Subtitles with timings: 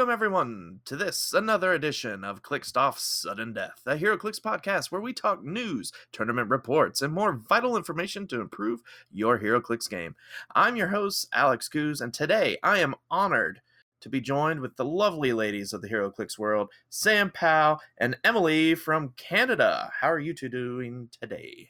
[0.00, 5.02] Welcome, everyone, to this another edition of Clicked Off Sudden Death, a HeroClix podcast where
[5.02, 8.80] we talk news, tournament reports, and more vital information to improve
[9.12, 10.16] your HeroClix game.
[10.54, 13.60] I'm your host, Alex Coos, and today I am honored
[14.00, 18.74] to be joined with the lovely ladies of the HeroClix world, Sam Powell and Emily
[18.74, 19.92] from Canada.
[20.00, 21.68] How are you two doing today?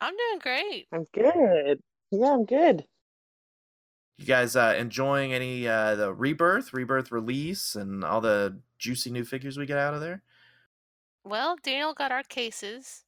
[0.00, 0.88] I'm doing great.
[0.92, 1.78] I'm good.
[2.10, 2.84] Yeah, I'm good.
[4.16, 9.24] You guys uh, enjoying any uh, the rebirth, rebirth release, and all the juicy new
[9.24, 10.22] figures we get out of there?
[11.24, 13.04] Well, Daniel got our cases.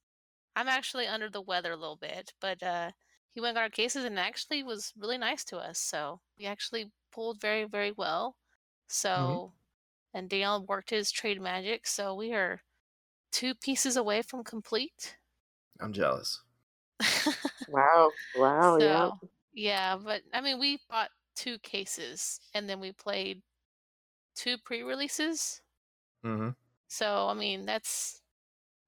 [0.55, 2.91] I'm actually under the weather a little bit, but uh,
[3.31, 5.79] he went and got our cases and actually was really nice to us.
[5.79, 8.35] So we actually pulled very, very well.
[8.87, 9.53] So,
[10.13, 11.85] and Daniel worked his trade magic.
[11.85, 12.61] So we are
[13.31, 15.17] two pieces away from complete.
[15.79, 16.41] I'm jealous.
[17.69, 18.11] Wow.
[18.35, 18.77] Wow.
[18.77, 19.09] yeah.
[19.09, 19.27] So, yeah,
[20.03, 23.41] but I mean, we bought two cases and then we played
[24.35, 25.61] two pre-releases.
[26.25, 26.49] Mm-hmm.
[26.87, 28.21] So I mean, that's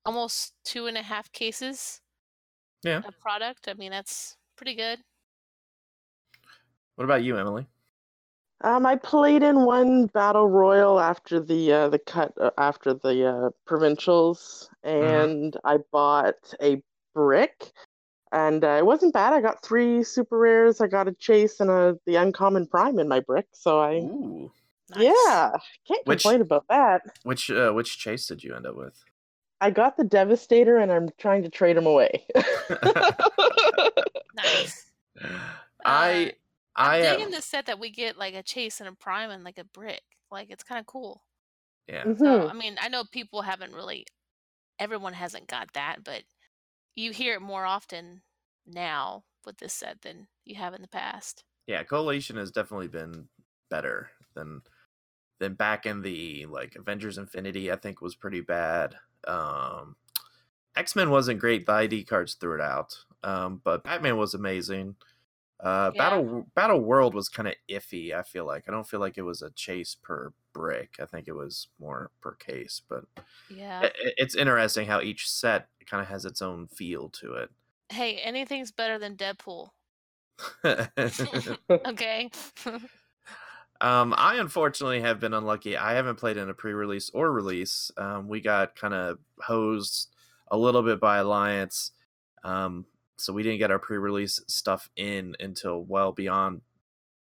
[0.05, 2.01] almost two and a half cases
[2.83, 3.01] Yeah.
[3.05, 3.67] of product.
[3.67, 4.99] I mean, that's pretty good.
[6.95, 7.67] What about you, Emily?
[8.61, 13.25] Um, I played in one battle royal after the uh, the cut uh, after the
[13.25, 16.81] uh, provincials, and I bought a
[17.13, 17.71] brick,
[18.31, 19.33] and uh, it wasn't bad.
[19.33, 20.81] I got three super rares.
[20.81, 24.51] I got a chase and a the uncommon prime in my brick, so I Ooh.
[24.95, 25.03] Nice.
[25.03, 25.51] yeah
[25.87, 27.01] can't Which- complain about that.
[27.23, 28.93] Which uh, which chase did you end up with?
[29.61, 32.25] I got the devastator, and I'm trying to trade him away.
[34.35, 34.85] Nice.
[35.85, 36.33] I
[36.75, 39.29] I'm I uh, digging the set that we get like a chase and a prime
[39.31, 40.01] and like a brick.
[40.31, 41.23] Like it's kind of cool.
[41.87, 42.03] yeah.
[42.03, 42.49] So Mhm.
[42.49, 44.05] I mean, I know people haven't really,
[44.77, 46.23] everyone hasn't got that, but
[46.99, 48.21] you hear it more often
[48.65, 51.43] now with this set than you have in the past.
[51.67, 53.29] Yeah, Coalition has definitely been
[53.69, 54.61] better than
[55.39, 58.95] than back in the like Avengers Infinity, I think was pretty bad.
[59.27, 59.95] Um
[60.75, 62.97] X-Men wasn't great, the ID cards threw it out.
[63.23, 64.95] Um, but Batman was amazing.
[65.59, 65.97] Uh Yeah.
[65.97, 68.65] Battle Battle World was kind of iffy, I feel like.
[68.67, 70.95] I don't feel like it was a chase per brick.
[70.99, 73.05] I think it was more per case, but
[73.49, 73.81] Yeah.
[73.83, 77.51] i- i- it's interesting how each set kind of has its own feel to it.
[77.89, 79.69] Hey, anything's better than Deadpool.
[81.69, 82.29] Okay.
[83.81, 85.77] um, I unfortunately have been unlucky.
[85.77, 87.91] I haven't played in a pre-release or release.
[87.97, 90.13] Um, we got kind of hosed
[90.51, 91.91] a little bit by Alliance,
[92.43, 92.85] um,
[93.17, 96.61] so we didn't get our pre-release stuff in until well beyond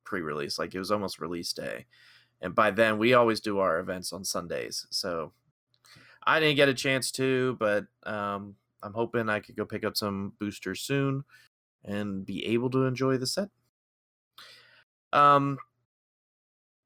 [0.03, 0.57] pre-release.
[0.59, 1.85] Like it was almost release day,
[2.41, 4.87] and by then we always do our events on Sundays.
[4.89, 5.31] So
[6.23, 9.95] I didn't get a chance to, but um, I'm hoping I could go pick up
[9.95, 11.23] some boosters soon
[11.83, 13.49] and be able to enjoy the set.
[15.13, 15.57] Um,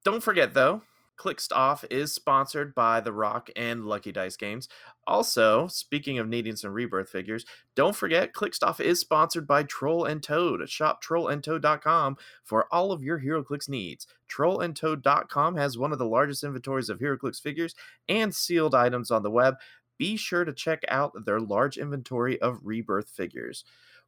[0.04, 0.82] don't forget though,
[1.18, 4.68] Clicked Off is sponsored by The Rock and Lucky Dice Games.
[5.08, 7.46] Also, speaking of needing some rebirth figures,
[7.76, 10.68] don't forget Clicked Off is sponsored by Troll and Toad.
[10.70, 14.08] Shop trollandtoad.com for all of your HeroClix needs.
[14.30, 17.76] Trollandtoad.com has one of the largest inventories of HeroClix figures
[18.10, 19.56] and sealed items on the web.
[19.98, 23.64] Be sure to check out their large inventory of rebirth figures.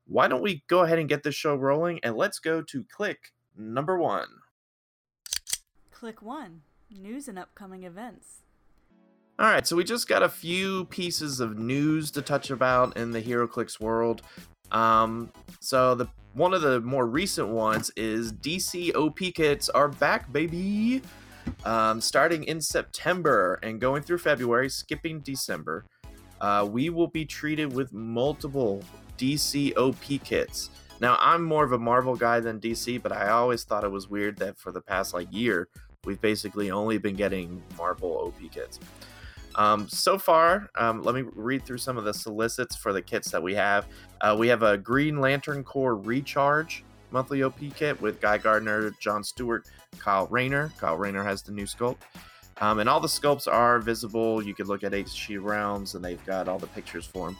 [0.05, 3.33] Why don't we go ahead and get this show rolling and let's go to click
[3.57, 4.27] number one.
[5.91, 8.43] Click 1 News and upcoming events.
[9.39, 13.11] All right, so we just got a few pieces of news to touch about in
[13.11, 14.21] the HeroClix world.
[14.71, 20.31] Um, so the one of the more recent ones is DC OP kits are back,
[20.31, 21.01] baby.
[21.65, 25.85] Um, starting in September and going through February, skipping December,
[26.39, 28.83] uh, we will be treated with multiple
[29.17, 30.69] DC OP kits.
[30.99, 34.09] Now, I'm more of a Marvel guy than DC, but I always thought it was
[34.09, 35.67] weird that for the past like year,
[36.07, 38.79] we've basically only been getting Marvel OP kits.
[39.55, 43.29] Um, so far, um, let me read through some of the solicits for the kits
[43.31, 43.85] that we have.
[44.21, 49.23] Uh, we have a Green Lantern Corps Recharge, monthly OP kit with Guy Gardner, John
[49.23, 49.67] Stewart,
[49.99, 50.71] Kyle Rayner.
[50.77, 51.97] Kyle Rayner has the new sculpt.
[52.59, 54.41] Um, and all the sculpts are visible.
[54.41, 57.37] You can look at HCRealms, and they've got all the pictures for them.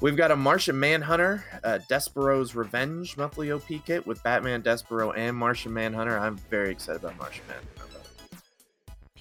[0.00, 5.36] We've got a Martian Manhunter, uh, Despero's Revenge monthly OP kit with Batman, Despero, and
[5.36, 6.18] Martian Manhunter.
[6.18, 7.66] I'm very excited about Martian Manhunter.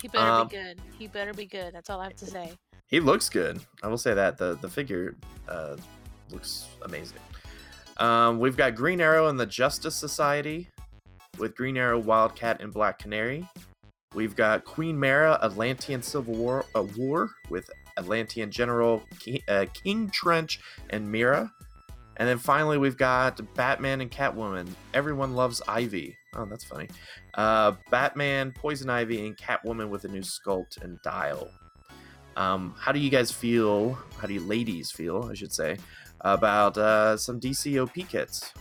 [0.02, 0.82] He better Um, be good.
[0.98, 1.74] He better be good.
[1.74, 2.54] That's all I have to say.
[2.88, 3.60] He looks good.
[3.84, 5.18] I will say that the the figure
[5.50, 5.76] uh,
[6.32, 7.20] looks amazing.
[7.98, 10.70] Um, we've got Green Arrow and the Justice Society
[11.38, 13.46] with Green Arrow, Wildcat, and Black Canary.
[14.16, 17.70] We've got Queen Mera, Atlantean Civil War, uh, War with
[18.00, 20.60] Atlantean General King, uh, King Trench
[20.90, 21.52] and Mera.
[22.18, 24.68] And then finally, we've got Batman and Catwoman.
[24.94, 26.18] Everyone loves Ivy.
[26.36, 26.90] Oh, that's funny.
[27.36, 31.50] Uh, Batman, Poison Ivy, and Catwoman with a new sculpt and dial.
[32.36, 33.98] Um, how do you guys feel?
[34.18, 35.78] How do you ladies feel, I should say,
[36.22, 38.54] about uh, some DC OP kits?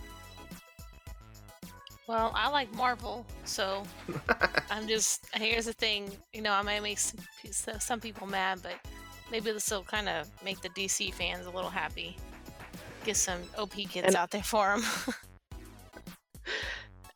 [2.07, 3.83] Well, I like Marvel, so
[4.71, 5.27] I'm just.
[5.35, 7.19] Here's the thing, you know, I might make some,
[7.79, 8.73] some people mad, but
[9.31, 12.17] maybe this will kind of make the DC fans a little happy.
[13.05, 14.83] Get some OP kits And- out there for them.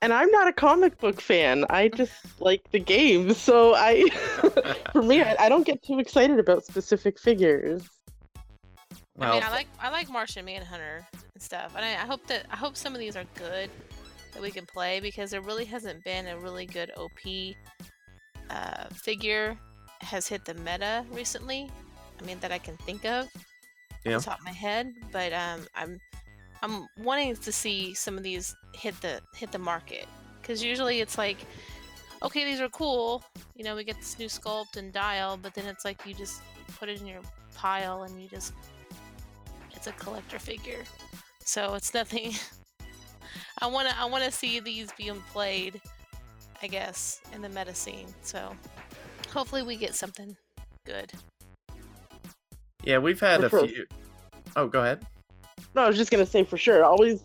[0.04, 1.64] And I'm not a comic book fan.
[1.70, 2.12] I just
[2.42, 3.38] like the games.
[3.38, 4.10] So I,
[4.92, 7.84] for me, I, I don't get too excited about specific figures.
[9.18, 12.48] I mean, I like I like Martian Manhunter and stuff, and I, I hope that
[12.52, 13.70] I hope some of these are good
[14.34, 17.56] that we can play because there really hasn't been a really good OP
[18.50, 19.58] uh, figure
[20.02, 21.70] has hit the meta recently.
[22.24, 23.28] I mean, that I can think of
[24.06, 24.16] Yeah.
[24.16, 26.00] off the top of my head, but um, I'm
[26.62, 30.08] I'm wanting to see some of these hit the hit the market
[30.42, 31.38] because usually it's like,
[32.22, 33.24] okay, these are cool,
[33.56, 36.42] you know, we get this new sculpt and dial, but then it's like you just
[36.80, 37.22] put it in your
[37.54, 38.54] pile and you just
[39.72, 40.84] it's a collector figure.
[41.44, 42.34] So it's nothing.
[43.62, 45.82] I wanna I wanna see these being played,
[46.62, 48.08] I guess, in the meta scene.
[48.22, 48.56] So
[49.34, 50.38] hopefully we get something
[50.86, 51.12] good.
[52.84, 53.86] Yeah, we've had a For- few.
[54.56, 55.06] Oh, go ahead.
[55.76, 56.84] No, I was just gonna say for sure.
[56.84, 57.24] Always,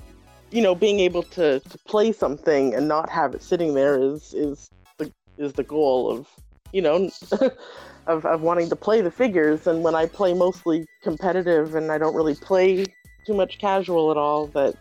[0.50, 4.32] you know, being able to to play something and not have it sitting there is
[4.34, 6.26] is the is the goal of
[6.72, 7.10] you know
[8.06, 9.66] of of wanting to play the figures.
[9.66, 12.87] And when I play mostly competitive and I don't really play
[13.26, 14.75] too much casual at all, that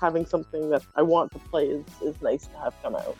[0.00, 3.16] having something that I want to play is is nice to have come out.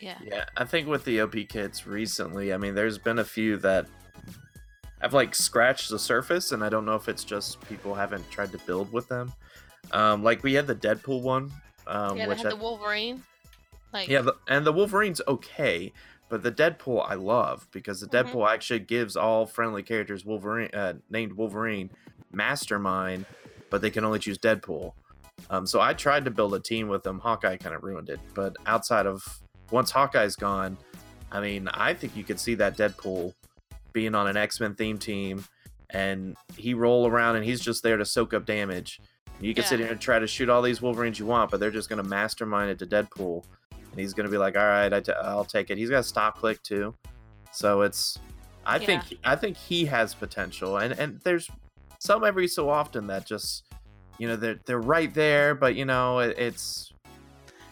[0.00, 0.16] Yeah.
[0.24, 3.86] Yeah, I think with the OP kits recently, I mean, there's been a few that
[5.00, 8.52] have like scratched the surface, and I don't know if it's just people haven't tried
[8.52, 9.32] to build with them.
[9.92, 11.52] Um, like we had the Deadpool one,
[11.86, 13.22] um, yeah, which had I, the Wolverine.
[13.92, 15.92] Like yeah, the, and the Wolverine's okay,
[16.28, 18.30] but the Deadpool I love because the Mhm.
[18.30, 21.90] Deadpool actually gives all friendly characters Wolverine uh, named Wolverine
[22.32, 23.24] Mastermind,
[23.70, 24.92] but they can only choose Deadpool.
[25.50, 27.18] Um, so I tried to build a team with them.
[27.20, 29.24] Hawkeye kind of ruined it, but outside of
[29.70, 30.76] once Hawkeye's gone,
[31.30, 33.32] I mean, I think you could see that Deadpool
[33.92, 35.44] being on an X Men theme team,
[35.90, 39.00] and he roll around and he's just there to soak up damage.
[39.40, 41.70] You can sit here and try to shoot all these Wolverines you want, but they're
[41.70, 45.12] just gonna mastermind it to Deadpool, and he's gonna be like, "All right, I t-
[45.12, 46.94] I'll take it." He's got stop click too,
[47.52, 48.18] so it's.
[48.66, 51.48] I think I think he has potential, and and there's
[52.00, 53.64] some every so often that just,
[54.18, 56.92] you know, they're they're right there, but you know, it, it's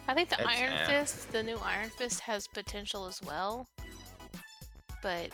[0.07, 0.85] I think the Iron eh.
[0.87, 3.67] Fist, the new Iron Fist, has potential as well.
[5.01, 5.29] But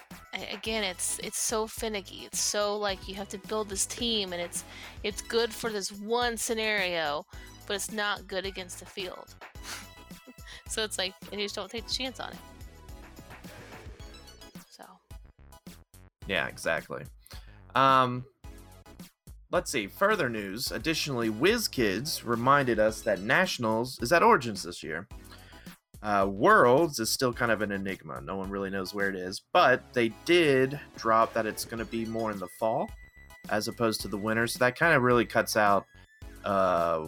[0.52, 2.26] again, it's it's so finicky.
[2.26, 4.64] It's so like you have to build this team, and it's
[5.04, 7.26] it's good for this one scenario,
[7.66, 9.36] but it's not good against the field.
[10.68, 12.38] so it's like, and you just don't take the chance on it.
[14.70, 14.84] So
[16.28, 17.04] Yeah, exactly.
[17.74, 18.26] Um,
[19.52, 19.88] let's see.
[19.88, 20.72] Further news.
[20.72, 25.08] Additionally, WizKids reminded us that Nationals is at Origins this year.
[26.04, 28.20] Uh, Worlds is still kind of an enigma.
[28.22, 31.90] No one really knows where it is, but they did drop that it's going to
[31.90, 32.90] be more in the fall
[33.50, 34.46] as opposed to the winter.
[34.46, 35.86] So that kind of really cuts out
[36.44, 37.08] uh,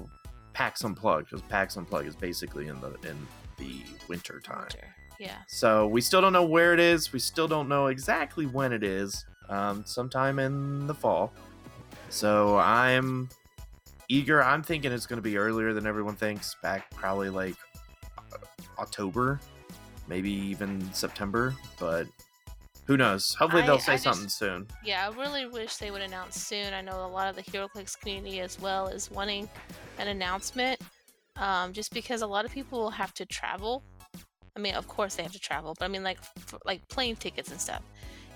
[0.54, 4.68] PAX Unplugged because PAX Unplugged is basically in the in the winter time.
[5.20, 7.12] yeah, So we still don't know where it is.
[7.12, 9.26] We still don't know exactly when it is.
[9.50, 11.34] Um, sometime in the fall.
[12.10, 13.30] So I'm
[14.10, 14.42] eager.
[14.42, 16.56] I'm thinking it's going to be earlier than everyone thinks.
[16.64, 17.56] Back probably like
[18.80, 19.40] October,
[20.08, 21.56] maybe even September.
[21.80, 22.08] But
[22.86, 23.34] who knows?
[23.36, 24.68] Hopefully I- they'll say just- something soon.
[24.84, 25.08] yeah.
[25.08, 26.74] I really wish they would announce soon.
[26.74, 29.50] I know a lot of the HeroClix community as well is wanting
[29.98, 30.80] an announcement,
[31.38, 33.84] um, just because a lot of people will have to travel.
[34.56, 37.16] I mean, of course they have to travel, but I mean like for, like plane
[37.16, 37.82] tickets and stuff.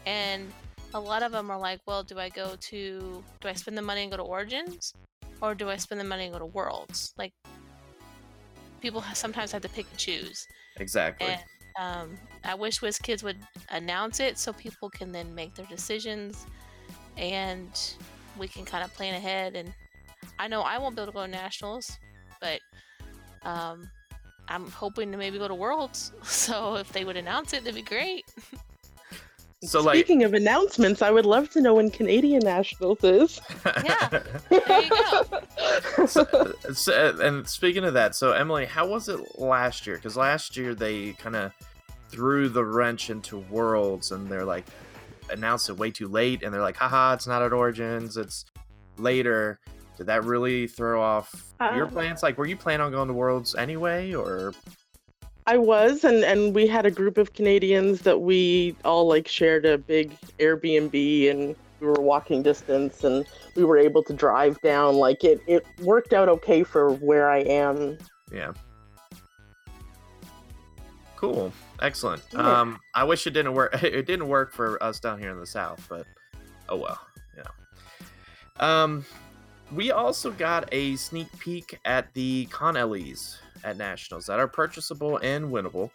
[0.05, 0.51] And
[0.93, 3.81] a lot of them are like, well, do I go to do I spend the
[3.81, 4.93] money and go to Origins,
[5.41, 7.13] or do I spend the money and go to Worlds?
[7.17, 7.31] Like,
[8.79, 10.47] people sometimes have to pick and choose.
[10.77, 11.27] Exactly.
[11.27, 11.41] And
[11.79, 13.37] um, I wish WizKids would
[13.69, 16.45] announce it so people can then make their decisions
[17.17, 17.69] and
[18.37, 19.55] we can kind of plan ahead.
[19.55, 19.73] And
[20.37, 21.97] I know I won't be able to go to nationals,
[22.41, 22.59] but
[23.43, 23.89] um,
[24.47, 26.11] I'm hoping to maybe go to Worlds.
[26.23, 28.25] So if they would announce it, that'd be great.
[29.61, 33.41] so like Speaking of announcements, I would love to know when Canadian Nationals is.
[33.83, 34.21] Yeah.
[34.49, 36.05] There you go.
[36.05, 39.97] so, so- and speaking of that, so Emily, how was it last year?
[39.97, 41.51] Because last year they kind of
[42.09, 44.65] threw the wrench into Worlds, and they're like
[45.31, 48.45] announced it way too late, and they're like, "Haha, it's not at Origins, it's
[48.97, 49.59] later."
[49.97, 52.23] Did that really throw off your Uh, plans?
[52.23, 54.53] Like, were you planning on going to Worlds anyway, or
[55.49, 59.65] I was, and and we had a group of Canadians that we all like shared
[59.65, 63.25] a big Airbnb, and we were walking distance, and
[63.55, 64.97] we were able to drive down.
[64.97, 67.97] Like it, it worked out okay for where I am.
[68.31, 68.53] yeah?
[71.15, 71.51] Cool,
[71.81, 72.21] excellent.
[72.31, 72.61] Yeah.
[72.61, 73.73] Um, I wish it didn't work.
[73.83, 76.05] It didn't work for us down here in the south, but
[76.69, 76.99] oh well,
[77.35, 78.67] you know.
[78.67, 79.03] Um,
[79.71, 82.75] we also got a sneak peek at the Con
[83.63, 85.91] at Nationals that are purchasable and winnable.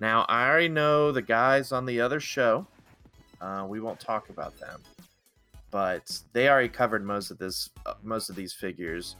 [0.00, 2.66] Now, I already know the guys on the other show.
[3.40, 4.82] Uh, we won't talk about them,
[5.70, 9.16] but they already covered most of this, uh, most of these figures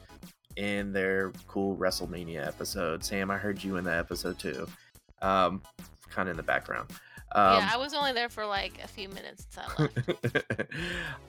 [0.57, 3.05] in their cool WrestleMania episode.
[3.05, 4.67] Sam, I heard you in that episode too,
[5.23, 5.63] um,
[6.11, 6.91] kind of in the background.
[7.33, 9.47] Um, yeah, I was only there for like a few minutes.
[9.51, 9.89] So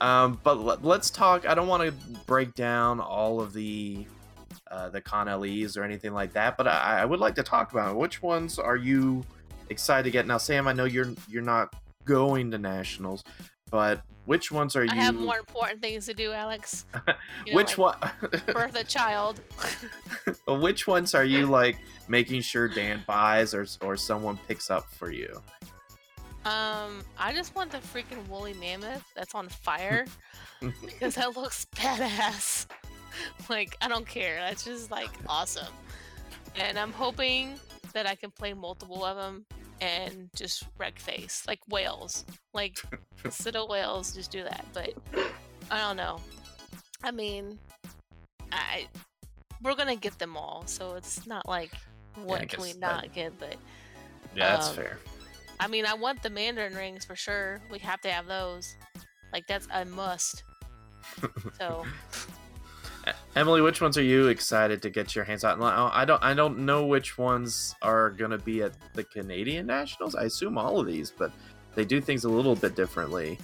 [0.00, 1.46] um, but let, let's talk.
[1.46, 1.92] I don't want to
[2.26, 4.06] break down all of the
[4.70, 7.72] uh, the con LEs or anything like that, but I, I would like to talk
[7.72, 7.96] about it.
[7.96, 9.24] which ones are you
[9.70, 10.38] excited to get now.
[10.38, 13.24] Sam, I know you're you're not going to nationals,
[13.70, 14.90] but which ones are you?
[14.90, 16.84] I have more important things to do, Alex.
[17.46, 18.42] you know, which like one?
[18.52, 19.40] Birth a child.
[20.46, 25.10] which ones are you like making sure Dan buys or or someone picks up for
[25.10, 25.42] you?
[26.44, 30.06] Um, I just want the freaking woolly mammoth that's on fire
[30.82, 32.66] because that looks badass.
[33.48, 34.36] like I don't care.
[34.40, 35.72] That's just like awesome.
[36.56, 37.54] And I'm hoping
[37.94, 39.44] that I can play multiple of them
[39.80, 42.24] and just wreck face like whales,
[42.54, 42.78] like
[43.30, 44.12] Citadel whales.
[44.14, 44.64] Just do that.
[44.72, 44.94] But
[45.70, 46.20] I don't know.
[47.04, 47.58] I mean,
[48.52, 48.88] I
[49.62, 51.72] we're gonna get them all, so it's not like
[52.24, 53.56] what I can we guess that- not get, but.
[54.34, 54.98] Yeah, that's Um, fair.
[55.58, 57.60] I mean, I want the Mandarin rings for sure.
[57.70, 58.76] We have to have those.
[59.32, 60.42] Like that's a must.
[61.58, 61.84] So
[63.36, 65.62] Emily, which ones are you excited to get your hands on?
[65.62, 70.14] I don't, I don't know which ones are gonna be at the Canadian Nationals.
[70.14, 71.32] I assume all of these, but
[71.74, 73.38] they do things a little bit differently.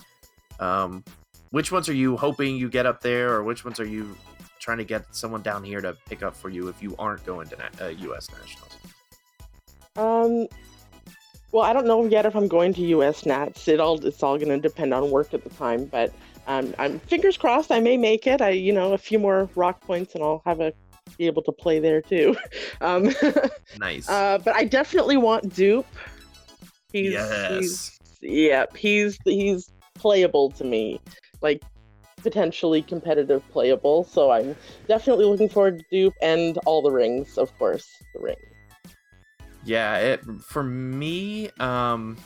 [0.60, 1.04] Um,
[1.50, 4.16] which ones are you hoping you get up there, or which ones are you
[4.58, 7.46] trying to get someone down here to pick up for you if you aren't going
[7.48, 8.28] to na- uh, U.S.
[8.30, 8.76] Nationals?
[9.96, 10.48] Um,
[11.52, 13.68] well, I don't know yet if I'm going to US Nats.
[13.68, 16.12] It all it's all going to depend on work at the time, but
[16.46, 18.40] um, I'm fingers crossed I may make it.
[18.40, 20.72] I you know a few more rock points and I'll have a
[21.18, 22.36] be able to play there too.
[22.80, 23.14] Um,
[23.78, 24.08] Nice.
[24.08, 25.86] uh, but I definitely want Dupe.
[26.92, 27.50] He's, yes.
[27.50, 28.76] he's yep.
[28.76, 31.00] He's he's playable to me,
[31.40, 31.62] like
[32.22, 34.04] potentially competitive playable.
[34.04, 34.54] So I'm
[34.86, 38.38] definitely looking forward to Dupe and all the rings, of course, the rings.
[39.64, 42.18] Yeah, it for me, um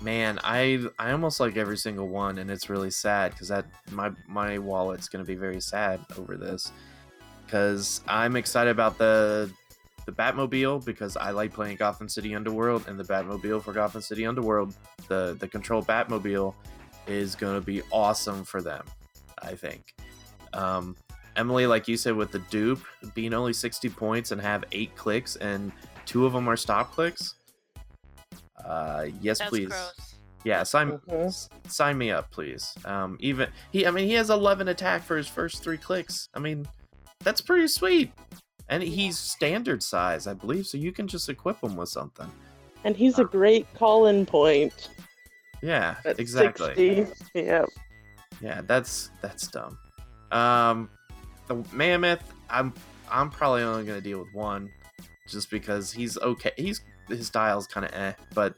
[0.00, 4.10] man, I I almost like every single one and it's really sad cuz that my
[4.26, 6.72] my wallet's to be very sad over this
[7.48, 9.50] cuz I'm excited about the
[10.06, 14.24] the Batmobile because I like playing Gotham City Underworld and the Batmobile for Gotham City
[14.24, 14.74] Underworld,
[15.08, 16.54] the the control Batmobile
[17.06, 18.84] is to be awesome for them,
[19.42, 19.94] I think.
[20.52, 20.96] Um
[21.36, 22.82] Emily, like you said, with the dupe
[23.14, 25.70] being only 60 points and have eight clicks, and
[26.04, 27.34] two of them are stop clicks.
[28.64, 29.68] Uh, yes, that's please.
[29.68, 30.14] gross.
[30.44, 31.26] Yeah, sign Mhm.
[31.26, 32.74] s- sign me up, please.
[32.84, 36.28] Um, even he, I mean, he has 11 attack for his first three clicks.
[36.34, 36.66] I mean,
[37.20, 38.12] that's pretty sweet.
[38.68, 42.30] And he's standard size, I believe, so you can just equip him with something.
[42.84, 44.90] And he's a great call-in point.
[45.62, 46.74] Yeah, At exactly.
[47.04, 47.12] 60.
[47.34, 47.64] Yeah.
[48.40, 49.76] Yeah, that's that's dumb.
[50.30, 50.88] Um,
[51.48, 52.72] the mammoth, I'm
[53.10, 54.70] I'm probably only gonna deal with one,
[55.26, 56.52] just because he's okay.
[56.56, 58.54] He's his dial's kind of eh, but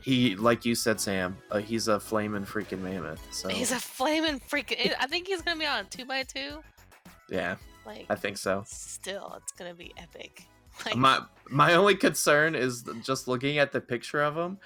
[0.00, 3.26] he, like you said, Sam, uh, he's a flaming freaking mammoth.
[3.32, 4.92] So He's a flaming freaking.
[5.00, 6.62] I think he's gonna be on a two by two.
[7.30, 7.56] yeah,
[7.86, 8.64] Like I think so.
[8.66, 10.44] still, it's gonna be epic.
[10.84, 14.58] Like My my only concern is just looking at the picture of him,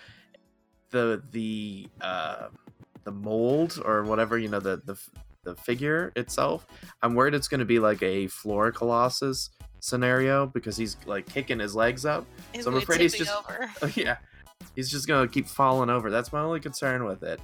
[0.90, 2.48] the the uh
[3.04, 4.98] the mold or whatever you know the the
[5.44, 6.66] the figure itself.
[7.02, 11.58] I'm worried it's going to be like a Flora Colossus scenario because he's like kicking
[11.58, 12.26] his legs up.
[12.52, 13.70] He's So I'm afraid he's just- over.
[13.94, 14.16] yeah,
[14.74, 16.10] he's just gonna keep falling over.
[16.10, 17.40] That's my only concern with it.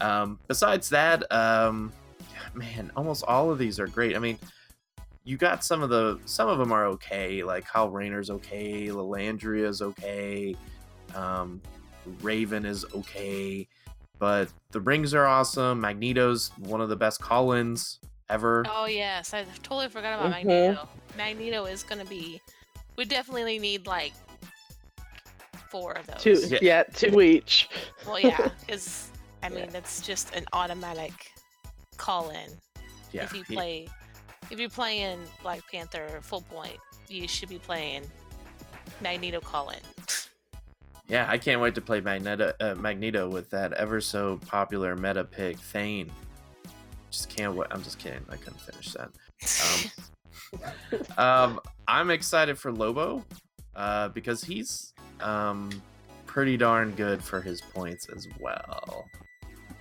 [0.00, 1.92] Um, besides that, um,
[2.54, 4.16] man, almost all of these are great.
[4.16, 4.38] I mean,
[5.24, 7.42] you got some of the some of them are okay.
[7.44, 10.56] Like Kyle Rayner's okay, Lalandria's okay,
[11.14, 11.60] um,
[12.20, 13.68] Raven is okay,
[14.18, 15.80] but the rings are awesome.
[15.80, 18.00] Magneto's one of the best call-ins
[18.32, 18.64] ever.
[18.68, 20.44] Oh yes, I totally forgot about Mhm.
[20.46, 20.88] Magneto.
[21.16, 22.40] Magneto is gonna be.
[22.96, 24.12] We definitely need like
[25.70, 26.22] four of those.
[26.22, 26.58] Two, Yeah.
[26.62, 27.68] yeah, two each.
[28.06, 29.10] Well, yeah, because
[29.42, 29.54] I Yeah.
[29.66, 31.32] mean it's just an automatic
[31.96, 32.50] call in.
[33.12, 33.88] Yeah, if you play,
[34.50, 38.10] if you're playing Black Panther full point, you should be playing
[39.00, 39.80] Magneto call in.
[41.08, 45.24] Yeah, I can't wait to play Magneto, uh, Magneto with that ever so popular meta
[45.24, 46.10] pick Thane.
[47.12, 47.68] Just can't wait.
[47.70, 48.24] I'm just kidding.
[48.28, 49.10] I couldn't finish that.
[51.16, 53.24] Um, I'm excited for Lobo
[53.74, 55.70] uh, because he's um,
[56.26, 59.06] pretty darn good for his points as well.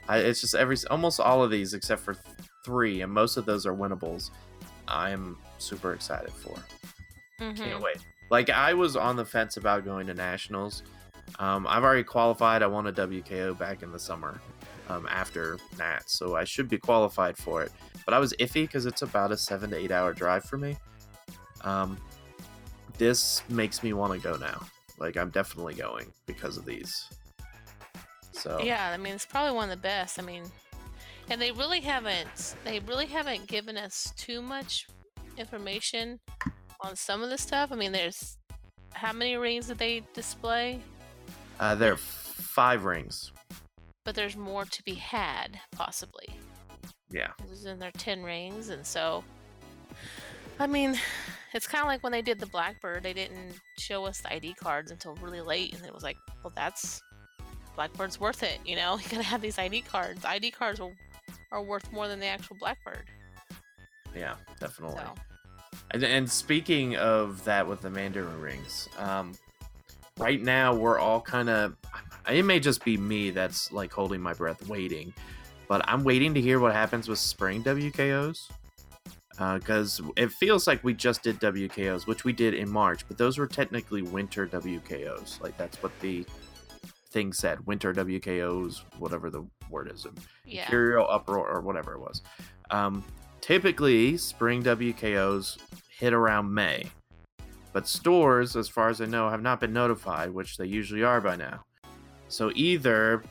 [0.07, 2.25] I, it's just every almost all of these except for th-
[2.63, 4.31] three, and most of those are winnables.
[4.87, 6.55] I'm super excited for.
[7.41, 7.57] Mhm.
[7.57, 7.97] Can't wait.
[8.29, 10.83] Like I was on the fence about going to nationals.
[11.39, 12.63] Um, I've already qualified.
[12.63, 14.39] I won a WKO back in the summer
[14.89, 17.71] um, after that, so I should be qualified for it.
[18.05, 20.77] But I was iffy because it's about a seven to eight hour drive for me.
[21.63, 21.97] Um,
[22.97, 24.65] this makes me want to go now.
[24.99, 27.07] Like I'm definitely going because of these.
[28.31, 30.19] So Yeah, I mean it's probably one of the best.
[30.19, 30.43] I mean,
[31.29, 34.87] and they really haven't they really haven't given us too much
[35.37, 36.19] information
[36.81, 37.71] on some of the stuff.
[37.71, 38.37] I mean, there's
[38.93, 40.81] how many rings did they display?
[41.61, 43.31] uh, there are five rings.
[44.03, 46.29] But there's more to be had, possibly.
[47.11, 47.31] Yeah.
[47.51, 48.69] Isn't there ten rings?
[48.69, 49.23] And so,
[50.59, 50.97] I mean,
[51.53, 53.03] it's kind of like when they did the Blackbird.
[53.03, 56.53] They didn't show us the ID cards until really late, and it was like, well,
[56.55, 57.01] that's
[57.75, 58.59] Blackbird's worth it.
[58.65, 60.25] You know, you gotta have these ID cards.
[60.25, 60.91] ID cards are,
[61.51, 63.05] are worth more than the actual Blackbird.
[64.15, 64.97] Yeah, definitely.
[64.97, 65.13] So,
[65.91, 69.33] And, and speaking of that with the Mandarin rings, um,
[70.17, 71.75] right now we're all kind of.
[72.29, 75.13] It may just be me that's like holding my breath, waiting,
[75.67, 78.49] but I'm waiting to hear what happens with spring WKOs.
[79.37, 83.39] Because it feels like we just did WKOs, which we did in March, but those
[83.39, 85.41] were technically winter WKOs.
[85.41, 86.25] Like that's what the
[87.09, 90.05] thing said winter WKOs, whatever the word is.
[90.45, 90.63] yeah.
[90.63, 92.21] Imperial Uproar or whatever it was.
[92.69, 93.03] Um,
[93.39, 95.57] typically, spring WKOs
[95.89, 96.91] hit around May,
[97.73, 101.21] but stores, as far as I know, have not been notified, which they usually are
[101.21, 101.63] by now.
[102.31, 103.23] So either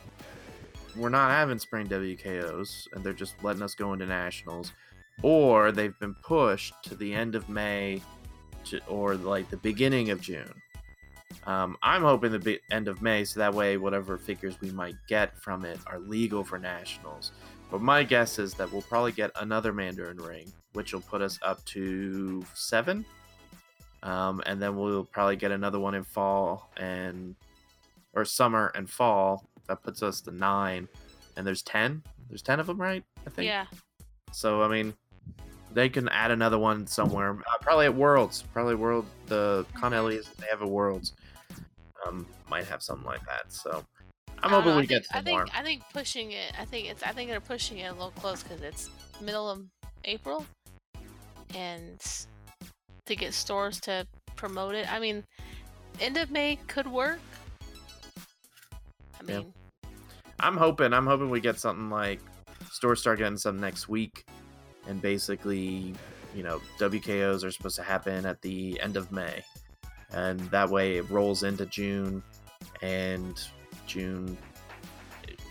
[0.97, 4.73] we're not having spring WKOs and they're just letting us go into nationals,
[5.23, 8.03] or they've been pushed to the end of May
[8.65, 10.53] to, or like the beginning of June.
[11.45, 14.97] Um, I'm hoping the be- end of May, so that way whatever figures we might
[15.09, 17.33] get from it are legal for nationals.
[17.71, 21.39] But my guess is that we'll probably get another Mandarin ring, which will put us
[21.43, 23.05] up to seven.
[24.03, 27.37] Um, and then we'll probably get another one in fall and
[28.21, 29.49] or summer and fall.
[29.69, 30.89] That puts us to nine.
[31.37, 32.03] And there's ten.
[32.29, 33.05] There's ten of them, right?
[33.27, 33.47] I think.
[33.47, 33.67] Yeah.
[34.33, 34.95] So I mean,
[35.73, 37.33] they can add another one somewhere.
[37.33, 38.43] Uh, probably at Worlds.
[38.53, 39.07] Probably World.
[39.27, 41.15] The Con LEs, they have a Worlds.
[42.07, 43.53] Um, might have something like that.
[43.53, 43.85] So
[44.43, 45.43] I'm hoping we get I think.
[45.55, 46.53] I think pushing it.
[46.59, 47.03] I think it's.
[47.03, 49.65] I think they're pushing it a little close because it's middle of
[50.05, 50.47] April,
[51.55, 52.01] and
[53.07, 54.07] to get stores to
[54.37, 54.91] promote it.
[54.91, 55.25] I mean,
[56.01, 57.21] end of May could work.
[59.21, 59.39] I Yeah.
[59.41, 59.55] mean,
[60.41, 60.93] I'm hoping.
[60.93, 62.21] I'm hoping we get something like
[62.71, 64.25] stores start getting some next week,
[64.87, 65.95] and basically,
[66.35, 69.45] you know, WKOs are supposed to happen at the end of May,
[70.13, 72.23] and that way it rolls into June,
[72.81, 73.39] and
[73.87, 74.39] June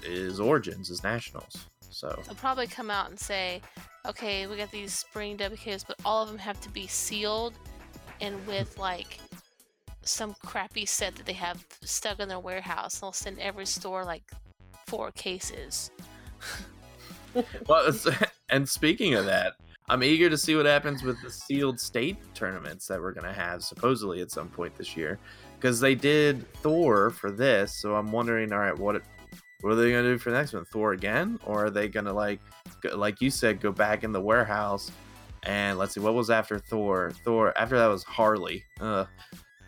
[0.04, 1.68] is Origins is Nationals.
[1.92, 3.62] So they'll probably come out and say,
[4.08, 7.54] "Okay, we got these spring WKs, but all of them have to be sealed
[8.22, 9.20] and with like."
[10.10, 13.00] Some crappy set that they have stuck in their warehouse.
[13.00, 14.24] They'll send every store like
[14.88, 15.92] four cases.
[17.68, 17.94] well,
[18.50, 19.54] and speaking of that,
[19.88, 23.64] I'm eager to see what happens with the sealed state tournaments that we're gonna have
[23.64, 25.20] supposedly at some point this year,
[25.60, 27.80] because they did Thor for this.
[27.80, 29.02] So I'm wondering, all right, what
[29.62, 30.66] what are they gonna do for the next one?
[30.66, 32.40] Thor again, or are they gonna like,
[32.82, 34.92] go, like you said, go back in the warehouse
[35.44, 37.12] and let's see what was after Thor.
[37.24, 38.64] Thor after that was Harley.
[38.82, 39.08] Ugh.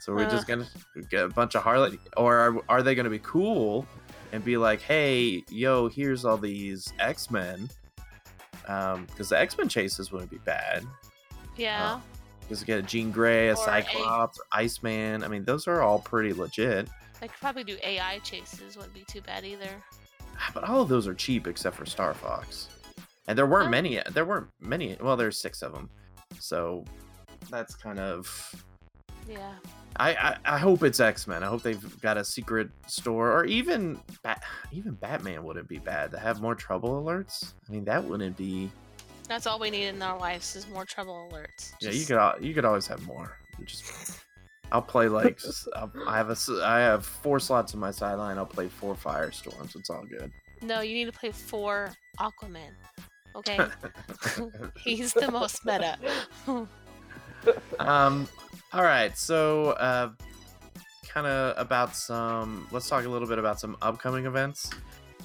[0.02, 0.32] So we're uh.
[0.32, 0.68] just gonna
[1.10, 3.86] get a bunch of Harley, or are, are they gonna be cool
[4.32, 7.70] and be like, hey, yo, here's all these X Men.
[8.68, 10.86] Um, because the X Men chases wouldn't be bad.
[11.56, 11.94] Yeah.
[11.94, 12.00] Uh,
[12.42, 15.24] because you get a Jean Grey, a Or a- Cyclops, Iceman.
[15.24, 16.90] I mean, those are all pretty legit.
[17.20, 18.76] They could probably do AI chases.
[18.76, 19.70] Wouldn't be too bad either.
[20.38, 22.70] Ah, but all of those are cheap except for Star Fox.
[23.28, 24.02] And there weren't many.
[24.12, 24.98] There weren't many.
[25.00, 25.90] Well, there's six of them.
[26.40, 26.84] So
[27.50, 28.66] that's kind of.
[29.28, 29.54] Yeah.
[29.98, 31.44] I, I, I hope it's X Men.
[31.44, 36.12] I hope they've got a secret store, or even Bat, even Batman wouldn't be bad
[36.12, 37.54] to have more trouble alerts.
[37.68, 38.72] I mean, that wouldn't be.
[39.28, 41.74] That's all we need in our lives is more trouble alerts.
[41.82, 43.38] Yeah, you could al- you could always have more.
[43.66, 44.20] Just
[44.72, 45.42] I'll play like
[45.76, 48.38] I'll- I have a I have four slots in my sideline.
[48.38, 49.76] I'll play four Firestorms.
[49.76, 50.32] It's all good.
[50.62, 52.72] No, you need to play four Aquaman.
[53.36, 53.60] Okay?
[54.84, 55.98] He's the most meta.
[57.80, 58.28] um
[58.74, 60.10] all right so uh
[61.08, 64.70] kind of about some let's talk a little bit about some upcoming events.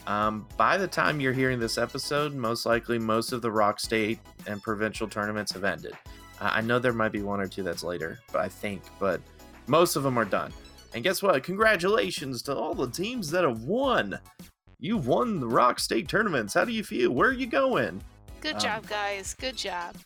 [0.07, 4.19] Um by the time you're hearing this episode most likely most of the rock state
[4.47, 5.93] and provincial tournaments have ended.
[6.41, 9.21] Uh, i know there might be one or two that's later but i think but
[9.69, 10.53] most of them are done.
[10.95, 11.43] And guess what?
[11.43, 14.17] Congratulations to all the teams that have won.
[14.79, 16.55] You've won the rock state tournaments.
[16.55, 17.11] How do you feel?
[17.11, 18.01] Where are you going?
[18.41, 19.35] Good Um, job, guys.
[19.35, 19.97] Good job.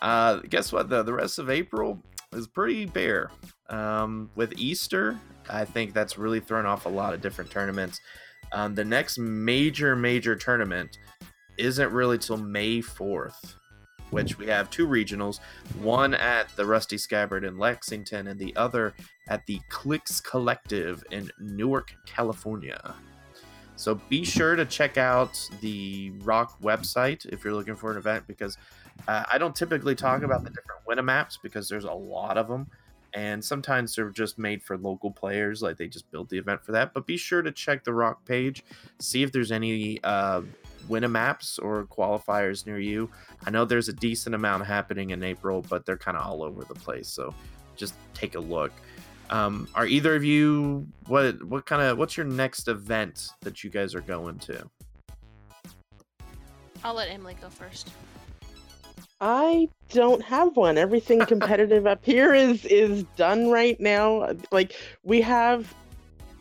[0.00, 0.88] uh, guess what?
[0.88, 2.00] The, the rest of April
[2.32, 3.30] is pretty bare.
[3.68, 8.00] Um, with Easter, I think that's really thrown off a lot of different tournaments.
[8.52, 10.98] Um, the next major, major tournament
[11.58, 13.54] isn't really till May 4th,
[14.10, 15.40] which we have two regionals
[15.80, 18.94] one at the Rusty Scabbard in Lexington, and the other
[19.28, 22.94] at the Clicks Collective in Newark, California.
[23.76, 28.24] So be sure to check out the Rock website if you're looking for an event
[28.26, 28.58] because
[29.08, 32.48] uh, I don't typically talk about the different winner maps because there's a lot of
[32.48, 32.66] them,
[33.14, 36.72] and sometimes they're just made for local players, like they just built the event for
[36.72, 36.94] that.
[36.94, 38.64] But be sure to check the Rock page,
[38.98, 40.42] see if there's any uh,
[40.88, 43.10] winner maps or qualifiers near you.
[43.46, 46.64] I know there's a decent amount happening in April, but they're kind of all over
[46.64, 47.34] the place, so
[47.76, 48.72] just take a look.
[49.30, 53.70] Um, are either of you what what kind of what's your next event that you
[53.70, 54.68] guys are going to?
[56.82, 57.90] I'll let Emily go first.
[59.20, 60.78] I don't have one.
[60.78, 64.32] Everything competitive up here is is done right now.
[64.50, 65.72] Like we have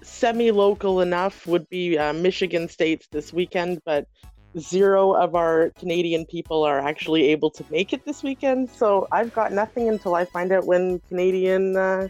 [0.01, 4.07] semi-local enough would be uh, Michigan states this weekend, but
[4.57, 8.69] zero of our Canadian people are actually able to make it this weekend.
[8.71, 12.07] So I've got nothing until I find out when Canadian uh,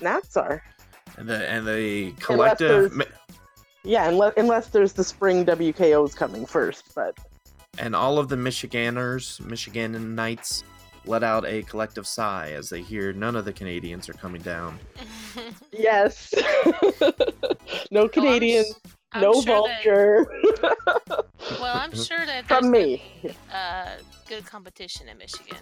[0.00, 0.62] Nats are.
[1.16, 3.12] And the and the collective there's-
[3.84, 7.16] Yeah, unless unless there's the spring WKOs coming first, but
[7.78, 10.64] and all of the Michiganders, Michigan Knights,
[11.04, 14.78] let out a collective sigh as they hear none of the Canadians are coming down.
[15.72, 16.34] yes,
[17.90, 18.78] no Canadians,
[19.12, 20.32] I'm no sure that- vulture.
[21.60, 23.02] well, I'm sure that From there's me.
[23.22, 23.88] gonna be, uh,
[24.28, 25.58] good competition in Michigan.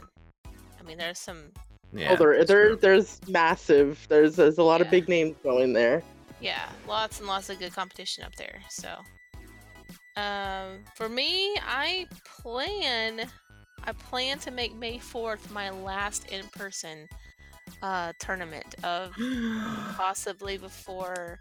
[0.46, 1.52] I mean, there's some.
[1.92, 2.78] Yeah, oh, there, there, true.
[2.80, 4.04] there's massive.
[4.08, 6.02] There's, there's a lot of big names going there.
[6.40, 8.60] Yeah, lots and lots of good competition up there.
[8.68, 8.88] So,
[10.16, 13.28] um, for me, I plan,
[13.84, 17.08] I plan to make May fourth my last in-person
[17.82, 19.12] uh tournament of
[19.96, 21.38] possibly before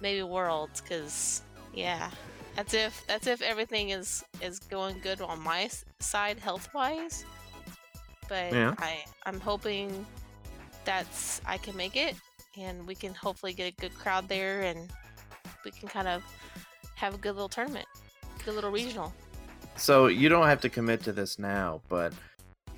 [0.00, 1.42] maybe Worlds, because
[1.74, 2.10] yeah,
[2.56, 5.68] that's if that's if everything is is going good on my
[6.00, 7.24] side health wise.
[8.28, 8.74] But Yeah.
[8.78, 10.06] I I'm hoping
[10.84, 12.14] that's I can make it
[12.56, 14.90] and we can hopefully get a good crowd there and
[15.64, 16.22] we can kind of
[16.96, 17.86] have a good little tournament,
[18.44, 19.12] good little regional.
[19.76, 22.12] So you don't have to commit to this now, but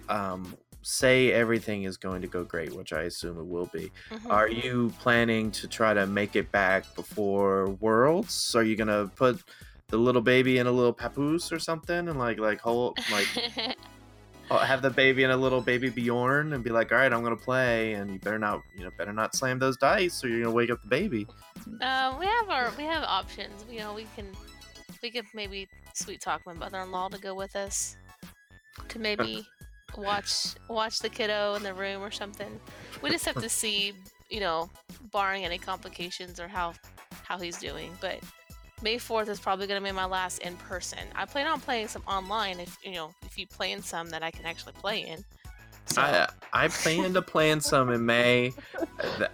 [0.09, 3.91] um, say everything is going to go great, which I assume it will be.
[4.11, 4.31] Mhm.
[4.31, 8.55] Are you planning to try to make it back before Worlds?
[8.55, 9.43] Are you gonna put
[9.89, 13.27] the little baby in a little papoose or something, and like like hold like
[14.49, 17.37] have the baby in a little baby Bjorn and be like, all right, I'm gonna
[17.37, 20.55] play, and you better not you know better not slam those dice, or you're gonna
[20.55, 21.27] wake up the baby.
[21.81, 23.65] Uh, we have our we have options.
[23.71, 24.27] You know, we can
[25.03, 27.97] we could maybe sweet talk my mother-in-law to go with us
[28.89, 29.47] to maybe
[29.99, 32.61] watch watch the kiddo in the room or something.
[33.03, 33.95] We just have to see,
[34.31, 34.71] you know,
[35.13, 36.75] barring any complications or how
[37.25, 37.93] how he's doing.
[38.01, 38.21] But
[38.83, 40.99] May fourth is probably gonna be my last in person.
[41.15, 44.23] I plan on playing some online if you know if you play in some that
[44.23, 45.25] I can actually play in.
[45.87, 48.53] So I I plan to plan some in May.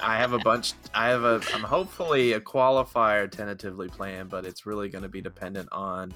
[0.01, 0.75] I have a bunch.
[0.95, 1.41] I have a.
[1.55, 6.13] I'm hopefully a qualifier tentatively planned, but it's really going to be dependent on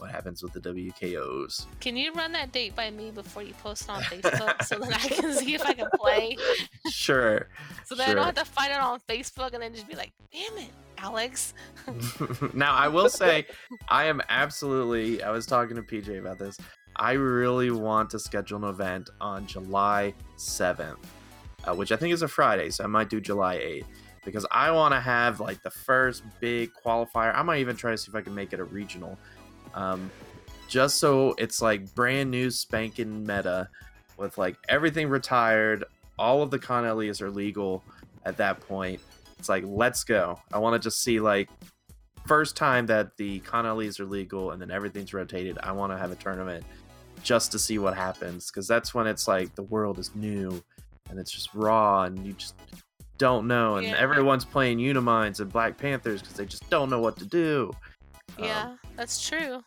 [0.00, 1.66] what happens with the WKOs.
[1.80, 5.04] can you run that date by me before you post it on Facebook so that
[5.04, 6.36] I can see if I can play?
[6.90, 7.48] Sure.
[7.84, 10.12] So that I don't have to find it on Facebook and then just be like,
[10.32, 11.54] damn it, Alex.
[12.54, 13.46] now I will say,
[13.88, 15.22] I am absolutely.
[15.22, 16.58] I was talking to PJ about this.
[16.96, 20.96] I really want to schedule an event on July 7th,
[21.64, 23.84] uh, which I think is a Friday, so I might do July 8th
[24.24, 27.34] because I want to have like the first big qualifier.
[27.34, 29.16] I might even try to see if I can make it a regional,
[29.78, 30.10] um,
[30.68, 33.68] just so it's like brand new spanking meta
[34.16, 35.84] with like everything retired.
[36.18, 37.82] All of the con LEs are legal
[38.26, 39.00] at that point.
[39.38, 40.38] It's like let's go.
[40.52, 41.48] I want to just see like
[42.26, 45.58] first time that the con LEs are legal and then everything's rotated.
[45.62, 46.64] I want to have a tournament
[47.22, 50.62] just to see what happens because that's when it's like the world is new
[51.08, 52.54] and it's just raw and you just
[53.16, 53.96] don't know and Yeah.
[53.96, 57.72] everyone's playing Uniminds and Black Panthers because they just don't know what to do.
[58.38, 59.62] Um, Yeah, that's true.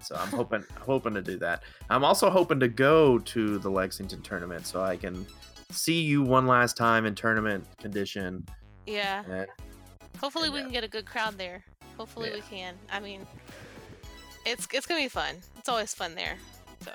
[0.00, 1.62] so I'm hoping hoping to do that.
[1.90, 5.26] I'm also hoping to go to the Lexington tournament so I can
[5.70, 8.46] see you one last time in tournament condition.
[8.86, 9.22] Yeah.
[9.30, 9.46] And
[10.20, 10.64] Hopefully we Yeah.
[10.64, 11.64] can get a good crowd there.
[11.96, 12.34] Hopefully Yeah.
[12.36, 12.78] we can.
[12.90, 13.26] I mean,
[14.44, 15.36] it's it's gonna be fun.
[15.58, 16.36] It's always fun there.
[16.84, 16.92] So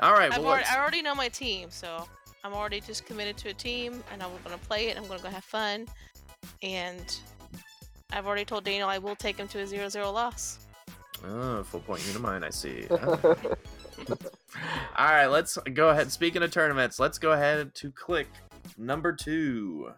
[0.00, 2.06] all right, well, already, I already know my team, so
[2.44, 4.96] I'm already just committed to a team, and I'm gonna play it.
[4.98, 5.86] I'm gonna go have fun,
[6.62, 7.18] and
[8.10, 10.66] I've already told Daniel I will take him to a 0-0 loss.
[11.24, 12.86] Oh, full point Unimind, I see.
[12.90, 13.36] Oh.
[14.96, 16.12] All right, let's go ahead.
[16.12, 18.28] Speaking of tournaments, let's go ahead to click
[18.76, 19.92] number two.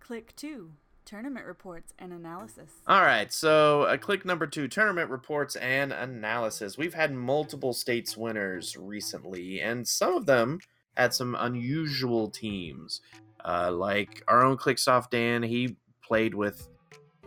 [0.00, 0.70] Click 2
[1.04, 2.70] Tournament Reports and Analysis.
[2.86, 6.76] All right, so uh, click number two tournament reports and analysis.
[6.76, 10.58] We've had multiple states winners recently, and some of them
[10.96, 13.00] had some unusual teams.
[13.44, 16.68] Uh, like our own Clicked Off Dan, he played with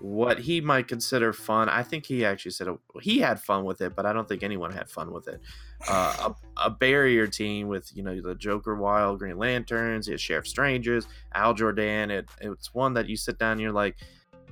[0.02, 1.68] what he might consider fun.
[1.68, 4.44] I think he actually said it- he had fun with it, but I don't think
[4.44, 5.42] anyone had fun with it.
[5.88, 10.48] Uh, a, a barrier team with you know the Joker Wild, Green Lanterns, his Sheriff
[10.48, 12.12] Strangers, Hal Jordan.
[12.12, 13.98] It it's one that you sit down and you're like,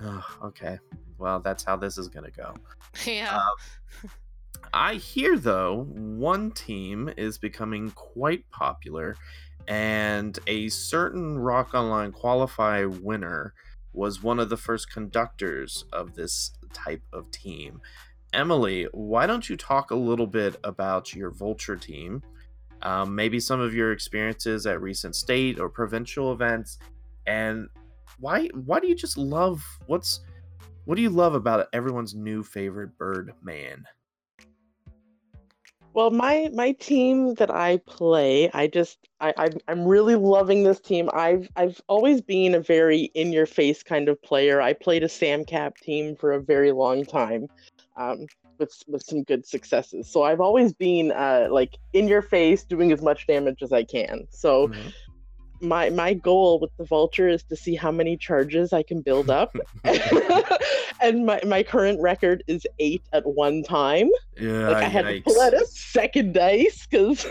[0.01, 0.79] oh, okay,
[1.17, 2.53] well that's how this is gonna go.
[3.05, 3.37] yeah.
[3.37, 4.09] Um,
[4.73, 9.15] I hear though one team is becoming quite popular,
[9.67, 13.53] and a certain Rock Online Qualify winner
[13.97, 17.81] was one of the first conductors of this type of team.
[18.31, 22.21] Emily, why don't you talk a little bit about your Vulture team?
[22.83, 26.77] Um, maybe some of your experiences at recent state or provincial events,
[27.25, 27.67] and
[28.19, 30.21] why why do you just love what's
[30.85, 33.83] what do you love about everyone's new favorite bird man?
[35.97, 39.33] Well, my my team that I play, I just I
[39.67, 41.09] I'm, really loving this team.
[41.13, 44.61] I've I've always been a very in your face kind of player.
[44.61, 47.49] I played a Sam Cap team for a very long time,
[47.97, 48.27] um,
[48.59, 50.07] with with some good successes.
[50.11, 53.83] So I've always been uh like in your face, doing as much damage as I
[53.83, 54.27] can.
[54.29, 54.93] So Mhm.
[55.61, 59.29] My my goal with the vulture is to see how many charges I can build
[59.29, 59.55] up.
[61.01, 64.09] and my, my current record is eight at one time.
[64.39, 67.25] Yeah, Like I had to pull out a second dice because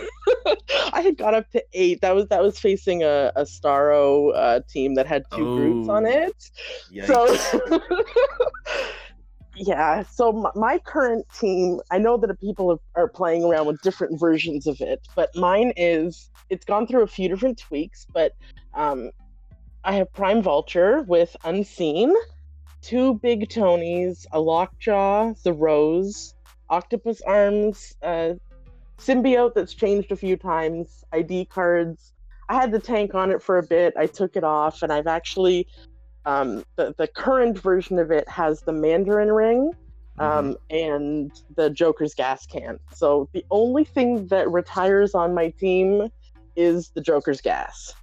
[0.93, 2.01] I had got up to eight.
[2.01, 6.05] That was that was facing a, a Starro uh, team that had two groups on
[6.05, 6.51] Oh, it.
[6.93, 7.07] Yikes.
[7.07, 7.81] So
[9.59, 13.81] yeah, so my, my current team, I know that people have, are playing around with
[13.81, 18.05] different versions of it, but mine is it's gone through a few different tweaks.
[18.13, 18.33] But
[18.73, 19.11] um,
[19.83, 22.13] I have Prime Vulture with Unseen,
[22.81, 26.35] two Big Tonys, a Lockjaw, the Rose,
[26.69, 28.33] Octopus Arms, uh,
[28.99, 32.13] Symbiote that's changed a few times, ID cards.
[32.49, 33.93] I had the tank on it for a bit.
[33.97, 35.67] I took it off, and I've actually
[36.27, 39.71] um, the the current version of it has the Mandarin ring
[40.19, 42.79] um, and the Joker's gas can.
[42.93, 46.09] So the only thing that retires on my team
[46.57, 47.93] is the Joker's gas.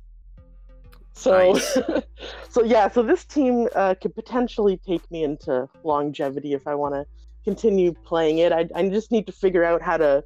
[1.12, 1.78] So, Nice.
[2.48, 6.94] so yeah, so this team uh, could potentially take me into longevity if I want
[6.94, 7.04] to
[7.44, 8.52] continue playing it.
[8.52, 10.24] I, I just need to figure out how to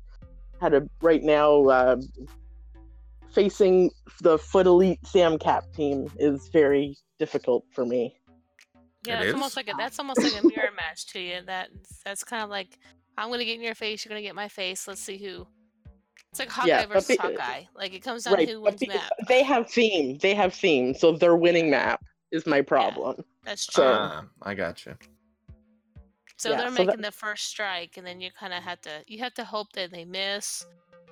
[0.61, 1.65] how to right now.
[1.67, 1.97] Uh,
[3.33, 3.91] facing
[4.23, 8.15] the Foot Elite Sam Cap team is very difficult for me.
[9.07, 11.41] Yeah, It it's almost like a that's almost like a mirror match to you.
[11.47, 11.69] That
[12.05, 12.79] that's kind of like
[13.17, 14.87] I'm gonna get in your face, you're gonna get my face.
[14.89, 15.47] Let's see who.
[16.31, 17.63] It's like Hawkeye Yeah, versus be- Hawkeye.
[17.75, 19.11] Like it comes down right, to who wins be- map.
[19.29, 20.19] they have theme.
[20.19, 23.25] They have theme, so their winning map is my problem.
[23.45, 23.85] That's true.
[23.85, 24.95] so- Ah, I got you.
[26.37, 28.81] so yeah, they're so that- making the first strike, and then you kind of have
[28.83, 30.67] to you have to hope that they miss,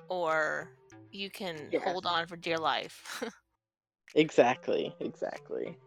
[0.09, 0.69] or
[1.11, 1.79] you can Yeah.
[1.79, 3.23] hold on for dear life.
[4.15, 5.77] Exactly, exactly.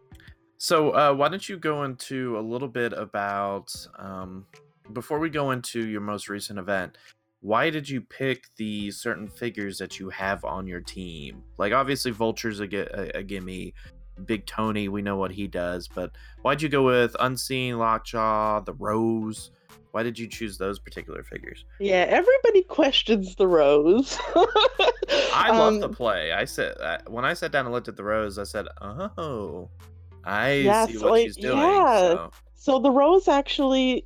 [0.57, 4.45] So, uh, why don't you go into a little bit about um,
[4.93, 6.97] before we go into your most recent event?
[7.41, 11.43] Why did you pick the certain figures that you have on your team?
[11.57, 12.67] Like, obviously, Vulture's a,
[13.15, 13.73] a, a gimme.
[14.25, 16.11] Big Tony, we know what he does, but
[16.43, 19.49] why'd you go with Unseen, Lockjaw, the Rose?
[19.91, 21.65] Why did you choose those particular figures?
[21.79, 24.17] Yeah, everybody questions the rose.
[25.33, 26.31] I love the Um, play.
[26.31, 26.75] I said
[27.07, 29.69] when I sat down and looked at the Rose, I said, "Oh,
[30.23, 31.99] I Yeah, see what like, she's doing." yeah.
[31.99, 34.05] So, So the rose actually,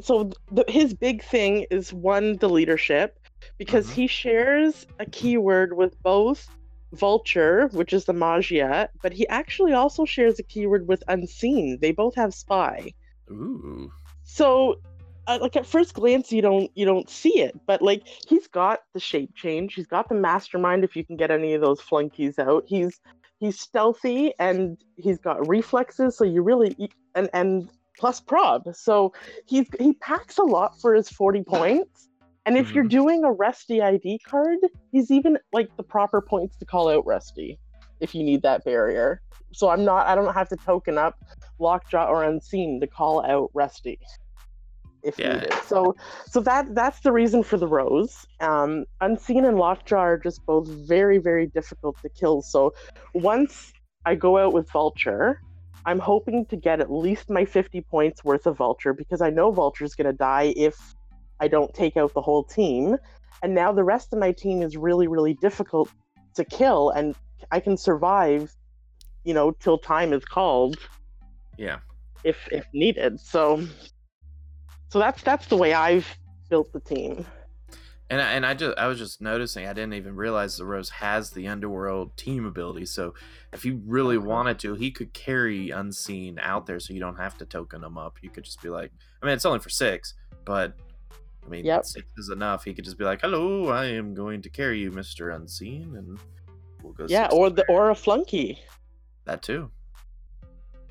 [0.00, 3.18] so the, his big thing is one the leadership,
[3.58, 3.94] because Mhm.
[3.94, 6.48] he shares a keyword with both
[6.94, 11.78] vulture, which is the Maggia, but he actually also shares a keyword with unseen.
[11.80, 12.94] They both have spy.
[13.30, 13.92] ooh,
[14.24, 14.76] So,
[15.26, 18.80] uh, like at first glance, you don't you don't see it, but like he's got
[18.94, 19.74] the shape change.
[19.74, 20.84] He's got the mastermind.
[20.84, 23.00] If you can get any of those flunkies out, he's
[23.40, 26.16] he's stealthy and he's got reflexes.
[26.16, 26.74] So you really
[27.14, 28.62] and and plus prob.
[28.74, 29.12] So
[29.46, 32.08] he's he packs a lot for his forty points.
[32.44, 32.90] And if you're Mhm.
[32.90, 34.58] doing a Rusty ID card,
[34.90, 37.58] he's even like the proper points to call out Rusty
[38.00, 39.20] if you need that barrier.
[39.52, 41.14] So I'm not I don't have to token up
[41.60, 44.00] Lockjaw or Unseen to call out Rusty
[45.02, 45.34] if Yeah.
[45.34, 45.52] needed.
[45.66, 45.94] So
[46.26, 48.26] so that that's the reason for the rose.
[48.40, 52.42] Um, Unseen and Lockjaw are just both very very difficult to kill.
[52.42, 52.72] So
[53.14, 53.72] once
[54.04, 55.40] I go out with Vulture,
[55.84, 59.50] I'm hoping to get at least my 50 points worth of Vulture because I know
[59.50, 60.76] Vulture's going to die if
[61.40, 62.96] I don't take out the whole team.
[63.42, 65.90] And now the rest of my team is really really difficult
[66.36, 67.14] to kill, and
[67.50, 68.54] I can survive,
[69.24, 70.76] you know, till time is called
[71.58, 71.78] yeah.
[72.24, 73.20] if if needed.
[73.20, 73.66] So
[74.92, 76.06] so that's that's the way I've
[76.50, 77.24] built the team.
[78.10, 80.90] And I, and I just I was just noticing I didn't even realize the Rose
[80.90, 82.84] has the underworld team ability.
[82.84, 83.14] So
[83.54, 84.26] if he really Uh-huh.
[84.28, 87.96] wanted to, he could carry unseen out there, so you don't have to token him
[87.96, 88.18] up.
[88.20, 90.12] You could just be like, I mean, it's only for six,
[90.44, 90.74] but
[91.44, 91.86] I mean, Yep.
[91.86, 92.64] six is enough.
[92.64, 96.18] He could just be like, "Hello, I am going to carry you, Mister Unseen," and
[96.82, 97.06] we'll go.
[97.08, 97.78] Yeah, or the player.
[97.78, 98.58] or a flunky.
[99.24, 99.70] that too.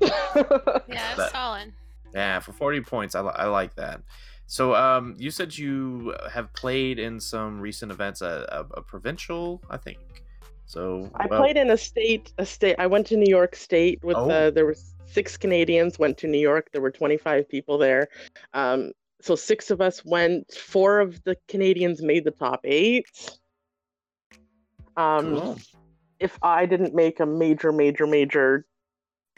[0.00, 1.72] Yeah, But- it's solid.
[2.14, 4.02] Yeah, for 40 points, I, li- I like that.
[4.46, 9.62] So, um, you said you have played in some recent events, a, a, a provincial,
[9.70, 9.98] I think.
[10.66, 14.02] So, I well, played in a state a state I went to New York State
[14.02, 14.30] with Oh.
[14.30, 16.68] uh, there were six Canadians went to New York.
[16.72, 18.08] There were 25 people there.
[18.54, 20.52] Um, so six of us went.
[20.52, 23.06] Four of the Canadians made the top eight.
[24.96, 25.58] Um, cool.
[26.18, 28.66] if I didn't make a major, major, major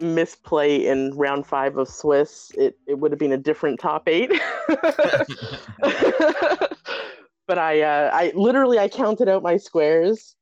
[0.01, 4.31] misplay in round five of Swiss, it, it would have been a different top eight.
[7.47, 10.35] but I, uh, I literally I counted out my squares,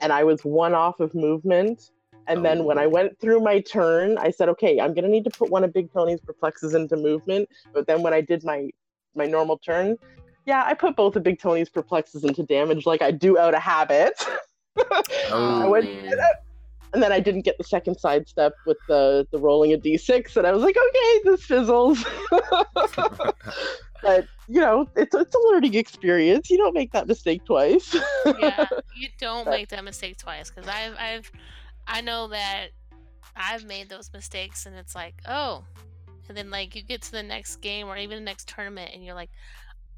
[0.00, 1.90] and I was one off of movement.
[2.26, 2.90] And then when I Oh.
[2.90, 5.92] went through my turn, I said, "Okay, I'm gonna need to put one of Big
[5.92, 8.70] Tony's perplexes into movement." But then when I did my
[9.14, 9.98] my normal turn,
[10.46, 13.62] yeah, I put both of Big Tony's perplexes into damage like I do out of
[13.62, 14.12] habit.
[14.78, 16.18] I Oh, went, man.
[16.92, 20.46] And then I didn't get the second sidestep with the the rolling a d6, and
[20.46, 22.04] I was like, okay, this fizzles.
[24.02, 26.50] but you know, it's it's a learning experience.
[26.50, 27.94] You don't make that mistake twice.
[28.38, 31.30] yeah, you don't But- make that mistake twice because I've I've
[31.86, 32.68] I know that
[33.36, 35.64] I've made those mistakes and it's like oh,
[36.28, 39.04] and then like you get to the next game or even the next tournament and
[39.04, 39.30] you're like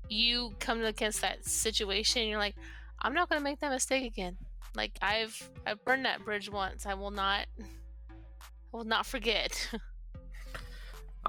[0.09, 2.57] you come against that situation and you're like
[3.01, 4.37] I'm not gonna make that mistake again.
[4.75, 6.87] Like I've I've burned that bridge once.
[6.87, 9.69] I will not I will not forget.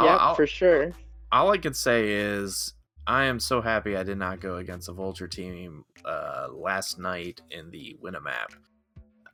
[0.01, 0.91] Yeah, I'll- for sure.
[1.32, 2.73] all I could say is
[3.06, 7.41] I am so happy I did not go against a Vulture team uh, last night
[7.51, 8.56] in the Winamap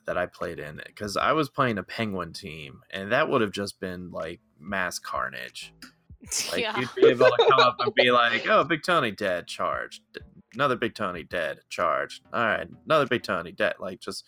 [0.05, 3.51] that I played in because I was playing a Penguin team and that would have
[3.51, 5.73] just been like mass carnage.
[6.51, 6.77] Like yeah.
[6.77, 10.01] you'd be able to come up and be like, "Oh, Big Tony dead, charged.
[10.53, 12.21] Another Big Tony dead, Charge.
[12.33, 14.25] All right, another Big Tony dead." Like just,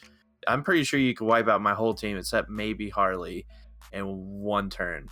[0.47, 3.45] I'm pretty sure you could wipe out my whole team except maybe Harley
[3.91, 5.07] in one turn.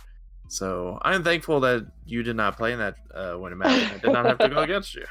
[0.48, 3.70] So I'm thankful that you did not play in that uh, winter match.
[3.82, 5.04] and I did not have to go against you.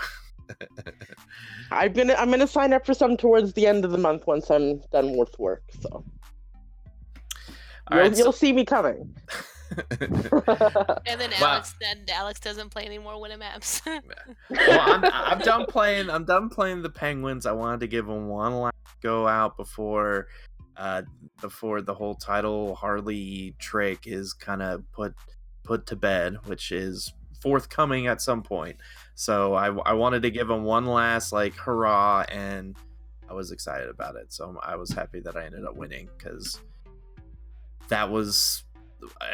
[1.71, 4.49] I'm gonna I'm gonna sign up for some towards the end of the month once
[4.49, 5.63] I'm done with work.
[5.81, 6.03] So All
[7.91, 9.15] you'll, right, so- you'll see me coming.
[11.05, 11.53] And then Wow.
[11.53, 13.81] Alex then Alex doesn't play any more winning maps.
[13.85, 14.01] well,
[14.49, 16.09] I'm, I'm done playing.
[16.09, 17.45] I'm done playing the Penguins.
[17.45, 20.27] I wanted to give them one last go out before,
[20.77, 21.03] uh,
[21.41, 25.13] before the whole title Harley trick is kind of put
[25.63, 28.77] put to bed, which is forthcoming at some point.
[29.15, 32.75] So I, I wanted to give them one last like hurrah, and
[33.29, 34.33] I was excited about it.
[34.33, 36.59] So I was happy that I ended up winning because
[37.89, 38.63] that was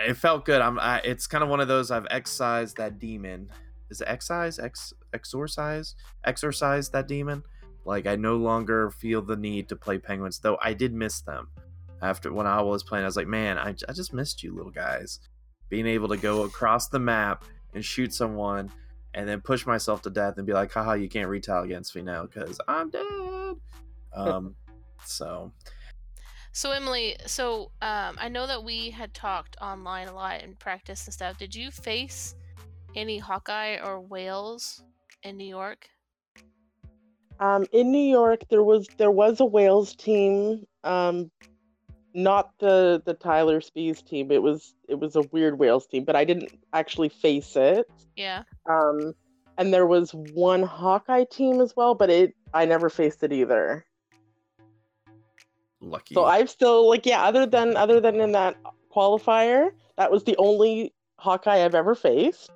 [0.08, 0.62] it felt good.
[0.62, 0.80] I'm.
[0.80, 3.50] I, it's kind of one of those I've excised that demon.
[3.90, 4.60] Is it excise?
[4.60, 5.96] Ex exorcise?
[6.24, 7.44] Exorcise that demon.
[7.86, 11.50] Like I no longer feel the need to play penguins, though I did miss them.
[12.02, 13.04] after when I was playing.
[13.04, 15.20] I was like, man, I, I just missed you little guys.
[15.70, 18.72] Being able to go across the map and shoot someone
[19.14, 22.02] and then push myself to death and be like, haha, you can't retile against me
[22.02, 23.04] now because I'm dead.
[24.18, 24.56] Um,
[25.04, 25.52] so
[26.56, 31.04] So Emily, so um, I know that we had talked online a lot in practice
[31.06, 31.38] and stuff.
[31.38, 32.34] Did you face
[32.96, 34.82] any Hawkeye or whales
[35.24, 35.90] in New York?
[37.42, 41.30] Um, in New York, there was there was a Wales team, um,
[42.14, 44.32] not the the Tyler Spees team.
[44.32, 47.86] It was it was a weird Wales team, but I didn't actually face it.
[48.16, 48.44] Yeah.
[48.70, 49.14] Um,
[49.58, 53.86] and there was one Hawkeye team as well, but it I never faced it either.
[55.86, 56.16] Lucky.
[56.16, 58.58] So I've still like yeah, other than other than in that
[58.94, 62.50] qualifier, that was the only Hawkeye I've ever faced.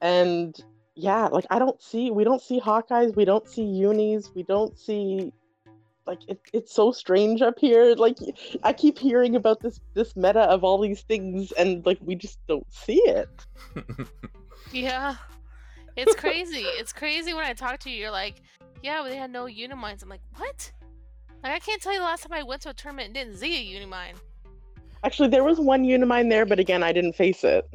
[0.00, 0.58] And
[0.94, 4.78] yeah, like I don't see we don't see Hawkeyes, we don't see unis, we don't
[4.78, 5.32] see
[6.06, 7.94] like it, it's so strange up here.
[7.94, 8.16] Like
[8.62, 12.38] I keep hearing about this this meta of all these things and like we just
[12.46, 13.28] don't see it.
[14.72, 15.16] Yeah.
[15.96, 16.64] It's crazy.
[16.64, 17.96] it's crazy when I talk to you.
[17.96, 18.42] You're like,
[18.82, 20.02] yeah, but they had no Uniminds.
[20.02, 20.70] I'm like, what?
[21.42, 23.36] Like, I can't tell you the last time I went to a tournament and didn't
[23.36, 24.16] see a Unimind.
[25.04, 27.68] Actually, there was one Unimind there, but again, I didn't face it.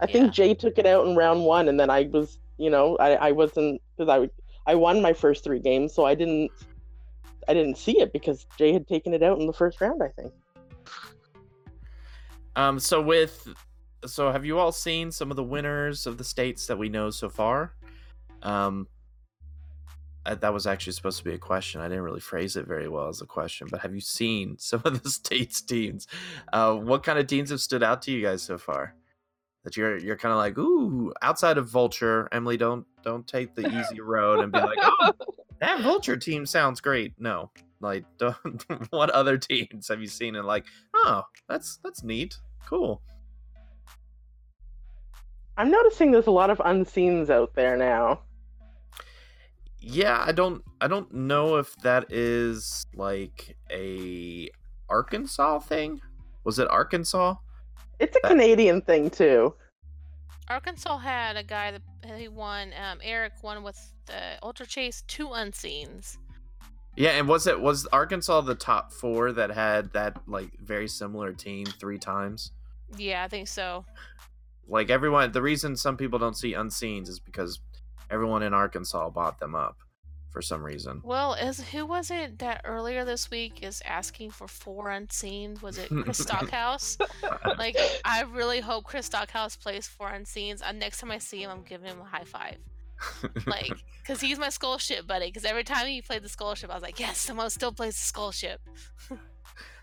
[0.00, 0.30] I think Yeah.
[0.30, 3.32] Jay took it out in round one, and then I was, you know, I, I
[3.32, 4.30] wasn't because I
[4.70, 6.50] I won my first three games, so I didn't
[7.48, 10.02] I didn't see it because Jay had taken it out in the first round.
[10.02, 10.32] I think.
[12.56, 13.48] Um, so with,
[14.06, 17.10] so have you all seen some of the winners of the states that we know
[17.10, 17.74] so far?
[18.42, 18.88] Um,
[20.24, 21.80] that was actually supposed to be a question.
[21.80, 24.82] I didn't really phrase it very well as a question, but have you seen some
[24.84, 26.06] of the states teams?
[26.52, 28.94] Uh, what kind of teams have stood out to you guys so far?
[29.64, 33.68] That you're you're kind of like, ooh, outside of Vulture, Emily, don't don't take the
[33.68, 35.12] easy road and be like, oh,
[35.60, 37.12] that Vulture team sounds great.
[37.18, 37.50] No,
[37.80, 40.64] like, don't, what other teams have you seen and like,
[40.94, 43.02] oh, that's that's neat, cool.
[45.56, 48.20] I'm noticing there's a lot of unseens out there now.
[49.80, 54.50] Yeah, I don't I don't know if that is like a
[54.88, 56.00] Arkansas thing.
[56.44, 57.36] Was it Arkansas?
[57.98, 59.54] It's a That- Canadian thing too.
[60.48, 62.72] Arkansas had a guy that he won.
[62.74, 66.18] Um, Eric won with the Ultra Chase two unseens.
[66.96, 71.32] Yeah, and was it was Arkansas the top four that had that like very similar
[71.32, 72.50] team three times?
[72.96, 73.84] Yeah, I think so.
[74.66, 77.60] Like everyone, the reason some people don't see unseens is because
[78.10, 79.76] everyone in Arkansas bought them up
[80.30, 81.00] for some reason.
[81.04, 85.58] Well, is who was it that earlier this week is asking for four unseen?
[85.60, 86.98] Was it Chris Stockhouse?
[87.58, 90.62] like, I really hope Chris Stockhouse plays four unseens.
[90.62, 92.56] Uh, next time I see him, I'm giving him a high five.
[93.46, 95.26] Like, because he's my skull ship buddy.
[95.26, 97.94] Because every time he played the skull ship, I was like, yes, someone still plays
[97.94, 98.60] the skull ship.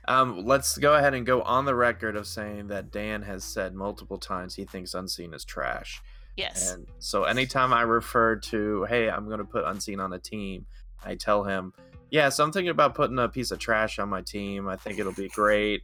[0.09, 3.75] Um, let's go ahead and go on the record of saying that Dan has said
[3.75, 6.01] multiple times he thinks Unseen is trash.
[6.37, 6.71] Yes.
[6.71, 10.65] And so anytime I refer to, hey, I'm going to put Unseen on a team,
[11.03, 11.73] I tell him,
[12.11, 14.67] yeah, so I'm thinking about putting a piece of trash on my team.
[14.67, 15.81] I think it'll be great.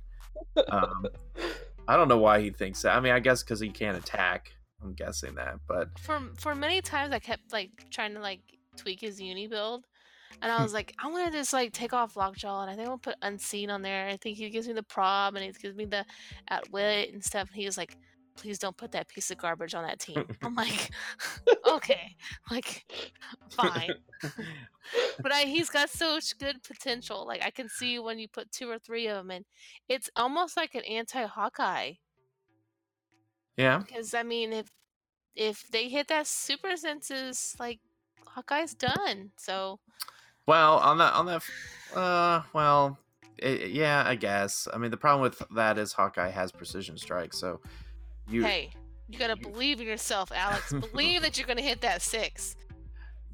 [0.70, 1.06] Um,
[1.88, 2.96] I don't know why he thinks that.
[2.96, 4.54] I mean, I guess because he can't attack.
[4.82, 8.42] I'm guessing that, but for for many times I kept like trying to like
[8.76, 9.86] tweak his uni build,
[10.42, 12.90] and I was like, I want to just like take off Lockjaw, and I think
[12.90, 14.08] I'll put Unseen on there.
[14.08, 16.06] I think he gives me the prob, and he gives me the
[16.50, 17.48] at wit and stuff.
[17.50, 17.98] And he was like,
[18.36, 20.26] please don't put that piece of garbage on that team.
[20.42, 20.92] I'm like,
[21.68, 22.16] okay,
[22.52, 22.86] like
[23.50, 23.94] fine,
[25.22, 27.26] but I, he's got such good potential.
[27.28, 29.46] Like I can see when you put two or three of them, and
[29.90, 31.94] it's almost like an anti Hawkeye.
[33.58, 33.80] yeah.
[33.80, 34.68] Because I mean, if
[35.36, 37.80] if they hit that super senses, like
[38.28, 39.32] Hawkeye's done.
[39.38, 39.80] So
[40.48, 41.44] Well, on that, on that,
[41.96, 42.98] uh, well,
[43.44, 44.68] i yeah, I guess.
[44.74, 47.62] I mean, the problem with that is Hawkeye has precision strike, so
[48.28, 48.72] you, hey,
[49.10, 50.72] you gotta believe in yourself, Alex.
[50.74, 52.56] believe that you're gonna hit that six.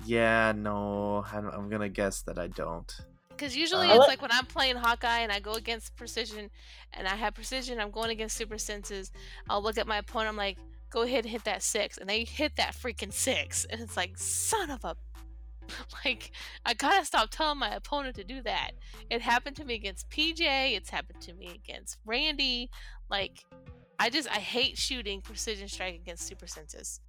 [0.05, 2.91] yeah, no, I'm, I'm gonna guess that I don't.
[3.29, 6.49] Because usually Uh, it's like when I'm playing Hawkeye and I go against precision,
[6.93, 9.11] and I have precision, I'm going against super senses.
[9.49, 10.29] I'll look at my opponent.
[10.29, 10.57] I'm like,
[10.89, 14.17] go ahead and hit that six, and they hit that freaking six, and it's like,
[14.17, 14.95] son of a.
[16.03, 16.31] Like,
[16.65, 18.71] I gotta stop telling my opponent to do that.
[19.11, 20.39] It happened to me against PJ.
[20.75, 22.71] It's happened to me against Randy.
[23.07, 23.45] Like,
[23.99, 27.01] I just I hate shooting precision strike against super senses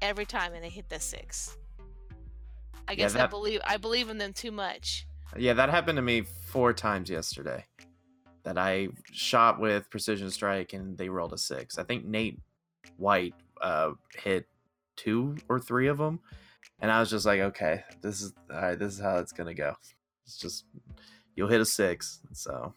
[0.00, 1.56] every time, and they hit that six.
[2.88, 5.06] I Yeah, guess I believe I believe in them too much.
[5.36, 7.64] Yeah, that happened to me four times yesterday.
[8.42, 11.78] That I shot with precision strike and they rolled a six.
[11.78, 12.40] I think Nate
[12.96, 14.46] White uh, hit
[14.96, 16.18] two or three of them,
[16.80, 18.78] and I was just like, okay, this is all right.
[18.78, 19.74] This is how it's gonna go.
[20.26, 20.64] It's just
[21.36, 22.20] you'll hit a six.
[22.32, 22.74] So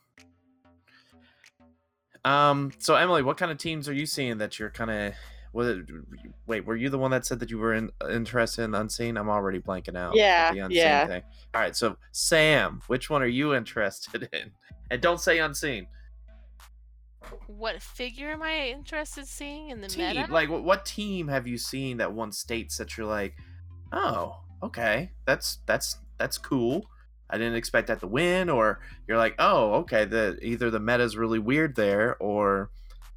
[2.26, 2.72] Um.
[2.80, 5.14] So Emily, what kind of teams are you seeing that you're kind of?
[6.48, 9.16] Wait, were you the one that said that you were in, interested in unseen?
[9.16, 10.14] I'm already blanking out.
[10.14, 11.08] Yeah, the unseen yeah.
[11.08, 11.24] Thing.
[11.54, 11.74] All right.
[11.74, 14.52] So Sam, which one are you interested in?
[14.92, 15.88] And don't say unseen.
[17.48, 20.16] What figure am I interested in seeing in the Team.
[20.16, 20.32] meta?
[20.32, 23.36] Like, what, what team have you seen that one states that you're like,
[23.92, 26.86] oh, okay, that's that's that's cool.
[27.30, 31.04] I didn't expect that to win, or you're like, oh, okay, the either the meta
[31.04, 32.70] is really weird there, or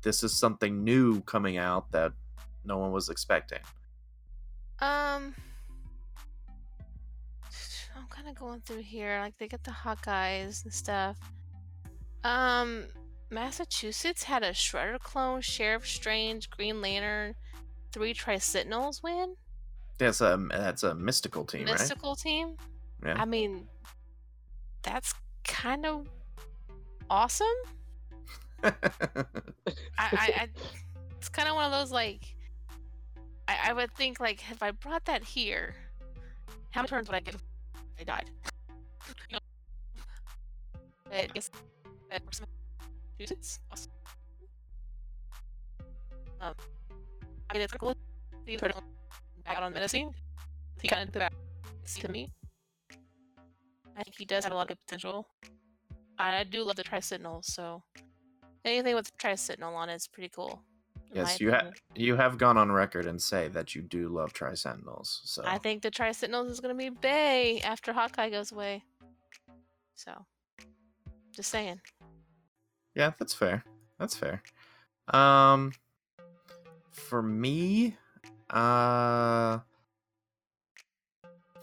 [0.02, 2.12] this is something new coming out that
[2.64, 3.60] no one was expecting.
[4.80, 5.34] Um,
[7.96, 9.18] I'm kind of going through here.
[9.20, 11.18] Like they get the Hawkeyes and stuff.
[12.24, 12.84] Um,
[13.30, 17.34] Massachusetts had a Shredder clone, Sheriff Strange, Green Lantern,
[17.92, 19.34] three Tri Sentinels win.
[19.98, 22.56] That's a that's a mystical team, Mystical team.
[23.04, 23.20] Yeah.
[23.20, 23.66] I mean,
[24.82, 25.14] that's
[25.44, 26.06] kind of
[27.10, 27.46] awesome.
[28.62, 28.72] I,
[29.98, 30.48] I, I
[31.16, 32.34] it's kind of one of those like,
[33.46, 35.74] I, I would think like if I brought that here,
[36.70, 37.36] how many turns would I get
[38.00, 38.30] I died?
[39.30, 39.38] you know,
[41.12, 41.50] I guess
[42.10, 42.46] that works in
[43.18, 43.60] Massachusetts.
[43.72, 43.92] Awesome.
[46.40, 46.54] Um,
[47.50, 47.94] I mean, it's cool.
[48.46, 48.72] to put
[49.44, 50.14] back out on menacing.
[50.80, 51.32] He kind of did that
[51.96, 52.30] to me.
[53.98, 55.26] I think he does have a lot of potential.
[56.18, 57.82] I do love the Tri Sentinel, so
[58.64, 60.62] anything with Tri Sentinel on it is pretty cool.
[61.12, 64.54] yes, you have you have gone on record and say that you do love Tri
[64.54, 65.20] Sentinels.
[65.24, 68.84] So I think the Tri Sentinels is gonna be Bay after Hawkeye goes away.
[69.94, 70.12] So,
[71.32, 71.80] just saying.
[72.94, 73.64] Yeah, that's fair.
[73.98, 74.42] That's fair.
[75.08, 75.72] Um
[76.92, 77.96] for me,
[78.50, 79.58] uh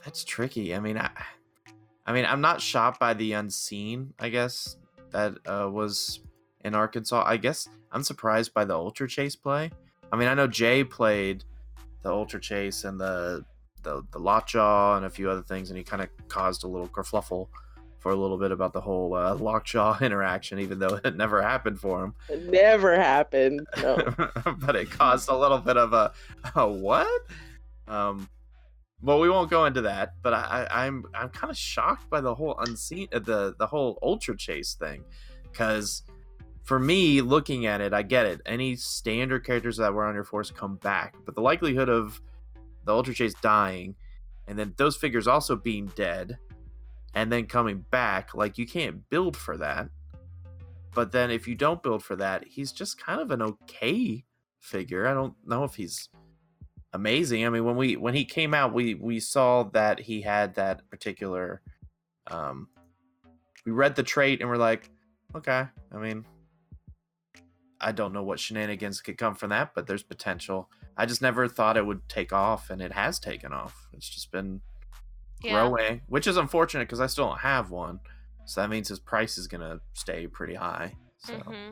[0.03, 0.75] that's tricky.
[0.75, 1.09] I mean, I
[2.06, 4.78] I mean, I'm not shocked by the unseen, I guess,
[5.12, 6.20] that uh was
[6.64, 7.24] in Arkansas.
[7.26, 9.72] I guess I'm surprised by the Ultra Chase play.
[10.12, 11.43] I mean, I know Jay played
[12.03, 13.45] the Ultra Chase and the
[13.84, 16.88] the the Lockjaw and a few other things, and he kind of caused a little
[16.88, 17.47] kerfluffle
[17.99, 21.80] for a little bit about the whole uh, Lockjaw interaction, even though it never happened
[21.80, 22.14] for him.
[22.30, 23.66] It never happened.
[23.82, 23.97] No.
[24.58, 26.12] but it caused a little bit of a,
[26.56, 27.22] a what?
[27.88, 28.30] Um,
[29.06, 30.16] well, we won't go into that.
[30.24, 33.68] But I, I, I'm I'm kind of shocked by the whole unseen uh, the the
[33.68, 35.03] whole ultra chase thing,
[35.51, 36.03] because
[36.64, 38.41] for me, looking at it, I get it.
[38.45, 42.20] Any standard characters that were on your force come back, but the likelihood of
[42.86, 43.95] the ultra chase dying,
[44.47, 46.38] and then those figures also being dead,
[47.14, 49.89] and then coming back, like you can't build for that.
[50.95, 54.24] But then if you don't build for that, he's just kind of an okay
[54.60, 55.06] figure.
[55.06, 56.10] I don't know if he's
[56.95, 57.45] amazing.
[57.45, 60.89] I mean, when we when he came out, we we saw that he had that
[60.89, 61.61] particular
[62.27, 62.67] um
[63.65, 64.89] we read the trait and we're like,
[65.35, 65.67] okay.
[65.91, 66.25] I mean,
[67.81, 70.69] I don't know what shenanigans could come from that, but there's potential.
[70.97, 73.87] I just never thought it would take off and it has taken off.
[73.93, 74.61] It's just been
[75.41, 75.67] Yeah.
[75.67, 77.99] growing, which is unfortunate because I still don't have one.
[78.45, 80.95] So that means his price is gonna stay pretty high.
[81.17, 81.71] So hmm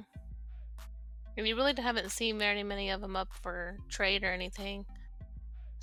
[1.38, 4.86] And you really haven't seen very many of them up for trade or anything.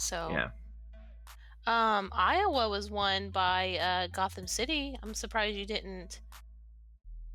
[0.01, 0.49] So yeah,
[1.67, 4.99] Um, Iowa was won by uh, Gotham City.
[5.03, 6.21] I'm surprised you didn't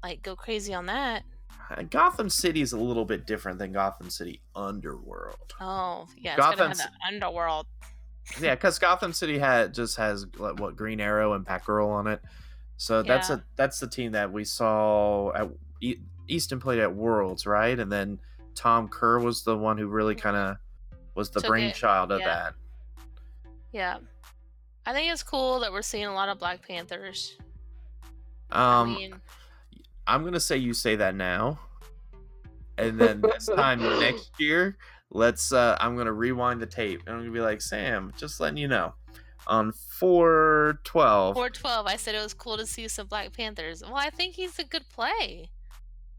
[0.03, 1.23] like go crazy on that.
[1.69, 5.53] Uh, Gotham City is a little bit different than Gotham City Underworld.
[5.61, 6.73] Oh, yeah, it's Gotham
[7.07, 7.67] underworld.
[8.41, 12.21] yeah, because Gotham City had just has like, what Green Arrow and Batgirl on it.
[12.77, 15.49] So that's a that's the team that we saw at
[15.81, 17.79] E- Easton played at Worlds, right?
[17.79, 18.19] And then
[18.55, 20.57] Tom Kerr was the one who really kind of
[21.15, 22.25] was the Took it, brainchild of yeah.
[22.25, 22.53] that.
[23.71, 23.97] Yeah,
[24.85, 27.37] I think it's cool that we're seeing a lot of Black Panthers.
[28.51, 28.61] Um,
[28.91, 29.15] I mean,
[30.07, 31.59] I'm gonna say you say that now,
[32.77, 34.77] and then this time next year,
[35.09, 35.51] let's.
[35.51, 38.67] uh I'm gonna rewind the tape, and I'm gonna be like, Sam, just letting you
[38.67, 38.93] know,
[39.47, 41.35] on four twelve.
[41.35, 41.87] 412.
[41.87, 43.81] I said it was cool to see some Black Panthers.
[43.81, 45.49] Well, I think he's a good play.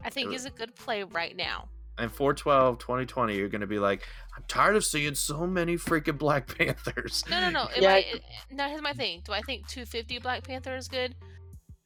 [0.03, 1.69] I think he's a good play right now.
[1.99, 6.47] And 412 2020 you're gonna be like i'm tired of seeing so many freaking black
[6.57, 7.61] panthers No, no, no.
[7.75, 8.21] Am Yeah, I, I-
[8.51, 9.21] now here's my thing.
[9.25, 11.15] Do I think 250 Black Panther is good?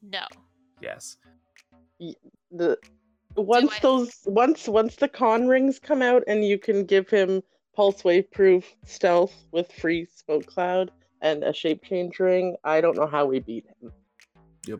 [0.01, 0.23] No.
[0.81, 1.17] yes
[2.51, 2.77] the
[3.35, 7.41] once I- those once once the con rings come out and you can give him
[7.75, 10.91] pulse wave proof stealth with free smoke cloud
[11.21, 13.91] and a shape change ring, I don't know how we beat him.
[14.65, 14.77] you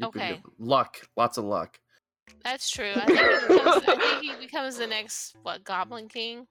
[0.00, 0.28] could Okay.
[0.34, 1.78] get luck lots of luck
[2.44, 2.92] That's true.
[2.94, 6.46] I think, he becomes, I think he becomes the next what Goblin King.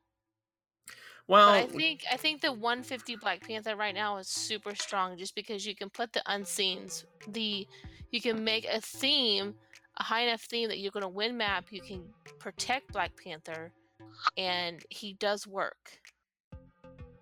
[1.28, 5.18] well But I think I think the 150 Black Panther right now is super strong,
[5.18, 7.68] just because you can put the unseens, the
[8.12, 9.56] you can make a theme
[10.00, 12.04] a high enough theme that you're going to win map, you can
[12.40, 13.72] protect Black Panther,
[14.38, 16.00] and he does work.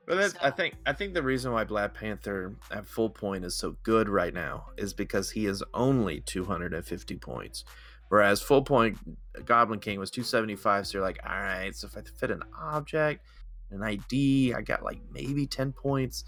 [0.06, 3.58] But that's, I think I think the reason why Black Panther at full point is
[3.58, 7.66] so good right now is because he is only 250 points,
[8.10, 8.98] whereas full point
[9.46, 10.88] Goblin King was 275.
[10.88, 13.26] So you're like, all right, so if I fit an object,
[13.72, 16.24] an ID, I got like maybe 10 points.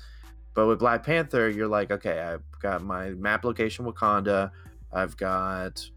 [0.54, 4.52] But with Black Panther, you're like, okay, I've got my map location Wakanda,
[4.92, 5.88] I've got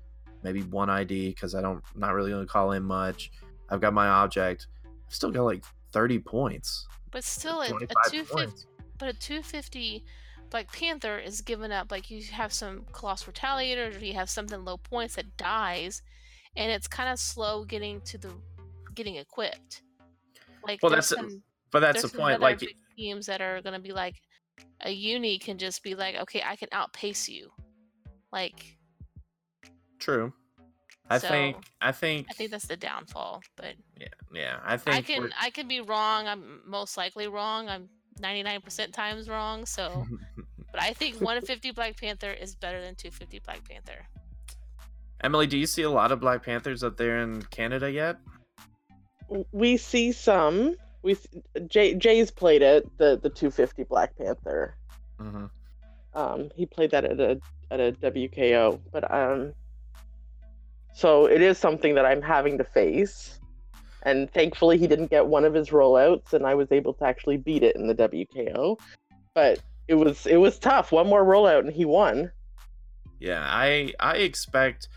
[0.42, 3.30] maybe one ID because I don't not really gonna call in much.
[3.68, 4.66] I've got my object.
[4.84, 6.86] I've still got like 30 points.
[7.10, 8.66] But still, a, a 250,
[8.98, 10.04] but a 250
[10.52, 11.90] Black Panther is given up.
[11.90, 16.02] Like you have some Colossal Retaliators, or you have something low points that dies,
[16.56, 18.30] and it's kind of slow getting to the
[18.94, 19.82] getting equipped.
[20.62, 22.40] Like Well, that's- some, But that's the point.
[22.40, 22.60] Like,
[22.96, 24.16] teams that are gonna be like
[24.82, 27.50] a uni can just be like, okay, I can outpace you.
[28.30, 28.76] Like
[29.98, 30.34] true.
[31.08, 31.56] I So, think.
[31.80, 32.26] I think.
[32.30, 34.08] I think that's the downfall, but Yeah.
[34.34, 34.60] Yeah.
[34.62, 34.96] I think.
[34.96, 36.28] I can I can be wrong.
[36.28, 37.70] I'm most likely wrong.
[37.70, 37.88] I'm
[38.20, 39.66] 99% times wrong.
[39.66, 40.06] So,
[40.72, 44.06] but I think 150 Black Panther is better than 250 Black Panther.
[45.22, 48.18] Emily, do you see a lot of Black Panthers up there in Canada yet?
[49.52, 50.76] We see some.
[51.02, 51.16] We
[51.66, 54.76] Jay Jay's played it the the 250 Black Panther.
[55.20, 55.46] Mm-hmm.
[56.14, 57.40] Um, he played that at a
[57.70, 59.54] at a WKO, but um,
[60.92, 63.38] so it is something that I'm having to face.
[64.04, 67.36] And thankfully, he didn't get one of his rollouts, and I was able to actually
[67.36, 68.78] beat it in the WKO.
[69.34, 70.92] But it was it was tough.
[70.92, 72.30] One more rollout, and he won.
[73.20, 74.88] Yeah, I I expect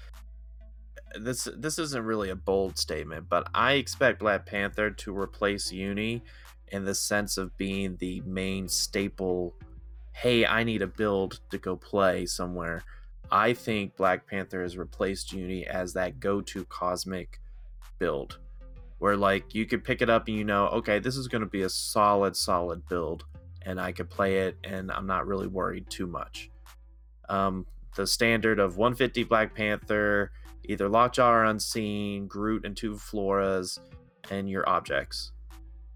[1.20, 6.24] this this isn't really a bold statement, but I expect Black Panther to replace Uni
[6.70, 9.54] in the sense of being the main staple.
[10.14, 12.84] Hey, I need a build to go play somewhere.
[13.32, 17.40] I think Black Panther has replaced Uni as that go-to cosmic
[18.00, 18.40] build.
[19.00, 21.64] Where like you could pick it up and you know, okay, this is gonna be
[21.64, 23.26] a solid, solid build,
[23.62, 26.50] and I could play it and I'm not really worried too much.
[27.30, 27.66] Um,
[27.96, 30.32] the standard of 150 Black Panther,
[30.64, 33.80] either Lockjaw or Unseen, Groot and two Floras,
[34.32, 35.32] and your objects.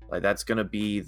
[0.10, 1.06] Like that's gonna be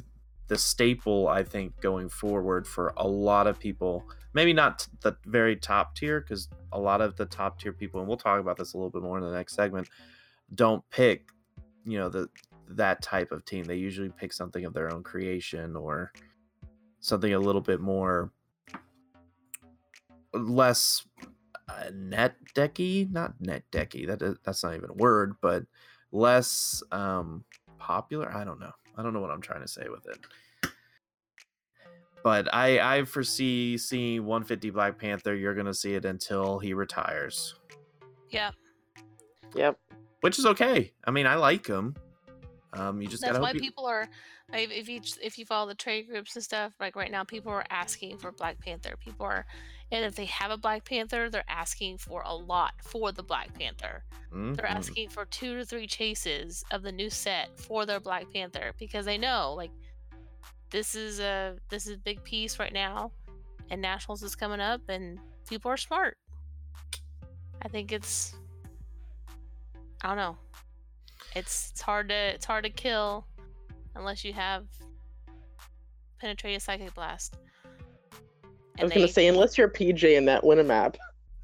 [0.52, 4.04] the staple, I think, going forward for a lot of people.
[4.34, 8.08] Maybe not the very top tier, because a lot of the top tier people, and
[8.08, 9.88] we'll talk about this a little bit more in the next segment,
[10.54, 11.30] don't pick,
[11.86, 12.30] you know, the
[12.70, 13.64] that type of team.
[13.66, 16.12] They usually pick something of their own creation or
[17.00, 18.32] something a little bit more
[20.34, 21.06] less
[21.68, 24.08] uh, net decky, not net decky.
[24.08, 25.66] That is- that's not even a word, but
[26.12, 27.44] less um
[27.78, 28.32] popular.
[28.34, 28.72] I don't know.
[28.98, 30.72] I don't know what I'm trying to say with it.
[32.24, 35.36] But I I foresee seeing 150 Black Panther.
[35.36, 37.56] You're gonna see it until he retires,
[38.30, 38.52] Yeah,
[39.56, 39.80] Yep.
[40.22, 40.92] Which is okay.
[41.06, 41.96] I mean, I like them.
[42.74, 44.08] Um, you just that's gotta why you- people are.
[44.54, 47.52] If, if you if you follow the trade groups and stuff, like right now, people
[47.54, 48.96] are asking for Black Panther.
[49.00, 49.46] People are,
[49.94, 53.54] and if they have a Black Panther, they're asking for a lot for the Black
[53.58, 54.04] Panther.
[54.34, 54.70] They're Mhm.
[54.70, 59.06] asking for two to three chases of the new set for their Black Panther because
[59.06, 59.72] they know like
[60.70, 63.12] this is a this is a big piece right now,
[63.70, 65.18] and Nationals is coming up, and
[65.48, 66.18] people are smart.
[67.62, 68.36] I think it's
[70.04, 70.38] I don't know.
[71.36, 73.26] It's it's hard to it's hard to kill
[73.96, 74.66] unless you have
[76.20, 77.38] penetrated psychic blast.
[78.80, 80.98] I was gonna say, unless you're PJ in that win a map,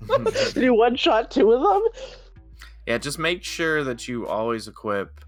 [0.07, 2.03] did he one shot two of them?
[2.85, 5.23] Yeah, just make sure that you always equip.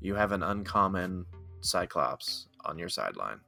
[0.00, 1.26] You have an uncommon
[1.60, 3.40] Cyclops on your sideline,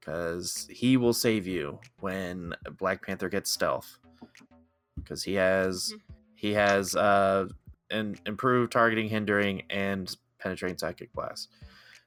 [0.00, 3.98] because he will save you when Black Panther gets stealth.
[4.96, 6.00] Because he has Mhm.
[6.36, 7.48] he has uh
[7.90, 11.50] an improve targeting, hindering, and penetrating psychic blast.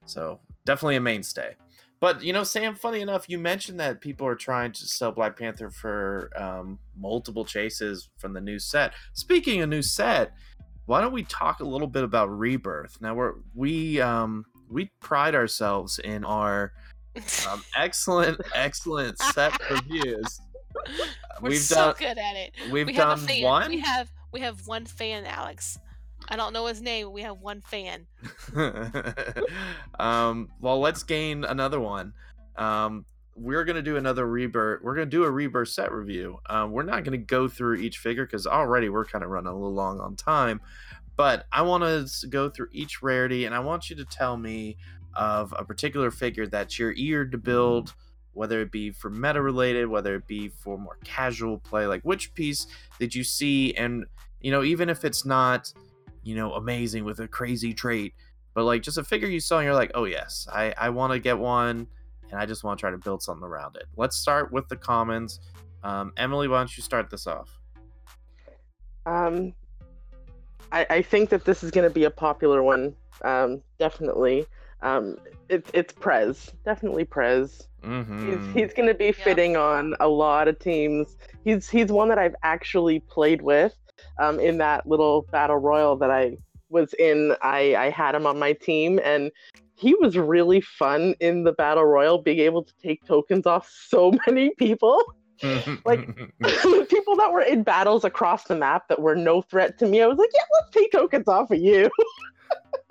[0.06, 1.56] So definitely a mainstay.
[2.00, 5.38] But you know, Sam, funny enough, you mentioned that people are trying to sell Black
[5.38, 8.94] Panther for um, multiple chases from the new set.
[9.14, 10.32] Speaking of new set,
[10.86, 12.98] why don't we talk a little bit about Rebirth?
[13.02, 16.72] Now we're we um we pride ourselves in our
[17.50, 20.40] um, excellent excellent set reviews.
[21.42, 22.52] We're we've so done good at it.
[22.70, 23.70] we've we done one.
[23.70, 25.78] We have we have one fan, Alex.
[26.28, 28.08] I don't know his name, we have one fan.
[30.00, 32.14] um, well, let's gain another one.
[32.58, 33.06] Um,
[33.36, 34.82] we're gonna do another rebirth.
[34.84, 36.40] We're gonna do a rebirth set review.
[36.50, 39.54] Um, we're not gonna go through each figure because already we're kind of running a
[39.54, 40.60] little long on time.
[41.16, 44.78] But I want to go through each rarity, and I want you to tell me
[45.16, 47.94] of a particular figure that you're eager to build,
[48.40, 51.86] whether it be for meta related, whether it be for more casual play.
[51.86, 52.68] Like which piece
[52.98, 54.06] did you see and
[54.40, 55.74] you know, even if it's not,
[56.24, 58.14] you know, amazing with a crazy trait,
[58.54, 61.12] but like just a figure you saw and you're like, oh yes, I I want
[61.12, 61.86] to get one,
[62.32, 63.88] and I just want to try to build something around it.
[63.98, 65.42] Let's start with the commons.
[65.84, 67.60] Um, Emily, why don't you start this off?
[69.06, 69.54] Um,
[70.72, 72.96] I, I think that this is going to be a popular one.
[73.22, 74.48] Um, definitely.
[74.82, 75.18] Um,
[75.50, 77.69] it's it's Prez, definitely Prez.
[77.84, 78.28] Mm-hmm.
[78.28, 81.18] He's he's going to be fitting on a lot of teams.
[81.44, 83.76] He's he's one that I've actually played with.
[84.18, 86.38] Um, in that little battle royal that I
[86.70, 89.32] was in, I I had him on my team, and
[89.76, 94.12] he was really fun in the battle royal, being able to take tokens off so
[94.28, 95.02] many people.
[95.86, 96.06] like
[96.90, 100.02] people that were in battles across the map that were no threat to me.
[100.02, 101.90] I was like, yeah, let's take tokens off of you.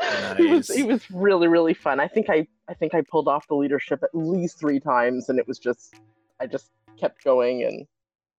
[0.37, 0.77] he was Nice.
[0.77, 2.01] he was really really fun.
[2.01, 5.39] I think I I think I pulled off the leadership at least three times, and
[5.39, 5.95] it was just
[6.41, 7.87] I just kept going, and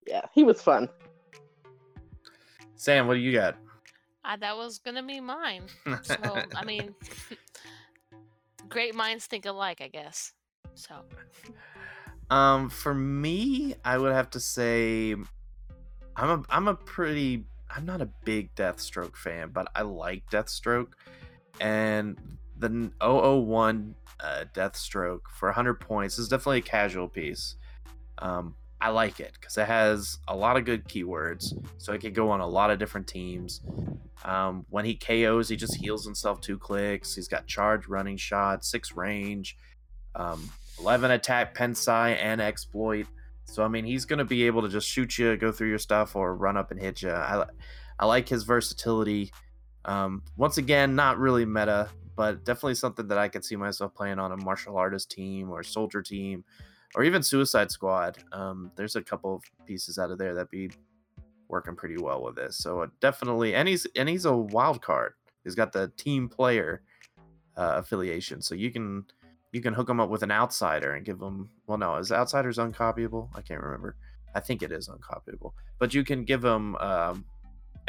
[0.08, 0.88] yeah, he was fun.
[2.76, 3.56] Sam, what do you got?
[4.24, 5.64] Uh, that was gonna be mine.
[6.04, 6.16] So
[6.56, 6.96] I mean,
[8.70, 10.34] great minds think alike, I guess.
[10.76, 10.96] So
[12.30, 15.16] Um, for me, I would have to say,
[16.16, 17.46] I'm a I'm a pretty
[17.76, 20.94] I'm not a big Deathstroke fan, but I like Deathstroke,
[21.60, 22.18] and
[22.58, 27.56] the 001 uh, Deathstroke for 100 points is definitely a casual piece.
[28.18, 32.14] Um, I like it because it has a lot of good keywords, so it can
[32.14, 33.62] go on a lot of different teams.
[34.24, 37.16] Um, when he KOs, he just heals himself two clicks.
[37.16, 39.58] He's got charge, running shot, six range.
[40.16, 40.50] Um,
[40.80, 43.06] 11 attack, Pensai, and exploit.
[43.46, 46.16] So, I mean, he's to be able to just shoot you, go through your stuff,
[46.16, 47.12] or run up and hit you.
[47.12, 47.46] I,
[47.98, 49.32] I like his versatility.
[49.86, 54.20] Um, once again, not really meta, but definitely something that I could see myself playing
[54.20, 56.44] on a martial artist team or soldier team
[56.96, 58.18] or even Suicide Squad.
[58.32, 60.70] Um, there's a couple of pieces out of there that be
[61.48, 62.58] working pretty well with this.
[62.58, 65.14] So, uh, definitely, and he's, and he's a wild card.
[65.44, 66.82] He's got the team player
[67.56, 68.42] uh, affiliation.
[68.42, 69.06] So, you can
[69.52, 71.50] you can hook him up with an outsider and give him.
[71.68, 73.96] well no is outsiders uncopyable i can't remember
[74.36, 77.26] i think it is uncopyable but you can give him um,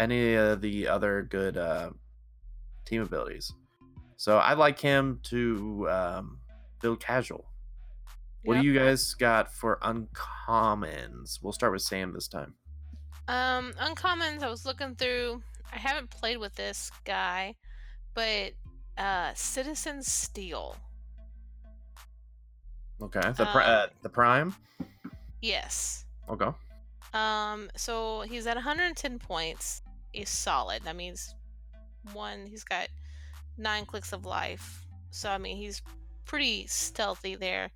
[0.01, 1.91] any of the other good uh,
[2.85, 3.53] team abilities
[4.17, 6.39] so i like him to um,
[6.81, 7.45] build casual
[8.45, 8.63] what Yep.
[8.63, 12.55] do you guys got for uncommons we'll start with sam this time
[13.29, 14.43] Um, uncommons.
[14.43, 15.41] I was looking through.
[15.73, 17.55] I haven't played with this guy,
[18.15, 18.55] but
[18.99, 20.75] uh, Citizen Steel.
[23.03, 24.55] okay the, pri- uh, Um, the prime
[25.43, 26.05] Yes.
[26.29, 26.51] okay
[27.15, 29.80] Um, so he's at 110 points.
[30.13, 30.83] He's solid.
[30.85, 31.35] That means
[32.13, 32.47] one.
[32.47, 32.89] He's got
[33.57, 34.85] nine clicks of life.
[35.11, 35.83] So I mean, he's
[36.25, 37.71] pretty stealthy there.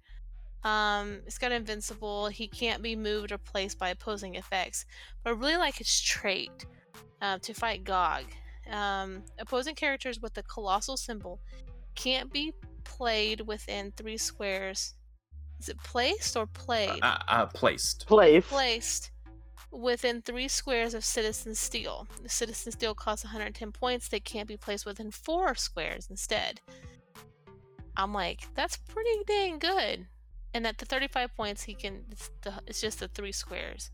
[0.62, 2.28] Um, he's got invincible.
[2.28, 4.86] He can't be moved or placed by opposing effects.
[5.22, 6.66] But I really like his trait
[7.20, 8.24] uh, to fight Gog.
[8.70, 11.38] Um, opposing characters with the colossal symbol
[11.94, 12.54] can't be
[12.84, 14.94] played within three squares.
[15.60, 17.00] Is it placed or played?
[17.02, 18.46] uh, uh, placed Place.
[18.48, 19.10] placed
[19.74, 22.06] within three squares of Citizen Steel.
[22.26, 24.08] Citizen Steel costs 110 points.
[24.08, 26.60] They can't be placed within four squares instead.
[27.96, 30.06] I'm like, that's pretty dang good.
[30.52, 32.04] And at the 35 points, he can.
[32.10, 33.90] It's, the, it's just the three squares,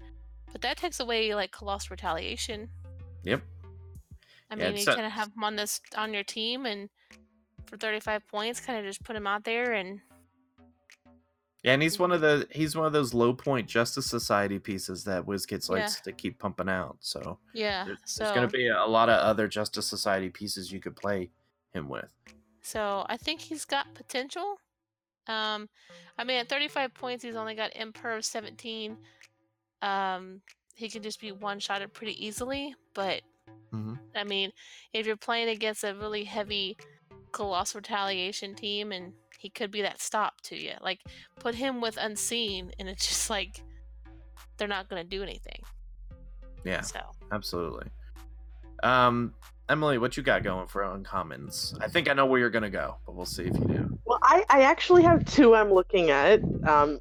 [0.53, 2.69] but that takes away like colossal retaliation.
[3.25, 3.43] yep
[4.51, 6.91] I Yeah, mean, you kind of have him on this on your team, and
[7.67, 10.01] for 35 points, kind of just put him out there and
[11.65, 15.27] and he's one of the he's one of those low point Justice Society pieces that
[15.27, 15.77] WizKids Yeah.
[15.77, 16.97] likes to keep pumping out.
[17.01, 17.85] So yeah.
[17.85, 20.97] there's, so there's going to be a lot of other Justice Society pieces you could
[20.97, 21.31] play
[21.75, 22.09] him with.
[22.63, 24.57] So I think he's got potential.
[25.27, 25.69] Um,
[26.19, 28.97] I mean, at 35 points, he's only got imperv 17.
[29.83, 30.41] Um,
[30.75, 32.75] he can just be one-shotted pretty easily.
[32.95, 33.23] But
[33.71, 34.51] hmm I mean,
[34.93, 36.77] if you're playing against a really heavy
[37.33, 41.01] colossal retaliation team, and he could be that stop to you, like
[41.39, 43.63] put him with unseen, and it's just like
[44.59, 45.63] they're not gonna do anything.
[46.65, 47.01] Yeah, So
[47.33, 47.89] absolutely.
[48.83, 49.35] Um,
[49.71, 51.77] Emily, what you got going for uncommons?
[51.81, 53.99] I think I know where you're going to go, but we'll see if you do.
[54.05, 56.41] Well, I, I actually have two I'm looking at.
[56.67, 56.99] Um,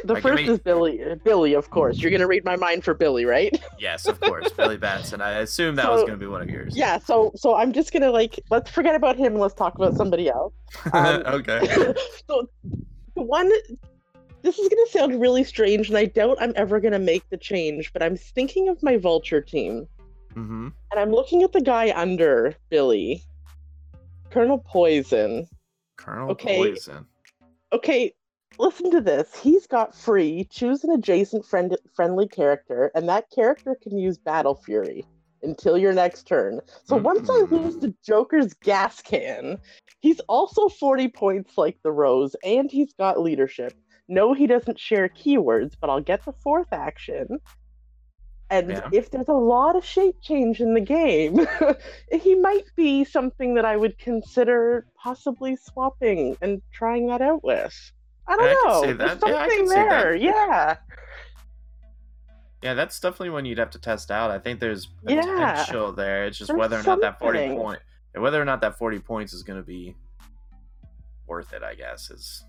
[0.00, 1.02] the, the Right, give first me- is Billy.
[1.04, 1.98] uh, Billy, of course.
[1.98, 3.52] You're gonna read my mind for Billy, right?
[3.78, 5.20] Yes, of course, Billy Batson.
[5.20, 6.76] I assume that was going to be one of yours.
[6.76, 6.98] yeah.
[6.98, 10.28] So so I'm just gonna like let's forget about him and let's talk about somebody
[10.28, 10.52] else.
[10.92, 11.60] Um, okay.
[12.28, 12.48] so
[13.14, 13.50] the one
[14.42, 17.92] this is gonna sound really strange, and I doubt I'm ever gonna make the change,
[17.92, 19.86] but I'm thinking of my vulture team.
[20.34, 20.68] Mm-hmm.
[20.90, 23.22] And I'm looking at the guy under Billy.
[24.30, 25.48] Colonel Poison.
[25.96, 26.56] Colonel Okay.
[26.56, 27.06] Poison.
[27.72, 28.12] Okay,
[28.58, 29.34] listen to this.
[29.36, 34.54] He's got free choose an adjacent friend friendly character, and that character can use Battle
[34.54, 35.04] Fury.
[35.42, 36.60] until your next turn.
[36.84, 37.54] So once I mm-hmm.
[37.54, 39.58] lose the Joker's gas can,
[40.00, 43.72] he's also 40 points like the Rose, and he's got leadership.
[44.08, 47.38] No, he doesn't share keywords, but I'll get the fourth action.
[48.50, 48.88] And Yeah.
[48.92, 51.46] if there's a lot of shape change in the game,
[52.12, 57.92] he might be something that I would consider possibly swapping and trying that out with.
[58.28, 58.80] I don't I know.
[58.94, 59.28] There's that.
[59.28, 59.88] Yeah, I something that.
[60.02, 60.14] there.
[60.16, 60.76] Yeah.
[62.62, 64.30] Yeah, that's definitely one you'd have to test out.
[64.30, 65.22] I think there's Yeah.
[65.22, 66.24] potential there.
[66.26, 67.80] It's just There's whether or not that forty point,
[68.14, 69.94] whether or not that forty points is going to be
[71.26, 71.62] worth it.
[71.62, 72.44] I guess is.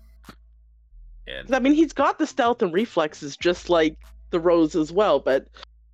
[1.26, 1.42] Yeah.
[1.52, 3.96] I mean, he's got the stealth and reflexes just like
[4.30, 5.46] the Rose as well, but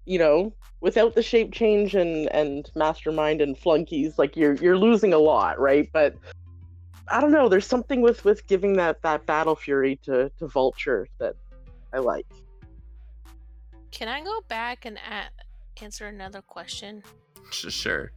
[0.07, 5.12] you know, without the shape change and and mastermind and flunkies, like you're you're losing
[5.12, 5.91] a lot, right?
[5.93, 6.14] But
[7.09, 7.49] I don't know.
[7.49, 11.35] There's something with with giving that that battle fury to to Vulture that
[11.93, 12.27] I like.
[13.91, 17.03] Can I go back and a- answer another question?
[17.51, 18.11] Sure.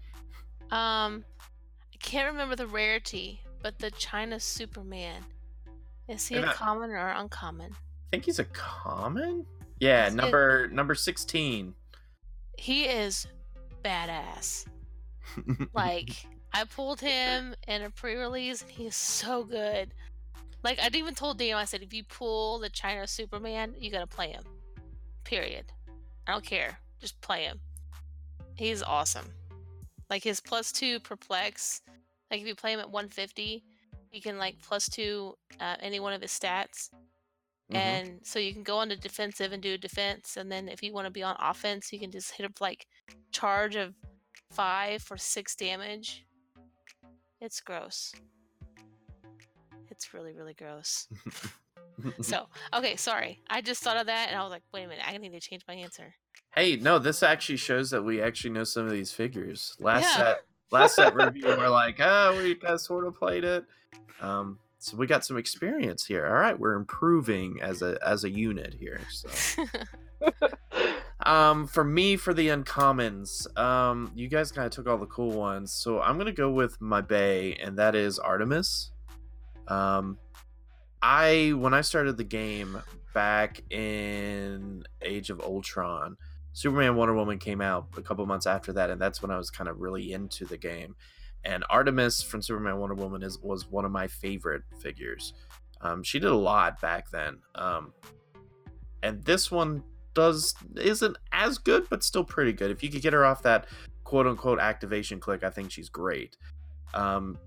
[0.71, 1.23] Um,
[1.93, 5.23] I can't remember the rarity, but the China Superman.
[6.07, 7.71] Is he And a I- common or uncommon?
[7.73, 9.45] I think he's a common.
[9.79, 11.75] Yeah, Is it- number number sixteen.
[12.57, 13.27] He is
[13.83, 14.65] badass.
[15.73, 19.93] Like, I pulled him in a pre-release, and he is so good.
[20.63, 24.07] Like, I'd even told Daniel, I said, if you pull the China Superman, you gotta
[24.07, 24.43] play him.
[25.23, 25.65] Period.
[26.27, 26.79] I don't care.
[26.99, 27.59] Just play him.
[28.55, 29.27] He's awesome.
[30.09, 31.81] Like his plus two perplex.
[32.31, 33.63] Like if you play him at 150,
[34.11, 36.89] you can like plus two uh, any one of his stats.
[37.71, 37.75] Mhm.
[37.75, 40.81] And so you can go on to defensive and do a defense, and then if
[40.81, 42.87] you want to be on offense, you can just hit up like
[43.31, 43.93] charge of
[44.51, 46.25] five for six damage.
[47.41, 48.13] It's gross.
[49.89, 51.07] It's really really gross.
[52.21, 53.41] So okay, sorry.
[53.49, 55.39] I just thought of that, and I was like, wait a minute, I need to
[55.39, 56.13] change my answer.
[56.53, 59.75] Hey, no, this actually shows that we actually know some of these figures.
[59.79, 60.15] Last Yeah.
[60.15, 60.37] set,
[60.69, 63.65] last set review, we're like, oh, we guys sort of played it.
[64.21, 66.27] Um, so we got some experience here.
[66.27, 69.01] All right, we're improving as a as a unit here.
[69.11, 69.65] So,
[71.27, 75.33] um, for me, for the uncommons, um, you guys kind of took all the cool
[75.33, 78.91] ones, so I'm gonna go with my bay, and that is Artemis.
[79.67, 80.17] Um,
[81.01, 82.81] I when I started the game
[83.13, 86.15] back in Age of Ultron,
[86.53, 89.51] Superman Wonder Woman came out a couple months after that, and that's when I was
[89.51, 90.95] kind of really into the game.
[91.43, 95.33] And Artemis from Superman Wonder Woman is was one of my favorite figures.
[95.81, 97.91] Um, she did a lot back then, um,
[99.03, 99.83] and this one
[100.17, 102.71] does isn't as good, but still pretty good.
[102.71, 103.67] If you could get her off that
[104.03, 106.35] quote unquote activation click, I think she's great.
[106.93, 107.37] Um,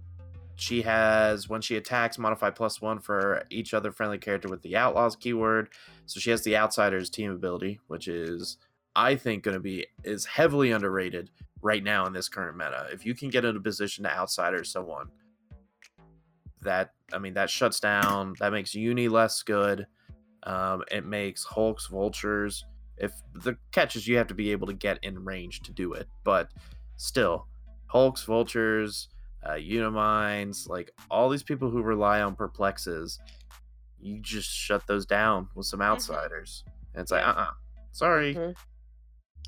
[0.54, 4.76] she has when she attacks modify plus one for each other friendly character with the
[4.76, 5.70] outlaws keyword
[6.04, 8.58] so she has the outsiders team ability which is
[8.94, 11.30] i think going to be is heavily underrated
[11.62, 14.62] right now in this current meta if you can get in a position to outsider
[14.62, 15.08] someone
[16.60, 19.86] that i mean that shuts down that makes uni less good
[20.44, 22.64] um, it makes hulks vultures
[22.96, 25.92] if the catch is you have to be able to get in range to do
[25.92, 26.48] it but
[26.96, 27.46] still
[27.86, 29.08] hulks vultures
[29.42, 33.18] uh, Uniminds, like all these people who rely on perplexes,
[33.98, 36.62] you just shut those down with some outsiders.
[36.92, 37.42] And it's like, uh Yeah.
[37.44, 37.50] uh
[37.92, 38.34] sorry.
[38.34, 38.54] Mhm.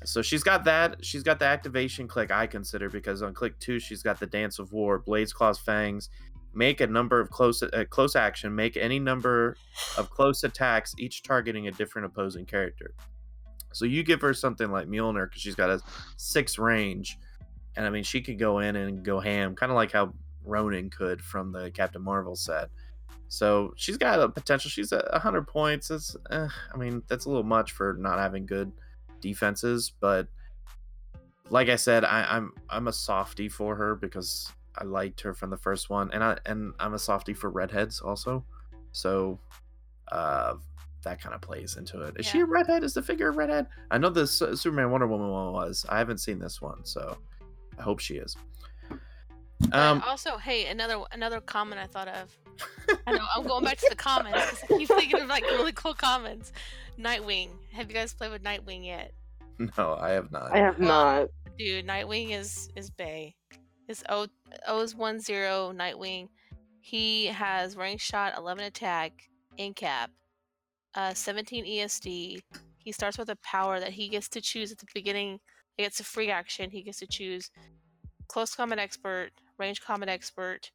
[0.03, 1.05] So she's got that.
[1.05, 4.57] She's got the activation click I consider because on click two, she's got the Dance
[4.57, 6.09] of War, Blades, Claws, Fangs.
[6.53, 8.53] Make a number of close uh, close action.
[8.53, 9.57] Make any number
[9.97, 12.93] of close attacks, each targeting a different opposing character.
[13.71, 15.81] So you give her something like Mjolnir because she's got a
[16.17, 17.17] six range,
[17.75, 20.13] and I mean she could go in and go ham, kind of like how
[20.45, 22.69] Ronin could from the Captain Marvel set.
[23.29, 24.69] So she's got a potential.
[24.69, 25.89] She's at 100 points.
[25.89, 28.71] It's, eh, I mean, that's a little much for not having good
[29.21, 29.91] defenses.
[29.99, 30.27] But
[31.49, 35.49] like I said, I, I'm I'm a softy for her because I liked her from
[35.49, 38.43] the first one, and I and I'm a softy for redheads also.
[38.91, 39.39] So
[40.11, 40.55] uh,
[41.03, 42.15] that kind of plays into it.
[42.17, 42.83] Is she a redhead?
[42.83, 43.67] Is the figure a redhead?
[43.91, 45.85] I know the Su- Superman Wonder Woman one was.
[45.89, 47.17] I haven't seen this one, so
[47.77, 48.35] I hope she is.
[49.71, 52.37] Um, also, hey, another another comment I thought of.
[53.07, 55.71] I know I'm going back to the comments because I keep thinking of like really
[55.71, 56.51] cool comments.
[56.99, 57.49] Nightwing.
[57.71, 59.13] Have you guys played with Nightwing yet?
[59.77, 60.51] no, I have not.
[60.51, 61.27] I have not.
[61.57, 63.35] Dude, Nightwing is is Bay.
[63.87, 64.27] His O
[64.95, 66.29] one zero Nightwing.
[66.79, 70.11] He has range shot, eleven attack, in cap,
[70.95, 72.39] uh, seventeen ESD.
[72.77, 75.39] He starts with a power that he gets to choose at the beginning.
[75.77, 76.69] He gets a free action.
[76.69, 77.49] He gets to choose
[78.27, 80.71] close combat expert, range combat expert,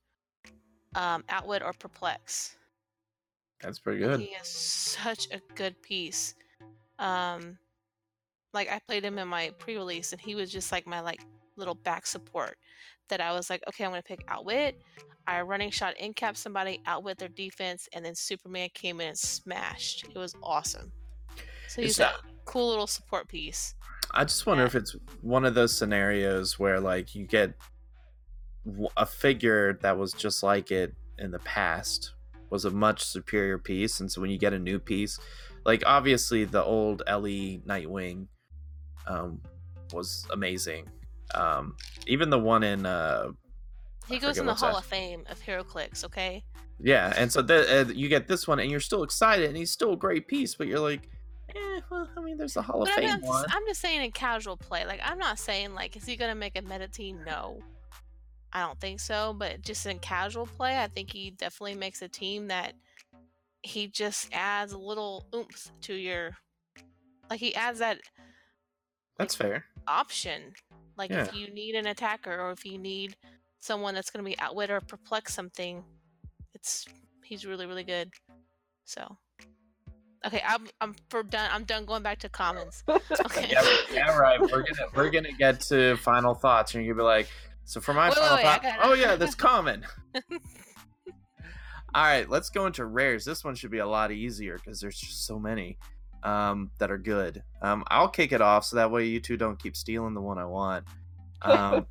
[0.95, 2.57] um, outwit or perplex.
[3.61, 4.21] That's pretty good.
[4.21, 6.35] He is such a good piece.
[6.99, 7.59] Um,
[8.55, 11.21] like I played him in my pre-release, and he was just like my like
[11.57, 12.57] little back support.
[13.09, 14.81] That I was like, okay, I'm gonna pick outwit.
[15.27, 19.19] I running shot in cap somebody, outwit their defense, and then Superman came in and
[19.19, 20.05] smashed.
[20.09, 20.91] It was awesome.
[21.69, 23.75] So he's that- a cool little support piece.
[24.13, 24.69] I just wonder Yeah.
[24.69, 27.55] if it's one of those scenarios where like you get
[28.97, 32.15] a figure that was just like it in the past
[32.51, 35.19] was a much superior piece, and so when you get a new piece,
[35.67, 38.27] like obviously the old Le Nightwing
[39.07, 39.43] um,
[39.93, 40.89] was amazing.
[41.35, 41.77] Um,
[42.07, 43.29] even the one in uh,
[44.09, 44.79] He goes in the Hall that.
[44.79, 46.05] of Fame of HeroClix.
[46.05, 46.43] Okay.
[46.81, 49.71] yeah, and so the, uh, you get this one, and you're still excited, and he's
[49.71, 51.09] still a great piece, but you're like,
[51.55, 53.45] eh, well, I mean, there's the Hall of But I'm, Fame not, one.
[53.51, 54.85] I'm just saying in casual play.
[54.87, 57.21] Like I'm not saying like is he gonna make a meta team?
[57.27, 57.59] No,
[58.53, 59.35] I don't think so.
[59.37, 62.73] But just in casual play, I think he definitely makes a team that
[63.63, 66.31] he just adds a little oomph to your.
[67.29, 67.99] Like he adds that
[69.19, 69.65] That's fair.
[69.87, 70.55] option.
[70.99, 73.17] Like if you need an attacker or if you need
[73.61, 75.85] someone that's gonna be outwit or perplex something,
[76.55, 76.87] it's
[77.25, 78.11] he's really really good.
[78.85, 79.17] So.
[80.27, 81.49] Okay, I'm I'm for done.
[81.53, 82.83] I'm done going back to commons.
[83.25, 83.49] Okay.
[83.51, 84.41] yeah, yeah, right.
[84.41, 87.29] We're gonna we're gonna get to final thoughts, and you're gonna be like,
[87.65, 89.87] so for my Wait, final wait, thought, gotta- oh yeah, that's common.
[91.95, 93.25] All right, let's go into rares.
[93.25, 95.79] This one should be a lot easier because there's just so many
[96.23, 97.43] um, that are good.
[97.63, 100.39] Um, I'll kick it off so that way you two don't keep stealing the one
[100.39, 100.85] I want.
[101.43, 101.87] Um,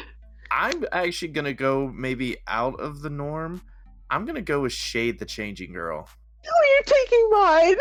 [0.50, 3.62] I'm actually gonna go maybe out of the norm.
[4.10, 6.08] I'm gonna go with Shade the Changing Girl.
[6.46, 7.76] Oh, you're taking mine.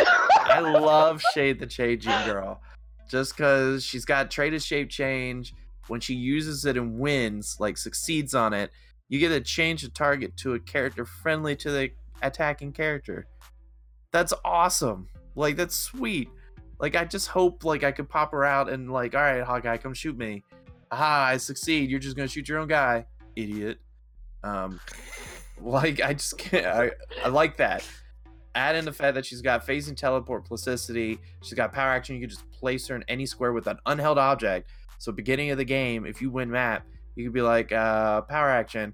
[0.45, 2.61] I love Shade the Changing Girl.
[3.09, 5.55] Just because she's got traded shape change.
[5.87, 8.69] When she uses it and wins, like succeeds on it,
[9.07, 11.89] you get to change the target to a character friendly to the
[12.21, 13.25] attacking character.
[14.11, 15.07] That's awesome.
[15.39, 16.29] Like that's sweet.
[16.79, 19.77] Like I just hope like I could pop her out and like, all right, Hawkeye,
[19.77, 20.43] come shoot me.
[20.91, 21.89] Aha, I succeed.
[21.89, 23.79] You're just gonna shoot your own guy, idiot.
[24.43, 24.79] Um,
[25.61, 26.65] like I just can't.
[26.65, 26.91] I,
[27.23, 27.87] I like that
[28.55, 32.21] add in the fact that she's got phasing teleport plasticity she's got power action you
[32.21, 34.67] can just place her in any square with an unheld object
[34.97, 36.83] so beginning of the game if you win map
[37.15, 38.91] you could be like uh power action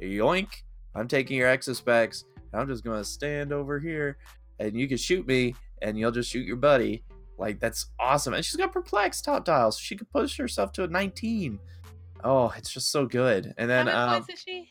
[0.00, 0.48] yoink
[0.94, 2.24] i'm taking your exospecs
[2.54, 4.18] i'm just gonna stand over here
[4.60, 5.52] and you can shoot me
[5.82, 7.04] and you'll just shoot your buddy
[7.38, 10.84] like that's awesome and she's got perplexed top dial so she could push herself to
[10.84, 11.58] a 19
[12.24, 14.68] oh it's just so good and then How many um points is she?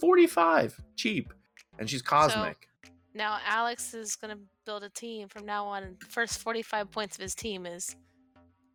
[0.00, 1.32] 45 cheap
[1.78, 2.68] and she's cosmic
[3.14, 5.96] Now Alex is gonna build a team from now on.
[6.08, 7.96] First forty-five points of his team is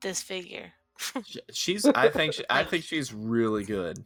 [0.02, 0.74] this figure.
[1.54, 3.98] She's i think she, i think she's really good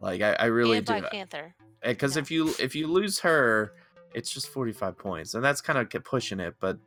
[0.00, 1.52] like i, I really and do Black Panther.
[1.84, 2.22] because yeah.
[2.22, 3.72] if you if you lose her
[4.14, 6.78] it's just 45 points and that's kind of pushing it but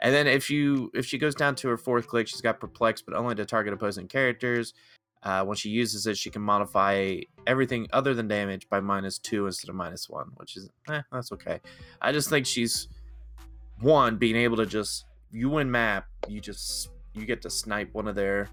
[0.00, 3.02] and then if you if she goes down to her fourth click she's got perplex
[3.02, 4.74] but only to target opposing characters
[5.24, 9.46] uh, when she uses it she can modify everything other than damage by minus two
[9.46, 11.60] instead of minus one which is eh, that's okay.
[12.00, 12.88] I just think she's
[13.80, 18.06] one being able to just you win map you just you get to snipe one
[18.06, 18.48] of their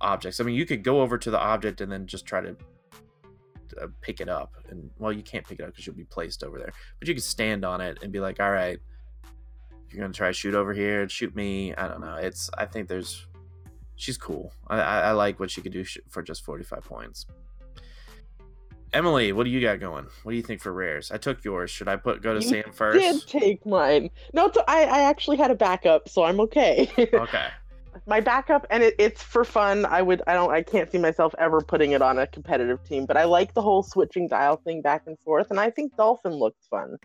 [0.00, 0.40] objects.
[0.40, 2.56] I mean you could go over to the object and then just try to
[3.80, 4.54] uh, pick it up.
[4.68, 7.14] And well you can't pick it up because you'll be placed over there but you
[7.14, 8.78] can stand on it and be like all right
[9.90, 11.74] you're gonna try shoot over here and shoot me.
[11.74, 12.16] I don't know.
[12.16, 13.26] It's i think there's
[13.96, 14.52] she's cool.
[14.66, 17.26] I i, I like what she could do sh- for just 45 points.
[18.92, 20.06] Emily what do you got going?
[20.22, 21.10] What do you think for rares?
[21.12, 21.70] I took yours.
[21.70, 22.98] Should i put go to You sam first?
[22.98, 24.10] Did take mine.
[24.32, 26.90] No, it's, I I actually had a backup, so I'm okay.
[27.14, 27.48] okay
[28.06, 29.84] my backup, and it, it's for fun.
[29.86, 33.06] I would I don't I can't see myself ever putting it on a competitive team,
[33.06, 36.32] but I like the whole switching dial thing back and forth, and I think Dolphin
[36.32, 36.96] looks fun.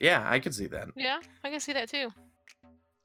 [0.00, 2.08] yeah i could see that Yeah, I can see that too.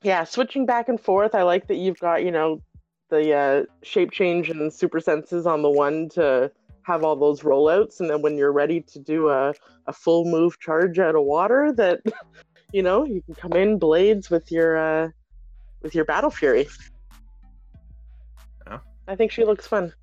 [0.03, 1.33] Yeah, switching back and forth.
[1.33, 2.61] I like that you've got you know
[3.09, 6.51] the uh, shape change and super senses on the one to
[6.83, 9.53] have all those rollouts, and then when you're ready to do a
[9.87, 12.01] a full move charge out of water, that
[12.73, 15.09] you know you can come in blades with your uh,
[15.85, 16.67] with your battle fury.
[18.67, 18.79] Yeah.
[19.07, 19.93] I think she looks fun.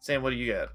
[0.00, 0.68] sam what do you got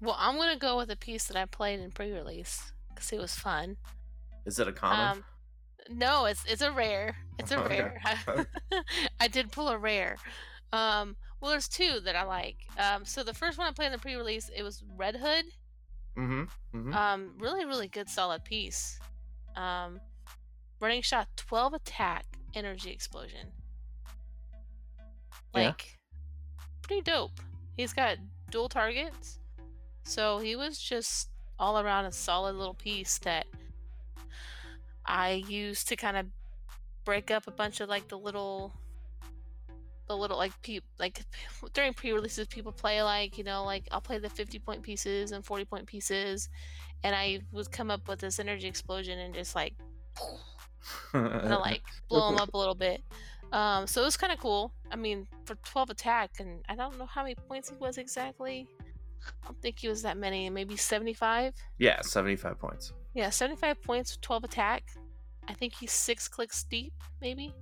[0.00, 3.34] Well, I'm gonna go with a piece that I played in pre-release because it was
[3.34, 3.76] fun.
[4.44, 5.24] is it a common Um,
[5.90, 7.16] no, it's it's a rare.
[7.38, 7.82] It's a Okay.
[7.82, 8.46] rare.
[9.20, 10.16] I did pull a rare.
[10.72, 12.56] Um, well, there's two that I like.
[12.78, 15.44] Um, so the first one I played in the pre-release, it was Red Hood.
[16.18, 16.42] mm-hmm,
[16.76, 16.92] mm-hmm.
[16.94, 18.98] Um, really, really good, solid piece.
[19.56, 20.00] Um,
[20.82, 23.52] running shot, 12 attack, energy explosion.
[25.54, 25.68] Yeah.
[25.68, 25.98] Like,
[26.82, 27.40] pretty dope.
[27.76, 28.18] He's got
[28.50, 29.38] dual targets,
[30.02, 33.46] so he was just all around a solid little piece that
[35.06, 36.26] I used to kind of
[37.04, 38.72] break up a bunch of like the little
[40.08, 41.22] the little like peop like
[41.72, 45.44] during pre-releases people play like you know like I'll play the 50 point pieces and
[45.44, 46.48] 40 point pieces
[47.02, 49.74] and I would come up with this energy explosion and just like
[51.14, 53.02] of like blow them up a little bit.
[53.52, 54.72] Um, so it was kind of cool.
[54.90, 58.66] I mean, for 12 attack, and I don't know how many points he was exactly.
[59.26, 61.54] I don't think he was that many, maybe 75.
[61.78, 62.92] yeah, 75 points.
[63.14, 64.84] Yeah, 75 points, 12 attack.
[65.48, 67.52] I think he's six clicks deep, maybe.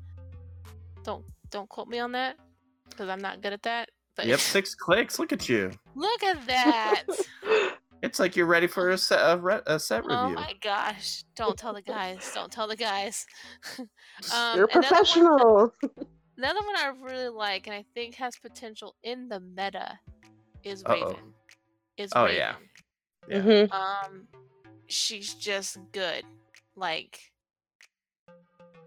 [1.02, 2.36] Don't don't quote me on that,
[2.88, 3.88] because I'm not good at that.
[4.16, 5.18] But Yep, six clicks.
[5.18, 5.72] Look at you.
[5.96, 7.04] look at that!
[8.02, 10.16] It's like you're ready for a set, a, re- a set review.
[10.16, 11.22] oh my gosh!
[11.36, 12.30] Don't tell the guys.
[12.34, 13.26] Don't tell the guys.
[13.78, 13.86] um,
[14.56, 15.74] You're a another one- professional.
[16.38, 19.98] Another one I really like and I think has potential in the meta
[20.64, 21.08] is Uh-oh.
[21.10, 21.34] Raven.
[21.98, 22.36] Is Oh, Raven.
[22.38, 22.54] yeah.
[23.28, 23.40] Yeah.
[23.42, 23.72] Mhm.
[23.74, 24.26] Um
[24.86, 26.24] she's just good.
[26.76, 27.20] Like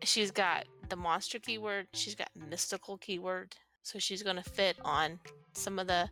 [0.01, 5.19] she's got the monster keyword, she's got mystical keyword, so she's going to fit on
[5.53, 6.09] some of the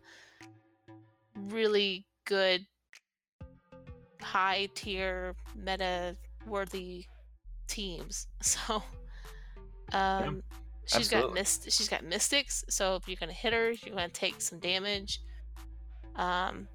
[1.34, 2.64] really good
[4.22, 6.16] high tier meta
[6.46, 7.06] worthy
[7.66, 8.26] teams.
[8.42, 8.82] So
[9.92, 10.42] um
[10.86, 14.40] she's got mist she's got mystics, so if you're gonna hit her, you're gonna take
[14.40, 15.20] some damage.
[16.16, 16.68] Um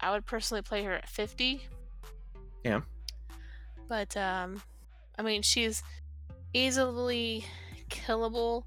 [0.00, 1.62] I would personally play her at 50.
[2.64, 2.80] Yeah.
[3.88, 4.62] But um
[5.18, 5.82] I mean she's
[6.52, 7.44] easily
[7.90, 8.64] killable,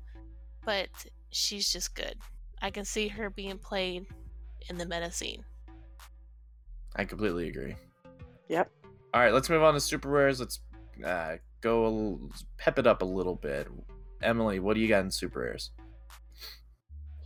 [0.65, 0.89] but
[1.31, 2.15] she's just good.
[2.61, 4.05] I can see her being played
[4.69, 5.43] in the meta scene.
[6.95, 7.75] I completely agree.
[8.53, 8.69] Yep.
[9.15, 10.39] All right, let's move on to super rares.
[10.39, 10.59] Let's
[11.03, 12.19] uh, go a l-
[12.59, 13.67] pep it up a little bit.
[14.21, 15.71] Emily, what do you got in super rares?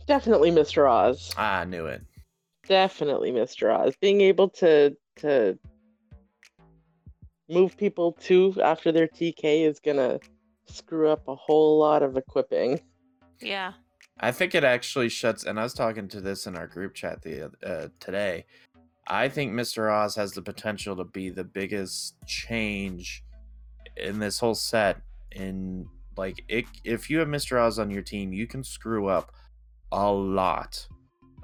[0.06, 0.90] Definitely Mr.
[0.90, 1.34] Oz.
[1.36, 2.02] Ah, I knew it.
[2.66, 3.78] Definitely Mr.
[3.78, 3.94] Oz.
[4.00, 5.58] Being able to to
[7.50, 10.18] move people to after their TK is gonna
[10.64, 12.80] screw up a whole lot of equipping.
[13.40, 13.74] Yeah.
[14.20, 15.44] I think it actually shuts.
[15.44, 18.46] And I was talking to this in our group chat the uh, today.
[19.08, 19.90] I think Mr.
[19.90, 23.24] Oz has the potential to be the biggest change
[23.96, 25.00] in this whole set.
[25.32, 25.86] In
[26.16, 27.60] like, it, if you have Mr.
[27.60, 29.32] Oz on your team, you can screw up
[29.90, 30.86] a lot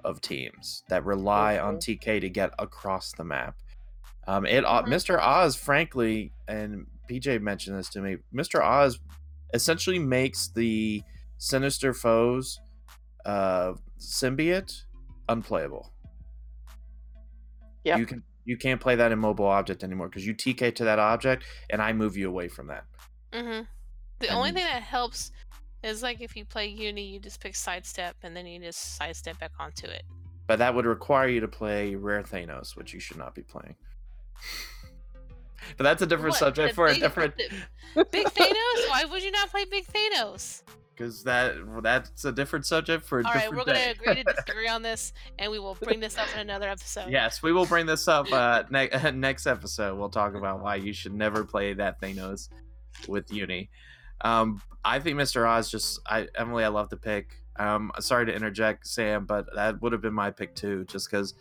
[0.05, 3.57] of teams that rely on TK to get across the map.
[4.27, 4.89] Um, it uh, Mhm.
[4.89, 5.19] Mr.
[5.21, 8.17] Oz, frankly, and PJ mentioned this to me.
[8.35, 8.63] Mr.
[8.63, 8.99] Oz
[9.55, 11.03] essentially makes the
[11.39, 12.61] sinister foes
[13.25, 14.83] uh, symbiote
[15.29, 15.94] unplayable.
[17.85, 17.99] Yep.
[17.99, 21.45] You can you can't play that immobile object anymore because you TK to that object,
[21.71, 22.85] and I move you away from that.
[23.33, 23.61] hmm
[24.19, 25.33] The only thing that helps
[25.83, 29.39] is like if you play Uni, you just pick sidestep and then you just sidestep
[29.39, 30.03] back onto it.
[30.47, 33.77] But that would require you to play Rare Thanos, which you should not be playing.
[35.79, 38.89] But that's a different What, subject the for a different Big Thanos?
[38.91, 40.63] Why would you not play Big Thanos?
[40.97, 44.25] Because that that's a different subject for a All right, we're going to agree to
[44.37, 47.11] disagree on this, and we will bring this up in another episode.
[47.11, 49.99] Yes, we will bring this up uh, ne- next episode.
[49.99, 52.49] We'll talk about why you should never play that Thanos
[53.09, 53.71] with Uni.
[54.21, 55.49] Um, I think Mr.
[55.49, 57.35] Oz just, I Emily, I love the pick.
[57.57, 61.35] Um, sorry to interject, Sam, but that would have been my pick too, just because.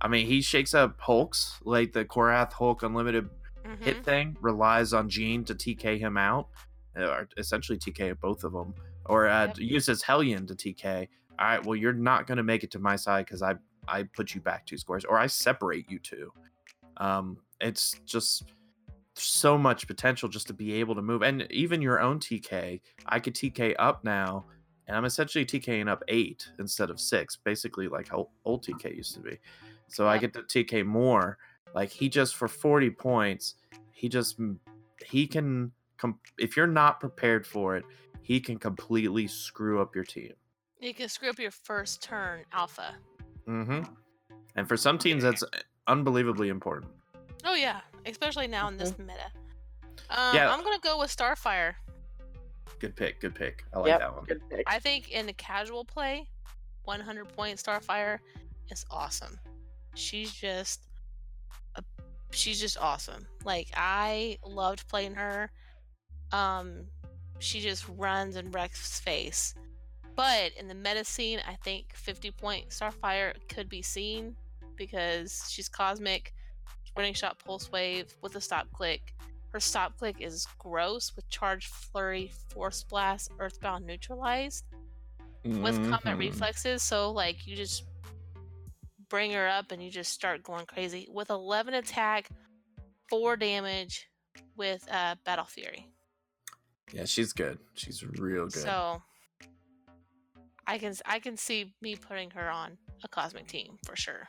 [0.00, 3.28] I mean, he shakes up Hulks like the Korath Hulk Unlimited
[3.64, 3.80] Mhm.
[3.80, 6.48] hit thing relies on Jean to TK him out,
[6.94, 8.74] or essentially TK both of them,
[9.06, 9.58] or uh, Yep.
[9.58, 11.08] uses Hellion to TK.
[11.38, 13.54] All right, well, you're not going to make it to my side because I
[13.86, 16.32] I put you back two squares, or I separate you two.
[16.96, 18.44] Um, it's just
[19.14, 23.20] so much potential just to be able to move, and even your own TK, I
[23.20, 24.46] could TK up now,
[24.86, 29.14] and I'm essentially TKing up eight instead of six, basically like how old TK used
[29.14, 29.38] to be.
[29.88, 31.38] So I get to TK more.
[31.74, 33.56] Like he just for 40 points,
[33.90, 34.38] he just
[35.04, 37.84] he can com- if you're not prepared for it,
[38.24, 40.32] he can completely screw up your team.
[40.80, 42.94] You can screw up your first turn alpha.
[43.46, 43.82] Mm-hmm.
[44.56, 45.44] And for some teams, that's
[45.86, 46.90] unbelievably important.
[47.44, 47.80] Oh, yeah.
[48.06, 49.30] Especially now in this meta.
[50.08, 50.50] Um, Yeah.
[50.50, 51.74] I'm going to go with Starfire.
[52.78, 53.20] Good pick.
[53.20, 53.66] Good pick.
[53.74, 54.24] I like yep, that one.
[54.24, 54.64] good pick.
[54.66, 56.26] I think in the casual play,
[56.84, 58.20] 100 point Starfire
[58.70, 59.38] is awesome.
[59.94, 60.86] She's just,
[61.76, 61.82] a,
[62.30, 63.26] she's just awesome.
[63.44, 65.50] Like I loved playing her.
[66.32, 66.86] Um,
[67.44, 69.54] she just runs and wrecks face.
[70.16, 74.36] But in the meta scene, I think 50 point Starfire could be seen
[74.76, 76.32] because she's cosmic,
[76.96, 79.14] running shot pulse wave with a stop click.
[79.50, 84.64] Her stop click is gross with charge flurry, force blast, earthbound neutralized
[85.44, 86.18] with combat Mhm.
[86.18, 86.82] reflexes.
[86.82, 87.84] So like you just
[89.08, 92.28] bring her up and you just start going crazy with 11 attack,
[93.08, 94.08] four damage
[94.56, 95.86] with uh, battle fury.
[96.92, 97.58] Yeah, she's good.
[97.74, 98.62] She's real good.
[98.62, 99.02] So
[100.66, 104.28] I can I can see me putting her on a cosmic team for sure.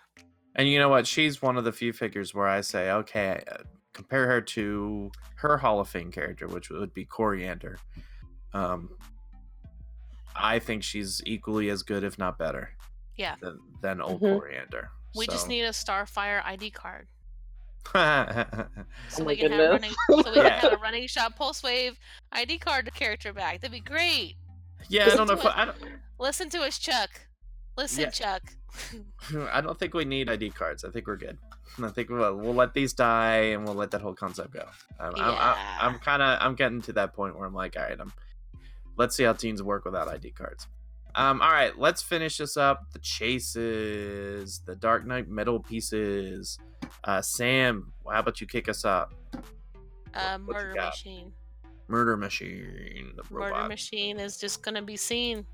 [0.56, 1.06] And you know what?
[1.06, 3.58] She's one of the few figures where I say, okay, uh,
[3.94, 7.76] compare her to her Hall of Fame character, which would be Koriand'r.
[8.54, 8.90] Um,
[10.34, 12.72] I think she's equally as good, if not better,
[13.18, 13.36] Yeah.
[13.42, 14.40] than, than old Mhm.
[14.40, 14.88] Koriand'r.
[15.16, 17.08] We just need a Starfire ID card.
[17.94, 18.66] Yeah,
[19.10, 21.36] So Oh we my can have a running so we can have a running shot
[21.36, 21.98] pulse wave
[22.32, 23.62] ID card character back.
[23.62, 24.36] That'd be great.
[24.90, 25.78] Yeah, I don't know if I, I don't,
[26.20, 27.10] Listen to us, Chuck.
[27.78, 28.10] Listen, Yeah.
[28.10, 28.42] Chuck.
[29.52, 30.84] I don't think we need ID cards.
[30.84, 31.38] I think we're good.
[31.82, 34.66] I think we'll, we'll let these die and we'll let that whole concept go.
[35.00, 35.56] I'm, I'm, Yeah.
[35.82, 38.14] I'm, I'm kind of I'm getting to that point where I'm like, all right, I'm.
[38.98, 40.68] Let's see how teams work without ID cards.
[41.16, 42.92] Um, all right, let's finish this up.
[42.94, 46.58] The chases, the Dark Knight metal pieces.
[47.04, 49.14] Uh, Sam, how about you kick us up?
[50.14, 51.32] Uh, what murder machine.
[51.88, 53.68] Murder Machine, the Murder robot.
[53.70, 55.46] machine is just gonna be seen.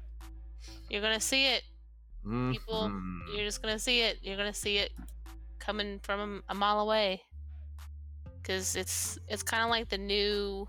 [0.90, 1.64] You're gonna see it.
[2.24, 3.20] people, Mhm.
[3.36, 4.20] You're just gonna see it.
[4.22, 4.94] You're gonna see it
[5.60, 7.22] coming from a mile away.
[8.44, 10.68] Cause it's it's kind of like the new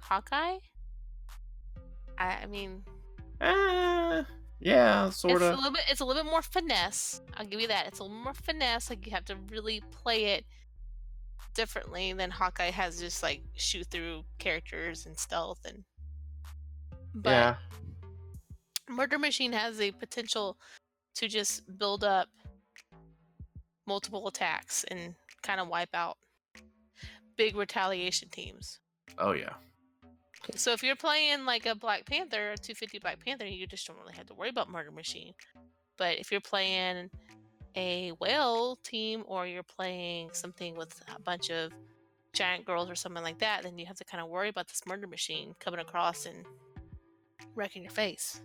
[0.00, 0.58] Hawkeye.
[2.18, 2.84] I, I mean,
[3.40, 4.24] Eh,
[4.60, 5.52] yeah, sort of.
[5.52, 7.20] it's a little bit it's a little bit more finesse.
[7.36, 7.86] I'll give you that.
[7.86, 8.90] It's a little more finesse.
[8.90, 10.44] Like you have to really play it
[11.54, 15.84] differently than Hawkeye has just like shoot through characters and stealth and.
[17.14, 17.54] But Yeah.
[18.88, 20.56] Murder Machine has the potential
[21.16, 22.28] to just build up
[23.86, 26.18] multiple attacks and kind of wipe out
[27.36, 28.80] big retaliation teams.
[29.18, 29.54] Oh yeah.
[30.54, 33.98] So if you're playing like a Black Panther, a 250 Black Panther, you just don't
[33.98, 35.34] really have to worry about Murder Machine.
[35.96, 37.10] But if you're playing
[37.74, 41.72] a whale team or you're playing something with a bunch of
[42.32, 44.82] giant girls or something like that, then you have to kind of worry about this
[44.86, 46.44] Murder Machine coming across and
[47.54, 48.40] wrecking your face.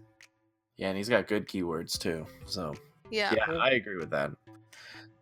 [0.78, 2.26] Yeah, and he's got good keywords too.
[2.46, 2.74] So
[3.10, 3.34] Yeah.
[3.36, 4.32] yeah, I agree with that.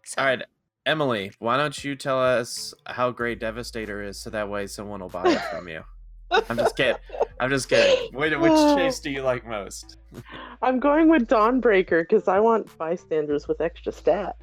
[0.06, 0.42] So, All right,
[0.86, 5.10] Emily, why don't you tell us how great Devastator is, so that way someone will
[5.10, 5.84] buy it from you.
[6.32, 6.96] I'm just kidding.
[7.40, 8.14] I'm just kidding.
[8.14, 9.98] Which, which chase do you like most?
[10.62, 14.34] I'm going with Dawnbreaker because I want bystanders with extra stats.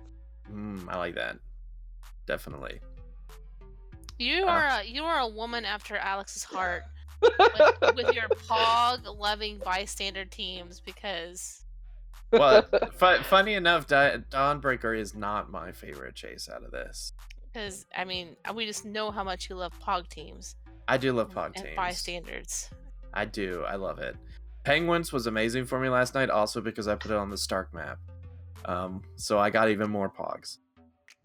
[0.52, 1.38] Mm, I like that.
[2.26, 2.80] Definitely.
[4.18, 4.50] You Uh.
[4.50, 6.82] are a, you are a woman after Alex's heart
[7.22, 11.64] with, with your pog loving bystander teams because
[12.32, 17.12] Well, fu- funny enough, Di- Dawnbreaker is not my favorite chase out of this.
[17.52, 20.56] because I mean we just know how much you love pog teams
[20.88, 21.76] I do love Pog and teams.
[21.76, 22.70] bystanders.
[23.12, 23.64] I do.
[23.66, 24.16] I love it.
[24.64, 27.72] Penguins was amazing for me last night, also because I put it on the Stark
[27.72, 27.98] map.
[28.64, 30.58] Um, so I got even more Pogs.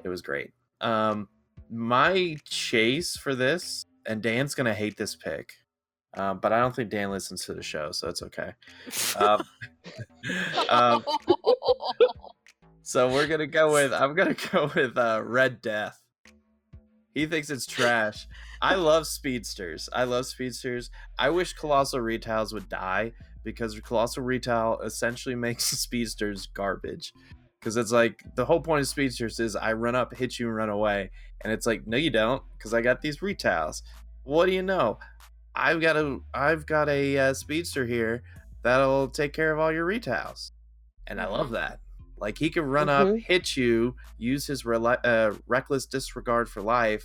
[0.04, 0.52] It was great.
[0.80, 1.28] Um,
[1.70, 5.54] my chase for this, and Dan's gonna hate this pick,
[6.16, 8.54] um, but I don't think Dan listens to the show, so it's okay.
[9.18, 9.44] Um,
[10.70, 11.06] um,
[12.84, 16.01] so we're gonna go with I'm gonna go with uh, Red Death.
[17.14, 18.28] He thinks it's trash.
[18.62, 19.90] I love speedsters.
[19.92, 20.90] I love speedsters.
[21.20, 23.12] I wish Colossal Retails would die
[23.44, 27.14] because Colossal Retail essentially makes speedsters garbage.
[27.60, 30.56] Because it's like the whole point of speedsters is I run up, hit you, and
[30.56, 31.12] run away.
[31.42, 33.84] And it's like, no, you don't, because I got these retails.
[34.24, 34.98] What do you know?
[35.54, 38.24] I've got a I've got a uh, speedster here
[38.64, 40.54] that'll take care of all your retails,
[41.08, 41.80] and I love that.
[42.22, 43.22] Like he can run up, Mhm.
[43.24, 47.04] hit you, use his rela- uh, reckless disregard for life,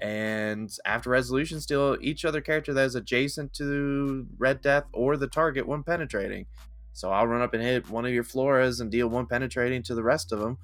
[0.00, 5.28] and after resolution, steal each other character that is adjacent to Red Death or the
[5.28, 6.46] target when penetrating.
[6.94, 9.94] So I'll run up and hit one of your floras and deal one penetrating to
[9.94, 10.56] the rest of them,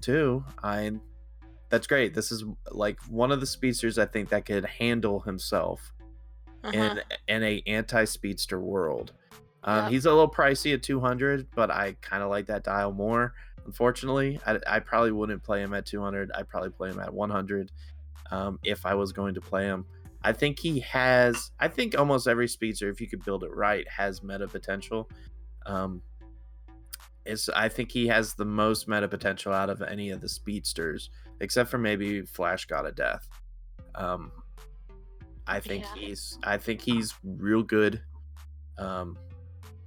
[0.00, 0.44] too.
[0.62, 0.92] I
[1.70, 2.14] that's great.
[2.14, 5.92] This is like one of the speedsters I think that could handle himself
[6.64, 6.72] Uh-huh.
[6.76, 7.00] in
[7.36, 9.12] in a anti speedster world.
[9.64, 9.92] Um, Yep.
[9.92, 13.34] He's a little pricey at 200, but I kind of like that dial more.
[13.66, 16.30] Unfortunately, I, I probably wouldn't play him at 200.
[16.34, 17.70] I'd probably play him at 100
[18.30, 19.84] um, if I was going to play him.
[20.22, 21.50] I think he has.
[21.60, 25.08] I think almost every speedster, if you could build it right, has meta potential.
[25.66, 26.02] Um,
[27.24, 27.48] it's.
[27.50, 31.10] I think he has the most meta potential out of any of the speedsters,
[31.40, 33.28] except for maybe Flash God of Death.
[33.94, 34.32] Um,
[35.46, 35.94] I think Yeah.
[35.94, 36.38] he's.
[36.42, 38.00] I think he's real good.
[38.78, 39.16] Um,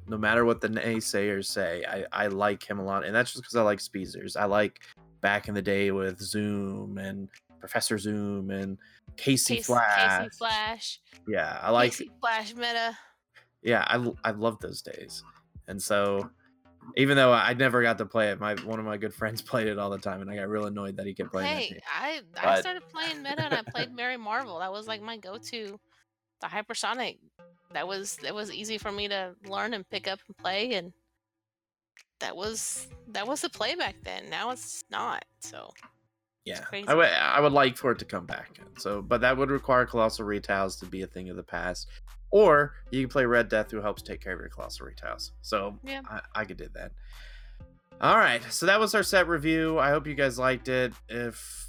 [0.08, 3.44] no matter what the naysayers say, I, I like him a lot, and that's just
[3.44, 4.36] because I like speedsters.
[4.36, 4.82] I like
[5.22, 7.30] back in the day with Zoom and
[7.60, 8.78] Professor Zoom and
[9.18, 10.18] Casey, Casey, Flash.
[10.24, 11.00] Casey Flash.
[11.28, 11.92] Yeah, I like.
[11.92, 12.98] Casey Flash meta.
[13.62, 15.24] Yeah, I I love those days,
[15.68, 16.30] and so
[16.98, 19.68] even though I never got to play it, my one of my good friends played
[19.68, 21.62] it all the time, and I got real annoyed that he kept playing it.
[21.74, 24.58] Hey, I I But- started playing meta and I played Mary Marvel.
[24.60, 25.80] That was like my go-to
[26.42, 27.18] the hypersonic
[27.74, 30.92] that was that was easy for me to learn and pick up and play and
[32.20, 35.72] that was that was the play back then now it's not so
[36.46, 36.64] Yeah.
[36.88, 38.60] I would I would like for it to come back.
[38.80, 41.88] So, but that would require colossal retiles to be a thing of the past,
[42.32, 45.32] or you can play Red Death, who helps take care of your colossal retiles.
[45.42, 46.02] So, Yeah.
[46.10, 46.92] I, I could do that.
[48.02, 49.78] All right, so that was our set review.
[49.78, 50.94] I hope you guys liked it.
[51.08, 51.68] If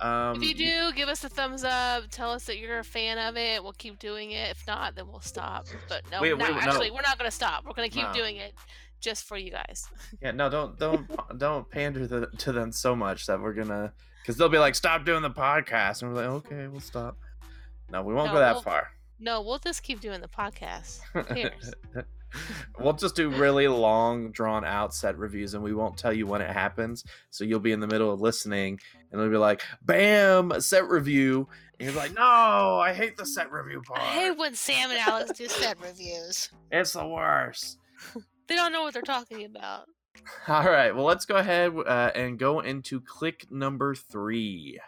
[0.00, 3.18] um, if you do give us a thumbs up tell us that you're a fan
[3.18, 6.44] of it we'll keep doing it if not then we'll stop but no, Wait, no
[6.44, 6.58] wait, no.
[6.60, 8.12] actually we're not going to stop we're going to keep No.
[8.12, 8.52] doing it
[9.00, 9.88] just for you guys
[10.22, 11.06] yeah, no, don't don't
[11.38, 13.92] don't pander the, to them so much that we're gonna
[14.22, 17.16] because they'll be like, stop doing the podcast, and we're like, okay, we'll stop.
[17.92, 18.88] No, we won't No, go that we'll- far.
[19.20, 20.98] no we'll just keep doing the podcast
[22.78, 26.40] we'll just do really long, drawn out set reviews, and we won't tell you when
[26.40, 27.04] it happens.
[27.30, 31.48] So you'll be in the middle of listening, and it'll be like, "Bam, set review,"
[31.78, 32.22] and you're like, "No,
[32.78, 34.00] I hate the set review part.
[34.00, 37.78] i hate when sam and alex do set reviews it's the worst."
[38.48, 39.86] they don't know what they're talking about
[40.48, 44.80] All right, well, let's go ahead uh, and go into click number three.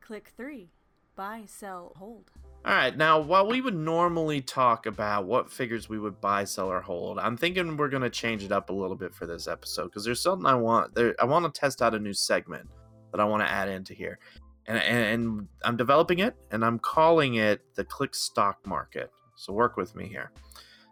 [0.00, 0.70] Click 3.
[1.16, 2.30] Buy, sell, hold.
[2.64, 6.70] All right, now while we would normally talk about what figures we would buy, sell,
[6.70, 9.84] or hold, I'm thinking we're gonna change it up a little bit for this episode
[9.86, 10.94] because there's something I want.
[10.94, 12.68] There, I want to test out a new segment
[13.16, 14.18] that I want to add into here,
[14.66, 19.10] and, and and I'm developing it, and I'm calling it the Click Stock Market.
[19.36, 20.32] So work with me here.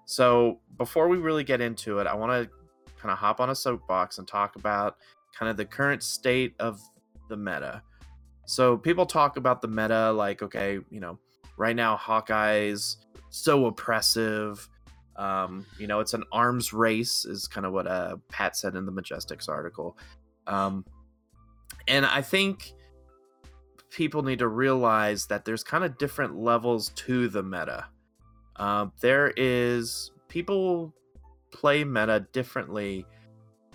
[0.07, 2.51] So before we really get into it, I want to
[2.99, 4.97] kind of hop on a soapbox and talk about
[5.39, 6.81] kind of the current state of
[7.29, 7.83] the meta.
[8.47, 11.19] So people talk about the meta like, okay, you know,
[11.57, 12.99] right now Hawkeye's
[13.31, 14.69] so oppressive.
[15.17, 18.85] Um, you know, it's an arms race, is kind of what uh, Pat said in
[18.85, 19.97] the Majestics article.
[20.47, 20.85] Um,
[21.89, 22.73] and I think
[23.91, 27.87] people need to realize that there's kind of different levels to the meta.
[28.57, 30.93] Uh, there is people
[31.53, 33.07] play meta differently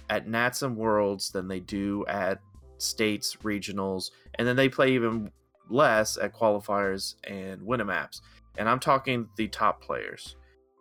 [0.09, 2.39] at Nats and Worlds than they do at
[2.77, 5.31] states, regionals, and then they play even
[5.69, 8.21] less at qualifiers and Winamaps.
[8.57, 10.35] And I'm talking the top players.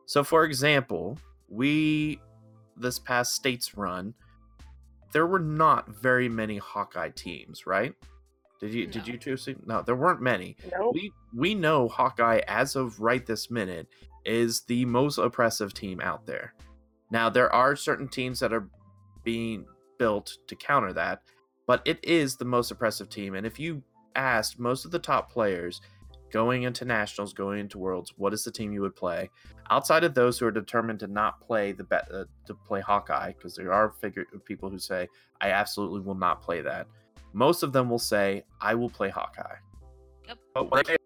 [0.06, 1.18] So, for example,
[1.48, 2.20] we
[2.76, 4.14] this past states run,
[5.12, 7.94] there were not very many Hawkeye teams, right?
[8.60, 9.54] Did you did you two see?
[9.66, 10.56] No, there weren't many.
[10.76, 10.94] Nope.
[10.94, 13.86] We we know Hawkeye as of right this minute
[14.24, 16.54] is the most oppressive team out there.
[17.10, 18.68] Now there are certain teams that are
[19.22, 19.64] being
[19.98, 21.22] built to counter that,
[21.66, 23.34] but it is the most oppressive team.
[23.34, 23.82] And if you
[24.16, 25.80] asked most of the top players
[26.30, 29.30] going into nationals, going into worlds, what is the team you would play?
[29.70, 33.32] Outside of those who are determined to not play the bet uh, to play Hawkeye,
[33.32, 35.08] because there are figure people who say
[35.40, 36.86] I absolutely will not play that.
[37.32, 39.56] Most of them will say I will play Hawkeye.
[40.26, 40.38] Yep.
[40.54, 40.96] But when they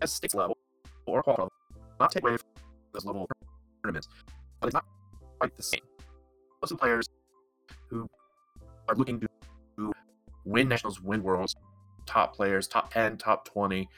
[0.00, 0.56] at states level
[1.06, 1.52] or qual level,
[2.00, 2.46] not take away from
[2.92, 3.28] those level
[3.82, 4.08] tournaments,
[4.60, 4.84] but it's not
[5.38, 5.80] quite the same.
[6.60, 7.08] Most of the players
[7.88, 8.08] who
[8.88, 9.92] are looking to
[10.44, 11.56] win nationals, win worlds,
[12.06, 13.88] top players, top 10, top 20,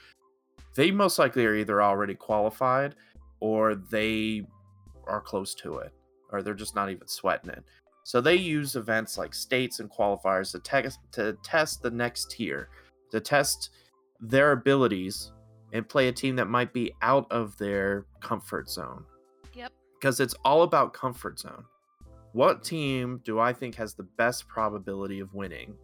[0.74, 2.94] they most likely are either already qualified
[3.40, 4.46] or they
[5.06, 5.92] are close to it,
[6.30, 7.64] or they're just not even sweating it.
[8.04, 12.68] So they use events like states and qualifiers to, test to test the next tier,
[13.10, 13.70] to test
[14.20, 15.32] their abilities
[15.72, 19.04] and play a team that might be out of their comfort zone.
[19.54, 19.72] Yep.
[19.98, 21.64] Because it's all about comfort zone.
[22.32, 25.74] What team do I think has the best probability of winning?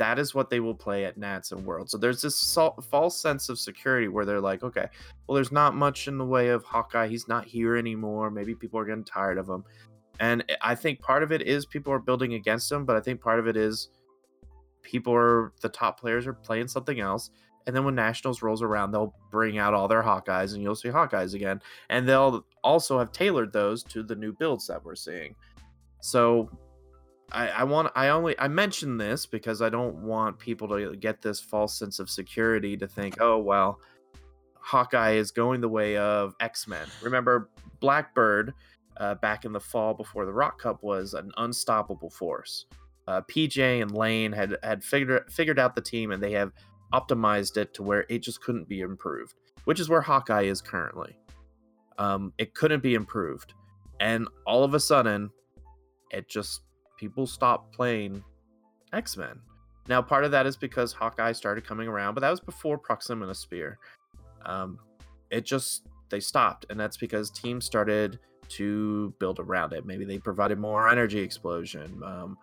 [0.00, 1.90] That is what they will play at Nats and World.
[1.90, 4.86] So there's this sol- false sense of security where they're like, okay,
[5.26, 7.06] well, there's not much in the way of Hawkeye.
[7.06, 8.30] He's not here anymore.
[8.30, 9.62] Maybe people are getting tired of him.
[10.18, 13.20] And I think part of it is people are building against him, but I think
[13.20, 13.90] part of it is
[14.80, 17.30] people are the top players are playing something else.
[17.66, 20.88] And then when Nationals rolls around, they'll bring out all their Hawkeyes and you'll see
[20.88, 21.60] Hawkeyes again.
[21.90, 25.34] And they'll also have tailored those to the new builds that we're seeing.
[26.00, 26.50] So
[27.32, 31.22] I, I want I only I mention this because I don't want people to get
[31.22, 33.80] this false sense of security to think, oh well,
[34.60, 36.86] Hawkeye is going the way of X Men.
[37.02, 37.50] Remember,
[37.80, 38.54] Blackbird
[38.96, 42.66] uh, back in the fall before the Rock Cup was an unstoppable force.
[43.06, 46.52] Uh, PJ and Lane had had figured figured out the team and they have
[46.92, 49.34] optimized it to where it just couldn't be improved,
[49.64, 51.16] which is where Hawkeye is currently.
[51.98, 53.54] Um, it couldn't be improved,
[54.00, 55.30] and all of a sudden,
[56.10, 56.62] it just
[57.00, 58.22] people stopped playing
[58.92, 59.40] X Men.
[59.88, 63.34] Now, part of that is because Hawkeye started coming around, but that was before Proxima
[63.34, 63.78] Spear.
[64.44, 64.78] Um,
[65.30, 68.18] it just they stopped, and that's because teams started
[68.50, 69.86] to build around it.
[69.86, 72.02] Maybe they provided more energy explosion.
[72.04, 72.36] Um,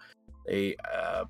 [0.48, 1.26] they uh,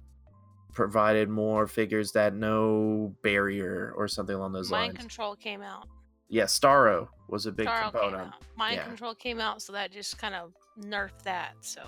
[0.74, 4.94] provided more figures that no barrier or something along those mind lines.
[4.94, 5.88] Mind control came out
[6.30, 8.32] Yeah, Starro was a big Starro component.
[8.56, 8.84] Mind Yeah.
[8.86, 11.54] control came out, so that just kind of nerfed that.
[11.62, 11.82] So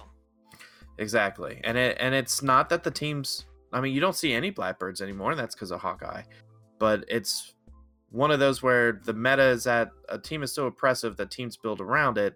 [0.99, 1.61] Exactly.
[1.63, 5.01] And it and it's not that the teams I mean, you don't see any Blackbirds
[5.01, 6.23] anymore, and that's because of Hawkeye.
[6.77, 7.53] But it's
[8.11, 11.55] one of those where the meta is that a team is so oppressive that teams
[11.57, 12.35] build around it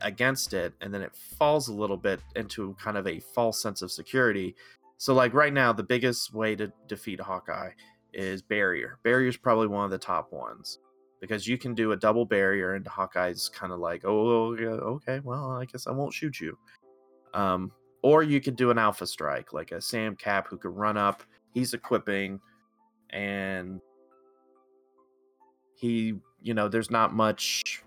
[0.00, 3.82] against it, and then it falls a little bit into kind of a false sense
[3.82, 4.54] of security.
[4.96, 7.70] So like right now, the biggest way to defeat Hawkeye
[8.12, 8.98] is barrier.
[9.04, 10.78] Barrier is probably one of the top ones.
[11.20, 15.18] Because you can do a double barrier and Hawkeye's kind of like, oh, oh okay,
[15.24, 16.56] well, I guess I won't shoot you.
[17.34, 17.72] Um,
[18.02, 21.22] or you could do an alpha strike, like a Sam Cap who could run up.
[21.52, 22.40] He's equipping,
[23.10, 23.80] and
[25.74, 27.82] he, you know, there's not much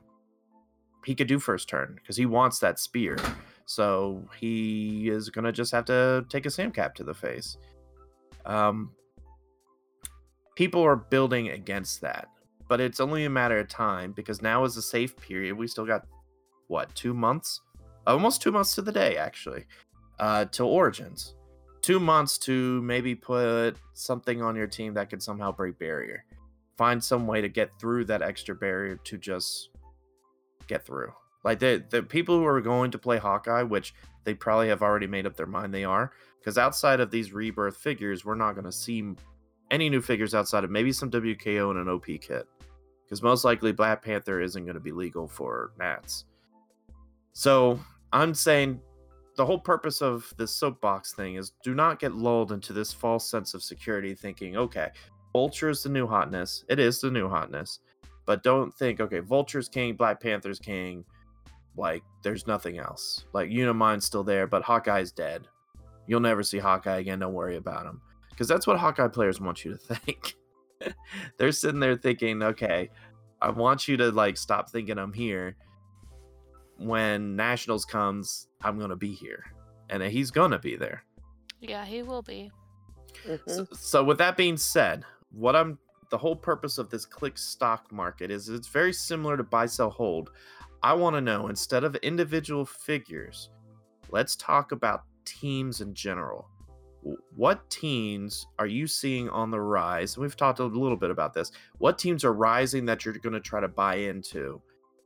[1.06, 3.18] he could do first turn because he wants that spear.
[3.66, 7.58] So he is gonna just have to take a Sam Cap to the face.
[8.46, 8.92] Um,
[10.56, 12.28] people are building against that,
[12.68, 15.56] but it's only a matter of time because now is a safe period.
[15.56, 16.06] We still got
[16.68, 17.62] what two months,
[18.08, 19.66] almost two months to the day actually,
[20.20, 21.36] uh, till Origins.
[21.82, 26.24] Two months to maybe put something on your team that could somehow break barrier.
[26.78, 29.70] Find some way to get through that extra barrier to just
[30.68, 31.12] get through.
[31.44, 35.08] Like the the people who are going to play Hawkeye, which they probably have already
[35.08, 38.66] made up their mind they are, because outside of these rebirth figures, we're not going
[38.66, 39.14] to see
[39.72, 42.48] any new figures outside of maybe some WKO and an OP kit,
[43.06, 46.26] because most likely Black Panther isn't going to be legal for Nats.
[47.34, 47.80] So
[48.14, 48.80] I'm saying
[49.38, 53.30] the whole purpose of this soapbox thing is do not get lulled into this false
[53.30, 54.90] sense of security, thinking, okay,
[55.34, 56.66] Vulture is the new hotness.
[56.68, 57.80] It is the new hotness.
[58.26, 61.04] But don't think okay vulture's king black panther's king.
[61.76, 63.26] Like there's nothing else.
[63.34, 65.48] Like unimind's still there but hawkeye's dead.
[66.08, 67.20] You'll never see hawkeye again.
[67.20, 68.02] Don't worry about him.
[68.30, 70.36] Because that's what hawkeye players want you to think.
[71.38, 72.90] They're sitting there thinking okay
[73.42, 75.56] i want you to like stop thinking i'm here
[76.86, 79.44] when nationals comes i'm gonna be here
[79.90, 81.04] and he's gonna be there
[81.62, 82.52] yeah, he will be.
[83.26, 83.40] Mhm.
[83.48, 85.78] so, so with that being said, what I'm
[86.10, 89.90] the whole purpose of this click stock market is it's very similar to buy sell
[89.90, 90.32] hold.
[90.84, 93.50] I want to know instead of individual figures,
[94.10, 96.50] let's talk about teams in general.
[97.36, 100.18] What teams are you seeing on the rise?
[100.18, 101.52] We've talked a little bit about this.
[101.78, 104.62] What teams are rising that you're going to try to buy into?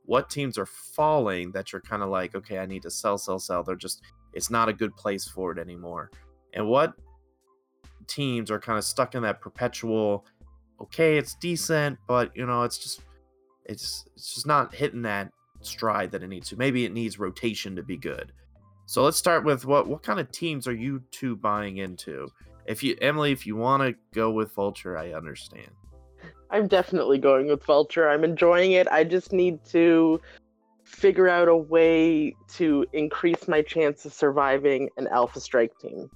[0.06, 3.38] What teams are falling that you're kind of like, okay, I need to sell, sell,
[3.38, 3.62] sell.
[3.62, 4.02] They're just,
[4.32, 6.10] it's not a good place for it anymore.
[6.54, 6.94] And what
[8.06, 10.24] teams are kind of stuck in that perpetual
[10.80, 13.02] okay it's decent but you know it's just
[13.64, 15.30] it's it's just not hitting that
[15.60, 18.32] stride that it needs to maybe it needs rotation to be good
[18.86, 22.28] so let's start with what what kind of teams are you two buying into
[22.66, 25.70] if you emily if you want to go with vulture i understand
[26.50, 28.08] I'm definitely going with Vulture.
[28.08, 28.86] I'm enjoying it.
[28.88, 30.20] I just need to
[30.84, 36.08] figure out a way to increase my chance of surviving an Alpha Strike team.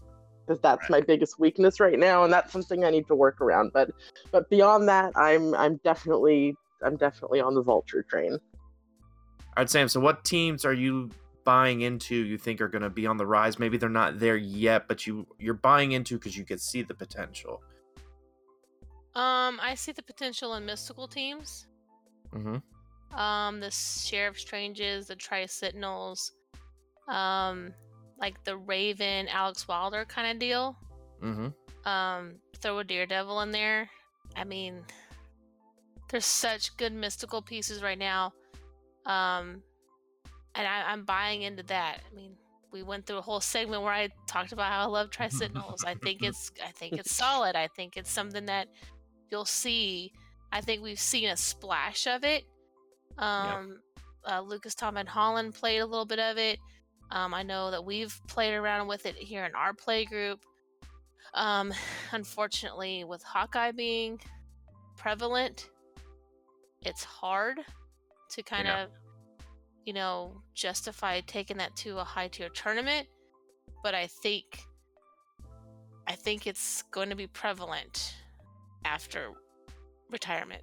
[0.47, 3.73] Because that's my biggest weakness right now, and that's something I need to work around.
[3.73, 3.91] But
[4.33, 8.33] but beyond that, I'm I'm definitely I'm definitely on the Vulture train.
[8.33, 11.11] all right sam so what teams are you
[11.45, 14.37] buying into you think are going to be on the rise maybe they're not there
[14.37, 17.63] yet but you you're buying into because you can see the potential
[19.15, 21.67] Um, I see the potential in mystical teams.
[22.33, 22.57] mm-hmm.
[23.19, 26.33] Um, the Sheriff Stranges, the Tri Sentinels,
[27.09, 27.75] um,
[28.21, 30.77] like the Raven, Alex Wilder kind of deal.
[31.21, 31.89] Mm-hmm.
[31.89, 33.91] Um, throw a Daredevil in there.
[34.37, 34.83] I mean,
[36.11, 38.33] there's such good mystical pieces right now.
[39.07, 39.63] Um,
[40.55, 42.01] and I, I'm buying into that.
[42.11, 42.33] I mean,
[42.73, 45.85] we went through a whole segment where I talked about how I love Tri Sentinels.
[45.85, 47.57] I think it's I think it's solid.
[47.57, 48.69] I think it's something that
[49.31, 50.13] you'll see.
[50.53, 52.45] I think we've seen a splash of it.
[53.19, 53.81] Um,
[54.29, 56.59] uh, Lucas Tom and Holland played a little bit of it.
[57.11, 60.41] Um, I know that we've played around with it here in our play group.
[61.35, 61.73] Um,
[62.13, 64.21] unfortunately, with Hawkeye being
[64.97, 65.71] prevalent,
[66.83, 67.61] it's hard
[68.31, 68.85] to kind Yeah.
[68.85, 68.91] of,
[69.85, 73.07] you know, justify taking that to a high tier tournament.
[73.83, 74.65] But I think,
[76.07, 78.15] I think it's going to be prevalent
[78.85, 79.31] after
[80.11, 80.63] retirement.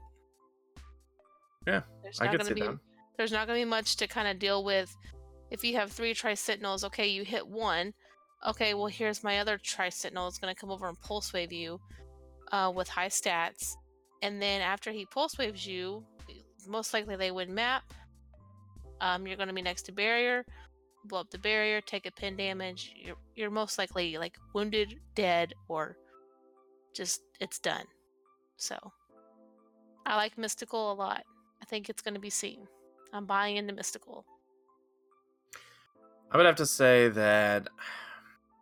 [1.65, 2.79] Yeah, There's i not could gonna see be that
[3.17, 4.95] there's not going to be much to kind of deal with
[5.49, 7.93] if you have three tri sentinels okay you hit one
[8.47, 11.51] okay well here's my other tri sentinel it's going to come over and pulse wave
[11.51, 11.79] you
[12.51, 13.73] uh, with high stats
[14.21, 16.03] and then after he pulse waves you
[16.67, 17.83] most likely they win map
[19.01, 20.45] um, you're going to be next to barrier
[21.05, 25.53] blow up the barrier take a pin damage you're, you're most likely like wounded dead
[25.67, 25.97] or
[26.93, 27.85] just it's done
[28.57, 28.77] so
[30.05, 31.23] i like mystical a lot
[31.61, 32.67] I think it's going to be seen.
[33.13, 34.25] I'm buying into Mystical.
[36.31, 37.67] I would have to say that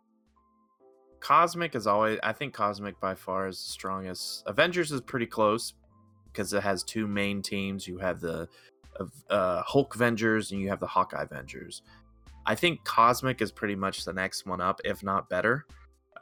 [1.20, 2.18] Cosmic is always.
[2.22, 4.44] I think Cosmic by far is the strongest.
[4.46, 5.74] Avengers is pretty close
[6.32, 7.86] because it has two main teams.
[7.88, 8.48] You have the
[9.30, 11.82] uh, Hulk Avengers and you have the Hawkeye Avengers.
[12.46, 15.66] I think Cosmic is pretty much the next one up, if not better,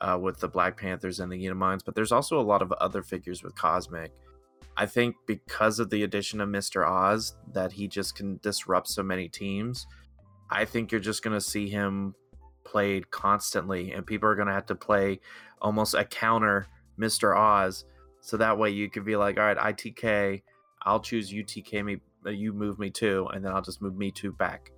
[0.04, 1.82] uh, with the Black Panthers and the Unimind.
[1.84, 4.12] But there's also a lot of other figures with Cosmic.
[4.76, 6.86] I think because of the addition of Mr.
[6.86, 9.86] Oz, that he just can disrupt so many teams.
[10.50, 12.14] I think you're just going to see him
[12.64, 15.20] played constantly, and people are going to have to play
[15.62, 16.66] almost a counter
[16.98, 17.36] Mr.
[17.36, 17.84] Oz.
[18.20, 20.42] So that way you could be like, all right, ITK,
[20.82, 24.10] I'll choose UTK me, uh, you move me too, and then I'll just move me
[24.10, 24.70] two back.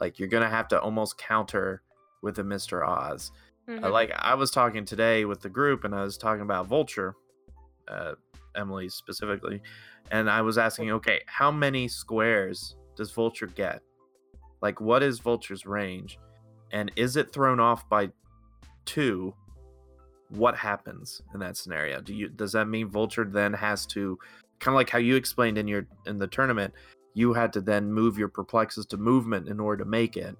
[0.00, 1.82] Like you're going to have to almost counter
[2.22, 2.86] with a Mr.
[2.86, 3.32] Oz.
[3.68, 3.84] Mhm.
[3.84, 7.14] Uh, like I was talking today with the group, and I was talking about Vulture,
[7.88, 8.14] uh,
[8.56, 9.62] Emily specifically,
[10.10, 13.80] and I was asking, okay, how many squares does Vulture get?
[14.60, 16.18] Like, what is Vulture's range,
[16.72, 18.10] and is it thrown off by
[18.84, 19.34] two?
[20.30, 22.00] What happens in that scenario?
[22.00, 24.18] Do you does that mean Vulture then has to
[24.60, 26.72] kind of like how you explained in your in the tournament?
[27.14, 30.36] You had to then move your perplexes to movement in order to make it.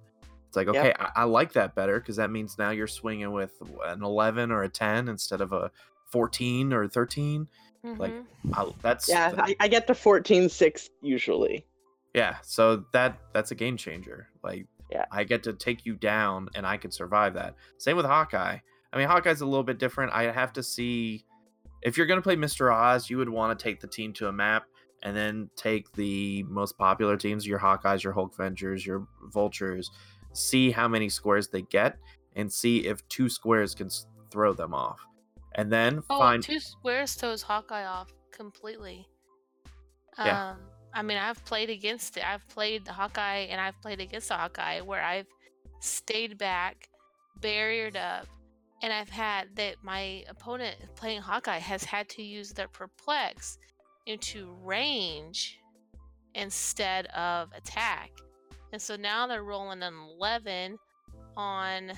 [0.53, 0.77] It's like, Yep.
[0.77, 3.53] okay, I, I like that better because that means now you're swinging with
[3.87, 5.71] an 11 or a 10 instead of a
[6.11, 7.49] 14 or 13.
[7.83, 8.25] Like, Mhm.
[8.53, 11.65] I, that's Yeah, that- I, I get to 14-6 usually.
[12.13, 12.37] yeah.
[12.43, 14.29] So that that's a game changer.
[14.45, 15.07] Like, Yeah.
[15.11, 17.55] I get to take you down, and I can survive that.
[17.79, 18.59] Same with Hawkeye.
[18.93, 20.13] I mean, Hawkeye's a little bit different.
[20.13, 21.25] I have to see
[21.81, 22.71] if you're going to play Mr.
[22.73, 24.65] Oz, you would want to take the team to a map
[25.03, 29.91] and then take the most popular teams, your Hawkeyes, your Hulk Avengers, your Vultures,
[30.33, 31.99] see how many squares they get,
[32.37, 35.01] and see if two squares can s- throw them off.
[35.55, 39.07] And then Oh, find two squares throws Hawkeye off completely.
[40.19, 40.51] Yeah.
[40.53, 40.61] Um,
[40.95, 42.25] I mean, I've played against it.
[42.27, 45.27] I've played the Hawkeye and I've played against the Hawkeye where I've
[45.81, 46.89] stayed back,
[47.41, 48.27] barriered up,
[48.83, 53.59] and I've had that my opponent playing Hawkeye has had to use their perplex
[54.07, 55.59] into range
[56.35, 58.11] instead of attack.
[58.73, 60.79] And so now they're rolling an 11
[61.37, 61.93] on,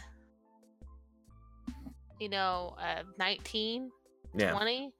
[2.21, 3.91] you know, uh, 19
[4.37, 4.93] yeah, 20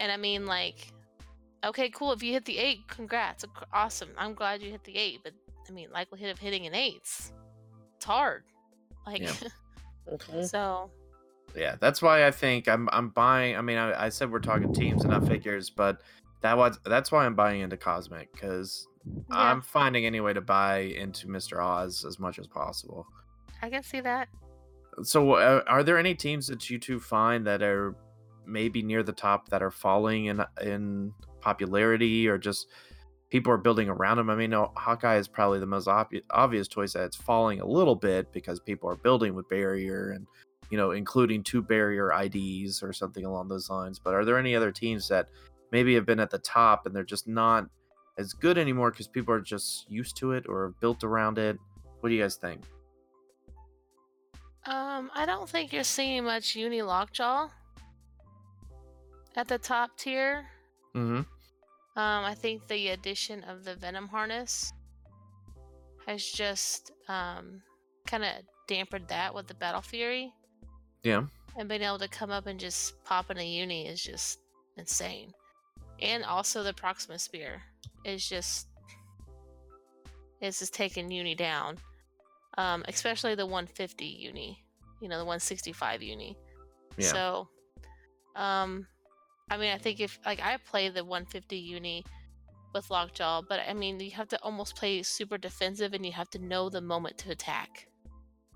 [0.00, 0.90] and i mean like
[1.62, 5.20] okay cool if you hit the eight congrats awesome i'm glad you hit the eight
[5.22, 5.34] but
[5.68, 7.32] i mean likelihood of hitting an eight's
[7.96, 8.44] it's hard
[9.06, 9.34] like Yeah.
[10.10, 10.48] Mhm.
[10.48, 10.90] so
[11.54, 11.76] yeah.
[11.78, 13.56] That's why I think I'm I'm buying.
[13.56, 16.00] I mean, I, I said we're talking teams and not figures, but
[16.40, 20.40] that was that's why I'm buying into Cosmic because yeah I'm finding any way to
[20.40, 21.62] buy into Mr.
[21.62, 23.06] Oz as much as possible.
[23.62, 24.28] i can see that
[25.02, 27.96] So, uh, are there any teams that you two find that are
[28.46, 32.66] maybe near the top that are falling in in popularity, or just
[33.30, 34.28] people are building around them?
[34.28, 37.66] I mean, no, Hawkeye is probably the most obvious obvious choice that it's falling a
[37.66, 40.26] little bit because people are building with barrier and
[40.70, 43.98] you know, including two barrier IDs or something along those lines.
[43.98, 45.28] But are there any other teams that
[45.70, 47.66] maybe have been at the top and they're just not
[48.18, 51.58] as good anymore because people are just used to it or built around it?
[52.00, 52.60] What do you guys think?
[54.64, 57.48] um i don't think you're seeing much uni lockjaw
[59.36, 60.44] at the top tier
[60.94, 61.16] Mm-hmm.
[61.16, 61.24] um
[62.24, 64.72] i think the addition of the venom harness
[66.06, 67.60] has just um
[68.06, 68.30] kind of
[68.68, 70.32] dampened that with the battle fury
[71.02, 71.24] Yeah.
[71.56, 74.38] and being able to come up and just pop in a uni is just
[74.76, 75.32] insane.
[76.00, 77.60] And also the Proxima Spear
[78.04, 78.68] is just
[80.40, 81.78] is just taking uni down.
[82.58, 84.62] Um, especially the 150 uni,
[85.00, 86.36] you know, the 165 uni.
[86.98, 87.06] Yeah.
[87.06, 87.48] So,
[88.36, 88.86] um,
[89.50, 92.04] I mean, I think if like I play the 150 uni
[92.74, 96.28] with Lockjaw, but I mean, you have to almost play super defensive, and you have
[96.30, 97.88] to know the moment to attack.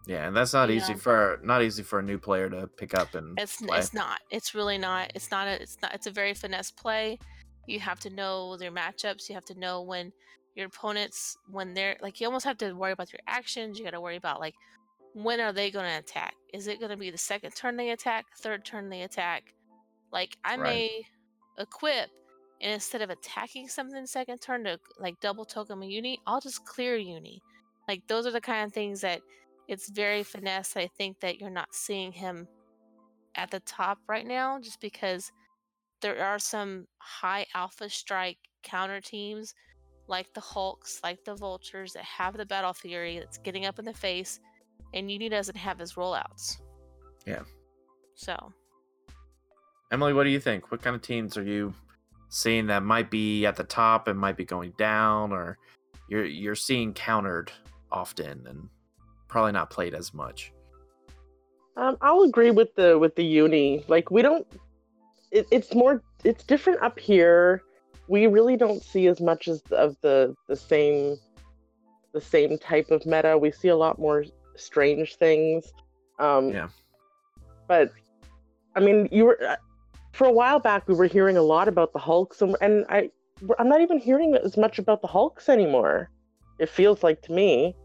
[0.07, 0.99] Yeah, and that's not You easy know?
[0.99, 3.79] for not easy for a new player to pick up and It's play.
[3.79, 4.21] it's not.
[4.31, 5.11] It's really not.
[5.15, 7.19] It's not a it's not it's a very finesse play.
[7.67, 9.29] You have to know their matchups.
[9.29, 10.13] You have to know when
[10.55, 13.79] your opponents when they're like you almost have to worry about your actions.
[13.79, 14.55] You got to worry about like
[15.15, 16.35] when are they going to attack?
[16.53, 19.45] Is it going to be the second turn they attack, third turn they attack?
[20.13, 20.65] Like I Right.
[20.65, 21.03] may
[21.59, 22.11] equip
[22.61, 26.65] and instead of attacking something second turn to like double token a uni, I'll just
[26.65, 27.43] clear uni.
[27.89, 29.21] Like those are the kind of things that
[29.69, 30.77] it's very finesse.
[30.77, 32.49] I think that you're not seeing him
[33.37, 35.31] at the top right now just because
[36.01, 39.55] there are some high alpha strike counter teams
[40.09, 43.85] like the Hulks, like the Vultures that have the battle fury that's getting up in
[43.85, 44.39] the face,
[44.95, 46.61] and Uni doesn't have his rollouts.
[47.27, 47.43] Yeah.
[48.15, 48.53] So
[49.91, 50.71] Emily, what do you think?
[50.71, 51.75] What kind of teams are you
[52.29, 55.59] seeing that might be at the top and might be going down, or
[56.09, 57.53] you're you're seeing countered
[57.91, 58.69] often and
[59.29, 60.53] probably not played as much.
[61.77, 63.85] Um, I'll agree with the with the uni.
[63.89, 64.47] Like we don't.
[65.37, 66.03] It, it's more.
[66.25, 67.63] It's different up here.
[68.09, 71.17] We really don't see as much as of the the same
[72.13, 73.37] the same type of meta.
[73.37, 74.25] We see a lot more
[74.57, 75.73] strange things.
[76.19, 76.69] Um, Yeah.
[77.69, 77.93] But
[78.75, 79.57] I mean, you were uh,
[80.13, 80.89] for a while back.
[80.89, 83.11] We were hearing a lot about the Hulks, and, and I
[83.59, 86.11] I'm not even hearing as much about the Hulks anymore.
[86.59, 87.77] It feels like to me.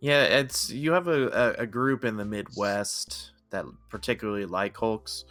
[0.00, 5.24] Yeah, it's you have a, a, a group in the Midwest that particularly like Hulks.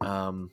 [0.00, 0.50] Um,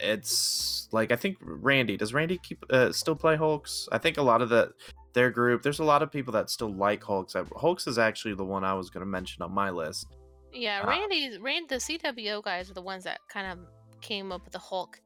[0.00, 3.88] it's like I think Randy does Randy keep uh, still play Hulks?
[3.92, 4.72] I think a lot of the
[5.12, 5.62] their group.
[5.62, 7.34] There's a lot of people that still like Hulks.
[7.34, 10.06] Uh, Hulks is actually the one I was going to mention on my list.
[10.52, 10.88] Yeah, Ah.
[10.88, 13.66] Randy, Rand, the CWO guys are the ones that kind of
[14.00, 15.00] came up with the Hulk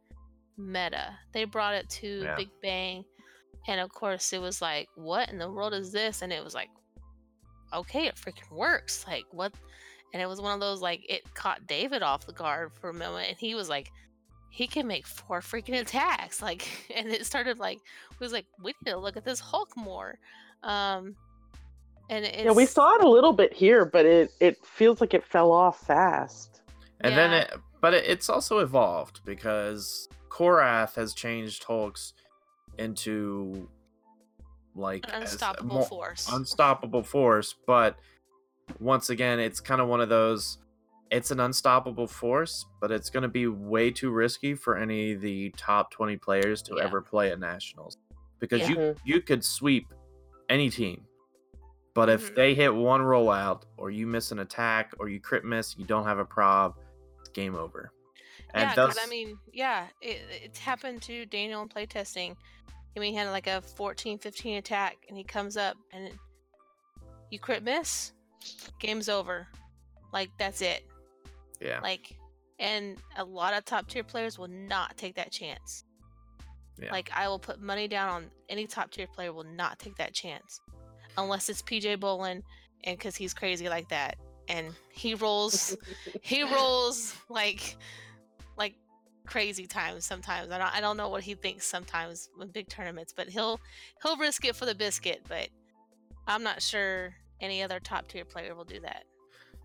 [0.56, 1.16] meta.
[1.32, 2.36] They brought it to Yeah.
[2.36, 3.04] Big Bang,
[3.68, 6.54] and of course, it was like, "What in the world is this?" And it was
[6.54, 6.70] like,
[7.72, 9.52] "Okay, it freaking works!" Like what?
[10.12, 12.94] And it was one of those like it caught David off the guard for a
[12.94, 13.90] moment, and he was like,
[14.50, 18.74] "He can make four freaking attacks!" Like, and it started like it was like, "We
[18.84, 20.18] need to look at this Hulk more."
[20.62, 21.14] Um,
[22.10, 25.14] and it's, Yeah, we saw it a little bit here, but it it feels like
[25.14, 26.62] it fell off fast.
[27.02, 32.12] And then it, but it, it's also evolved because Korath has changed Hulks
[32.78, 33.68] into
[34.74, 36.28] like an as- unstoppable force.
[36.32, 37.96] unstoppable force but
[38.78, 40.58] once again it's kind of one of those
[41.10, 45.20] it's an unstoppable force but it's going to be way too risky for any of
[45.20, 46.84] the top 20 players to Yeah.
[46.84, 47.96] ever play at nationals
[48.38, 48.70] because Yeah.
[48.70, 49.92] you you could sweep
[50.48, 51.06] any team
[51.94, 52.34] but if Mhm.
[52.36, 56.04] they hit one rollout or you miss an attack or you crit miss you don't
[56.04, 56.74] have a prob
[57.20, 57.92] it's game over
[58.54, 62.34] and yeah, because thus I mean, yeah, it, it's happened to Daniel in playtesting.
[62.96, 66.18] I mean, he had like a 14, 15 attack, and he comes up and it-
[67.30, 68.12] you crit miss,
[68.78, 69.46] game's over.
[70.12, 70.84] Like that's it.
[71.60, 72.16] yeah Like,
[72.58, 75.84] and a lot of top tier players will not take that chance.
[76.80, 76.92] Yeah.
[76.92, 80.14] Like, I will put money down on any top tier player will not take that
[80.14, 80.60] chance,
[81.18, 82.42] unless it's PJ Bolin,
[82.84, 84.16] and because he's crazy like that,
[84.48, 85.76] and he rolls
[86.22, 87.76] he rolls like
[88.56, 88.74] like
[89.26, 90.50] crazy times sometimes.
[90.50, 93.60] I don't I don't know what he thinks sometimes with big tournaments, but he'll
[94.02, 95.48] he'll risk it for the biscuit, but
[96.26, 99.04] I'm not sure any other top tier player will do that.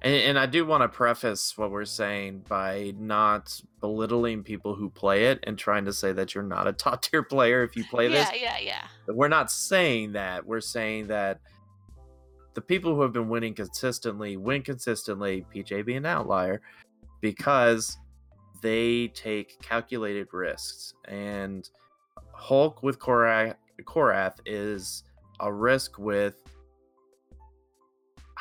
[0.01, 4.89] And, and I do want to preface what we're saying by not belittling people who
[4.89, 7.83] play it and trying to say that you're not a top tier player if you
[7.85, 8.41] play yeah, this.
[8.41, 8.87] yeah, yeah.
[9.07, 9.13] Yeah.
[9.13, 10.45] We're not saying that.
[10.45, 11.39] We're saying that
[12.53, 16.61] the people who have been winning consistently win consistently, PJ being an outlier,
[17.21, 17.97] because
[18.61, 20.93] they take calculated risks.
[21.07, 21.69] And
[22.31, 25.03] Hulk with Korath, Korath is
[25.39, 26.41] a risk with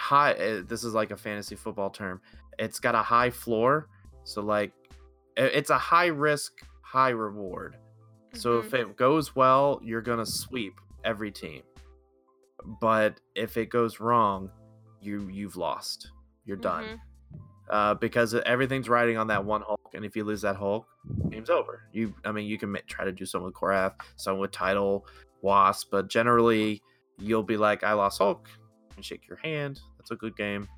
[0.05, 0.33] high.
[0.35, 2.21] uh, This is like a fantasy football term.
[2.59, 3.89] It's got a high floor,
[4.25, 4.73] so like
[5.37, 6.53] it's a high risk,
[6.83, 7.77] high reward.
[8.35, 8.65] So Mhm.
[8.67, 10.75] if it goes well, you're gonna sweep
[11.05, 11.63] every team.
[12.81, 14.51] But if it goes wrong,
[15.01, 16.11] you you've lost.
[16.45, 17.01] You're done Mhm.
[17.71, 20.87] uh, because everything's riding on that one Hulk, and if you lose that Hulk,
[21.31, 21.89] game's over.
[21.93, 25.07] You, I mean, you can try to do something with Korath, some with Title,
[25.43, 26.83] Wasp, but generally
[27.19, 28.49] you'll be like, "I lost Hulk,"
[28.97, 29.81] and shake your hand.
[30.05, 30.69] That's a good game.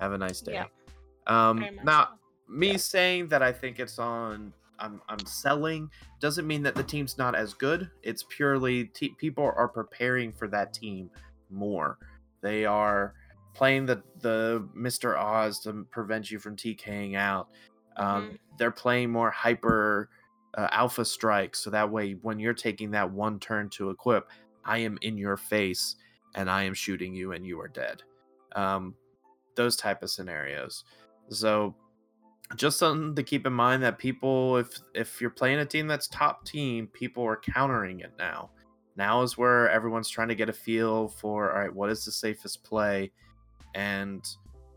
[0.00, 0.54] Have a nice day.
[0.54, 0.64] Yeah.
[1.28, 2.08] Um, now, so.
[2.48, 4.52] me saying that I think it's on.
[4.80, 5.90] I'm, I'm selling
[6.20, 7.88] doesn't mean that the team's not as good.
[8.02, 11.10] It's purely te- people are preparing for that team
[11.50, 11.98] more.
[12.42, 13.14] They are
[13.54, 15.16] playing the the Mr.
[15.16, 17.48] Oz to prevent you from TKing out.
[17.96, 20.10] Um, They're playing more hyper
[20.56, 24.30] uh, alpha strikes, so that way when you're taking that one turn to equip,
[24.64, 25.96] I am in your face
[26.34, 28.02] and I am shooting you and you are dead.
[28.54, 28.94] Um,
[29.58, 30.84] those type of scenarios.
[31.30, 31.74] So
[32.56, 36.08] just something to keep in mind that people if if you're playing a team that's
[36.08, 38.48] top team people are countering it now
[38.96, 42.10] now is where everyone's trying to get a feel for all right what is the
[42.10, 43.12] safest play
[43.74, 44.36] and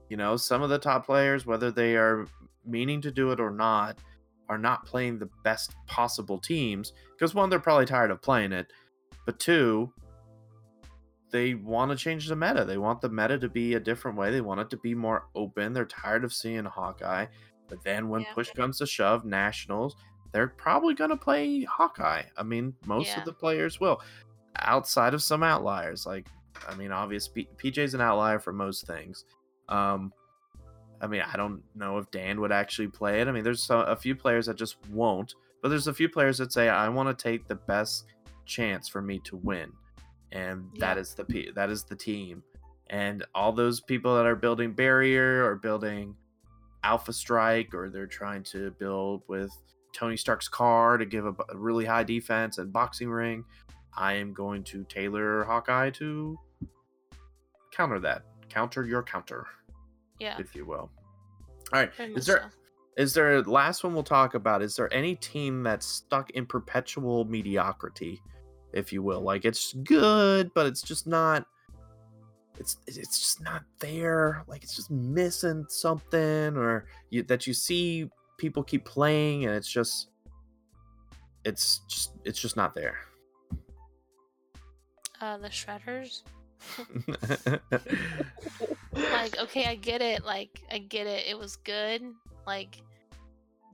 [0.09, 2.27] you know some of the top players whether they are
[2.65, 3.99] meaning to do it or not
[4.49, 8.67] are not playing the best possible teams because one they're probably tired of playing it
[9.25, 9.89] but two
[11.31, 14.31] they want to change the meta they want the meta to be a different way
[14.31, 17.25] they want it to be more open they're tired of seeing hawkeye
[17.71, 18.33] but then when Yeah.
[18.33, 19.95] push comes to shove, nationals,
[20.33, 22.23] they're probably going to play Hawkeye.
[22.37, 23.19] I mean, most Yeah.
[23.19, 24.01] of the players will,
[24.59, 26.05] outside of some outliers.
[26.05, 26.27] Like,
[26.67, 29.23] I mean, obvious P- PJ's an outlier for most things.
[29.69, 30.11] Um,
[30.99, 33.29] I mean, I don't know if Dan would actually play it.
[33.29, 36.39] I mean, there's a, a few players that just won't, but there's a few players
[36.39, 38.05] that say, "I want to take the best
[38.45, 39.71] chance for me to win,"
[40.31, 41.01] and that Yeah.
[41.01, 42.43] is the that is the team.
[42.89, 46.15] And all those people that are building barrier or building
[46.83, 49.51] Alpha Strike, or they're trying to build with
[49.93, 53.45] Tony Stark's car to give a really high defense and boxing ring.
[53.95, 56.37] I am going to tailor Hawkeye to
[57.71, 59.45] counter that, counter your counter,
[60.19, 60.37] Yeah.
[60.39, 60.89] if you will.
[61.73, 62.57] All right, very is there so.
[62.97, 64.61] is there last one we'll talk about?
[64.61, 68.21] Is there any team that's stuck in perpetual mediocrity,
[68.73, 69.21] if you will?
[69.21, 71.45] Like it's good, but it's just not.
[72.59, 74.43] It's it's just not there.
[74.47, 79.71] Like it's just missing something, or you, that you see people keep playing, and it's
[79.71, 80.09] just
[81.43, 82.97] it's just it's just not there.
[85.19, 86.23] Uh, the Shredders.
[88.93, 92.03] like okay i get it like i get it it was good
[92.45, 92.77] like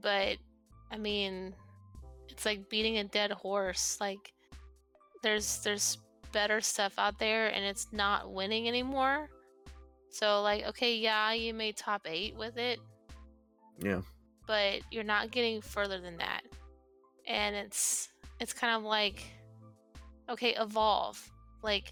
[0.02, 0.38] but
[0.90, 1.54] i mean
[2.30, 4.32] it's like beating a dead horse like
[5.28, 5.98] there's there's
[6.32, 9.30] better stuff out there and it's not winning anymore
[10.10, 12.80] so like okay yeah you made top eight with it
[13.80, 14.00] yeah.
[14.46, 16.42] but you're not getting further than that
[17.28, 18.10] and it's
[18.40, 19.24] it's kind of like
[20.30, 21.30] okay evolve
[21.62, 21.92] like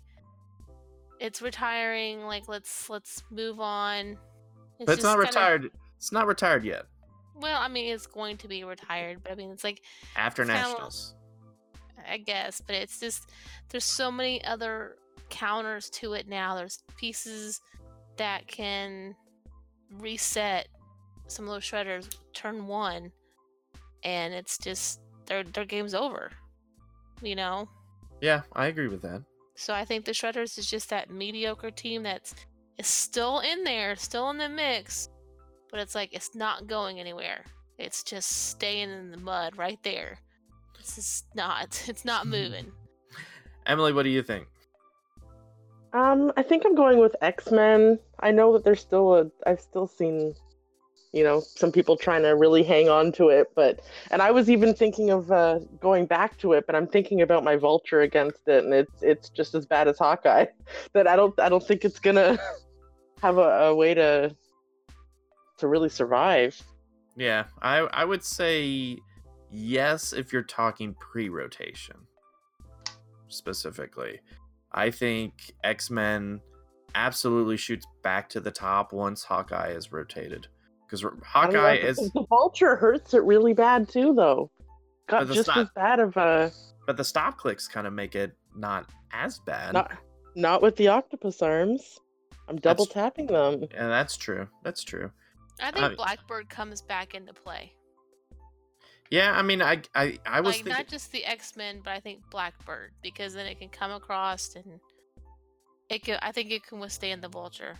[1.19, 4.17] it's retiring like let's let's move on
[4.79, 5.71] But it's not kinda- retired.
[5.97, 6.83] It's not retired yet.
[7.35, 9.81] well i mean it's going to be retired but i mean it's like
[10.15, 11.15] After It's nationals.
[12.09, 13.29] I guess but it's just
[13.69, 14.95] there's so many other
[15.29, 17.61] counters to it now there's pieces
[18.17, 19.15] that can
[19.99, 20.67] reset
[21.27, 23.11] some of those shredders turn one
[24.03, 26.31] and it's just their their game's over
[27.21, 27.67] you know
[28.21, 29.21] Yeah, I agree with that.
[29.55, 32.35] So I think the Shredders is just that mediocre team that's
[32.77, 35.09] is still in there, still in the mix,
[35.71, 37.43] but it's like it's not going anywhere.
[37.77, 40.19] It's just staying in the mud right there.
[40.85, 41.83] It's just not.
[41.87, 42.71] It's not moving.
[43.65, 44.47] Emily, what do you think?
[45.93, 47.97] Um, I think I'm going with X Men.
[48.19, 49.31] I know that there's still a.
[49.47, 50.35] I've still seen,
[51.11, 53.79] you know, some people trying to really hang on to it, but
[54.11, 57.43] and I was even thinking of uh, going back to it, but I'm thinking about
[57.43, 60.45] my Vulture against it, and it's it's just as bad as Hawkeye.
[60.93, 62.37] That I don't I don't think it's gonna
[63.23, 64.35] have a, a way to
[65.57, 66.61] to really survive.
[67.17, 68.99] Yeah, I I would say
[69.55, 71.95] yes if you're talking pre-rotation
[73.27, 74.19] specifically.
[74.71, 75.33] I think
[75.63, 76.41] X-Men
[76.93, 80.47] absolutely shoots back to the top once Hawkeye is rotated
[80.85, 84.51] because I know, Hawkeye is the Vulture hurts it really bad too, though.
[85.07, 86.51] Got But the just stop- as bad of a
[86.87, 89.73] but the stop clicks kind of make it not as bad.
[89.73, 89.91] not
[90.35, 91.97] not with the octopus arms.
[92.47, 93.63] I'm double tapping them.
[93.73, 94.47] and that's true.
[94.63, 95.09] That's true.
[95.61, 97.73] I think I- Blackbird comes back into play.
[99.11, 101.91] Yeah, I mean I I I was like thinking not just the X Men, but
[101.91, 104.79] I think Blackbird because then it can come across and
[105.89, 106.17] it can.
[106.21, 107.75] I think it can withstand the Vulture.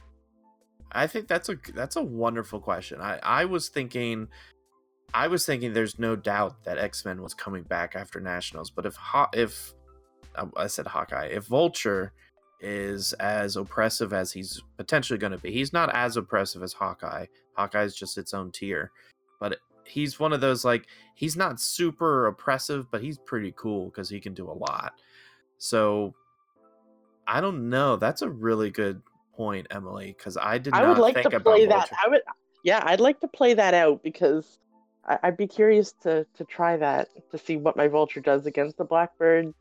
[0.92, 3.02] I think that's a that's a wonderful question.
[3.02, 4.28] I I was thinking
[5.14, 8.96] I was thinking there's no doubt that X-Men was coming back after Nationals, but if
[8.96, 9.74] Haw if
[10.36, 12.14] uh, I said Hawkeye, if Vulture
[12.66, 15.52] is as oppressive as he's potentially going to be.
[15.52, 17.26] He's not as oppressive as Hawkeye.
[17.54, 18.92] Hawkeye is just its own tier.
[19.40, 24.10] But he's one of those like he's not super oppressive, but he's pretty cool cuz
[24.10, 24.94] he can do a lot.
[25.58, 26.14] So
[27.28, 27.96] I don't know.
[27.96, 29.02] That's a really good
[29.34, 31.90] point, Emily, because I did I not would like think to about play that.
[31.90, 31.96] Vulture.
[32.06, 32.22] I would,
[32.64, 34.60] yeah, I'd like to play that out because
[35.08, 38.78] I, I'd be curious to to try that to see what my vulture does against
[38.78, 39.54] the Blackbird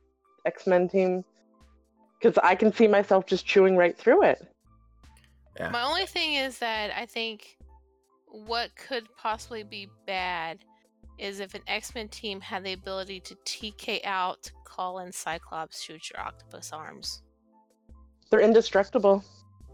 [0.45, 1.25] X Men team.
[2.21, 4.47] Because I can see myself just chewing right through it.
[5.59, 5.69] Yeah.
[5.71, 7.59] My only thing is that I think
[8.35, 10.59] what could possibly be bad
[11.19, 15.81] is if an X Men team had the ability to TK out, call in Cyclops,
[15.81, 17.23] shoot your octopus arms.
[18.31, 19.25] They're indestructible.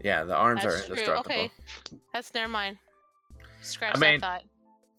[0.03, 0.89] Yeah, the arms That's are true.
[0.93, 1.35] indestructible.
[1.35, 1.51] Okay,
[2.13, 2.77] that's never mind.
[3.61, 4.43] Scratch I mean, that thought.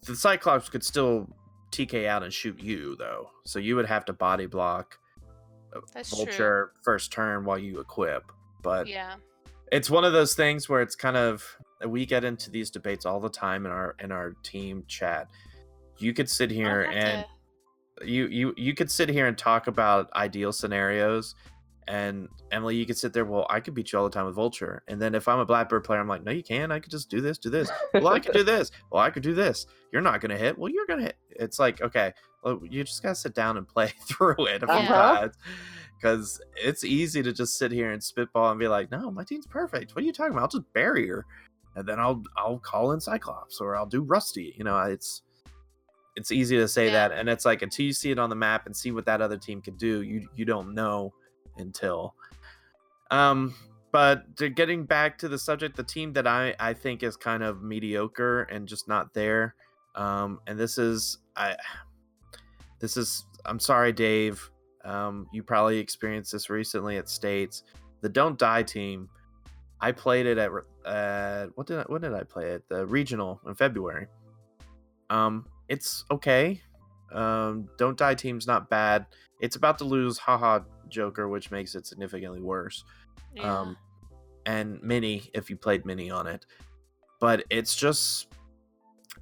[0.07, 1.29] The Cyclops could still
[1.71, 4.99] TK out and shoot you though, so you would have to body block
[5.75, 6.25] a That's true.
[6.25, 8.31] Vulture first turn while you equip.
[8.63, 9.15] But Yeah.
[9.71, 11.45] it's one of those things where it's kind of
[11.87, 15.29] we get into these debates all the time in our in our team chat.
[15.99, 20.11] You could sit here and to- you you you could sit here and talk about
[20.15, 21.35] ideal scenarios
[21.89, 23.25] and Emily, you could sit there.
[23.25, 25.45] Well, I could beat you all the time with Vulture, and then if I'm a
[25.45, 26.71] Blackbird player, I'm like, no, you can't.
[26.71, 27.71] I could just do this, do this.
[27.95, 28.71] Well, I could do this.
[28.93, 29.67] Well, I could do this.
[29.93, 30.57] You're not gonna hit.
[30.57, 31.17] Well, you're gonna hit.
[31.31, 32.13] It's like, okay,
[32.45, 35.21] well, you just gotta sit down and play through it a few Uh-huh.
[35.21, 35.35] times,
[36.01, 39.49] because it's easy to just sit here and spitball and be like, no, my team's
[39.49, 39.97] perfect.
[39.97, 40.43] What are you talking about?
[40.43, 41.27] I'll just bury her.
[41.77, 44.55] And then I'll I'll call in Cyclops or I'll do Rusty.
[44.57, 45.23] You know, it's
[46.17, 47.09] it's easy to say Yeah.
[47.09, 49.21] that, and it's like until you see it on the map and see what that
[49.23, 51.13] other team can do, you you don't know
[51.57, 52.15] until.
[53.11, 53.55] Um,
[53.93, 57.43] but to getting back to the subject, the team that I I think is kind
[57.43, 59.55] of mediocre and just not there.
[59.95, 61.57] Um, and this is I
[62.79, 64.51] this is I'm sorry, Dave.
[64.85, 67.63] Um, you probably experienced this recently at states.
[68.01, 69.09] The Don't Die team.
[69.83, 70.51] I played it at
[70.87, 72.63] uh, what did I, what did I play it?
[72.69, 74.07] The regional in February.
[75.11, 76.63] Um, it's okay.
[77.13, 79.07] Um, Don't Die team's not bad.
[79.41, 82.85] It's about to lose haha Joker, which makes it significantly worse.
[83.35, 83.61] Yeah.
[83.61, 83.77] Um,
[84.47, 86.47] and Mini if you played Mini on it.
[87.21, 88.29] But it's just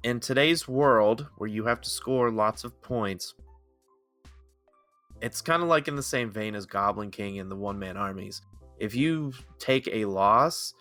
[0.03, 3.33] in today's world where you have to score lots of points.
[5.21, 7.97] It's kind of like in the same vein as Goblin King and the one man
[7.97, 8.41] armies.
[8.81, 10.73] If you take a loss,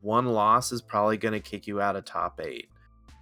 [0.00, 2.68] one loss is probably going to kick you out of top eight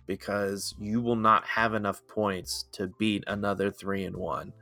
[0.06, 4.52] because you will not have enough points to beat another three and one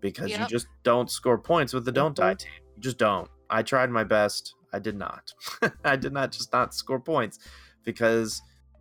[0.00, 2.38] because you just don't score points with the don't die Mhm.
[2.38, 2.52] team.
[2.76, 3.28] You just don't.
[3.50, 4.54] I tried my best.
[4.72, 5.34] I did not.
[5.84, 7.38] I did not just not score points
[7.84, 8.40] because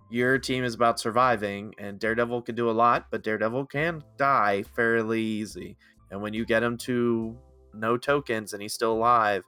[0.09, 4.63] your team is about surviving and Daredevil can do a lot, but Daredevil can die
[4.73, 5.75] fairly easy.
[6.11, 7.38] And when you get him to
[7.73, 9.43] no tokens and he's still alive,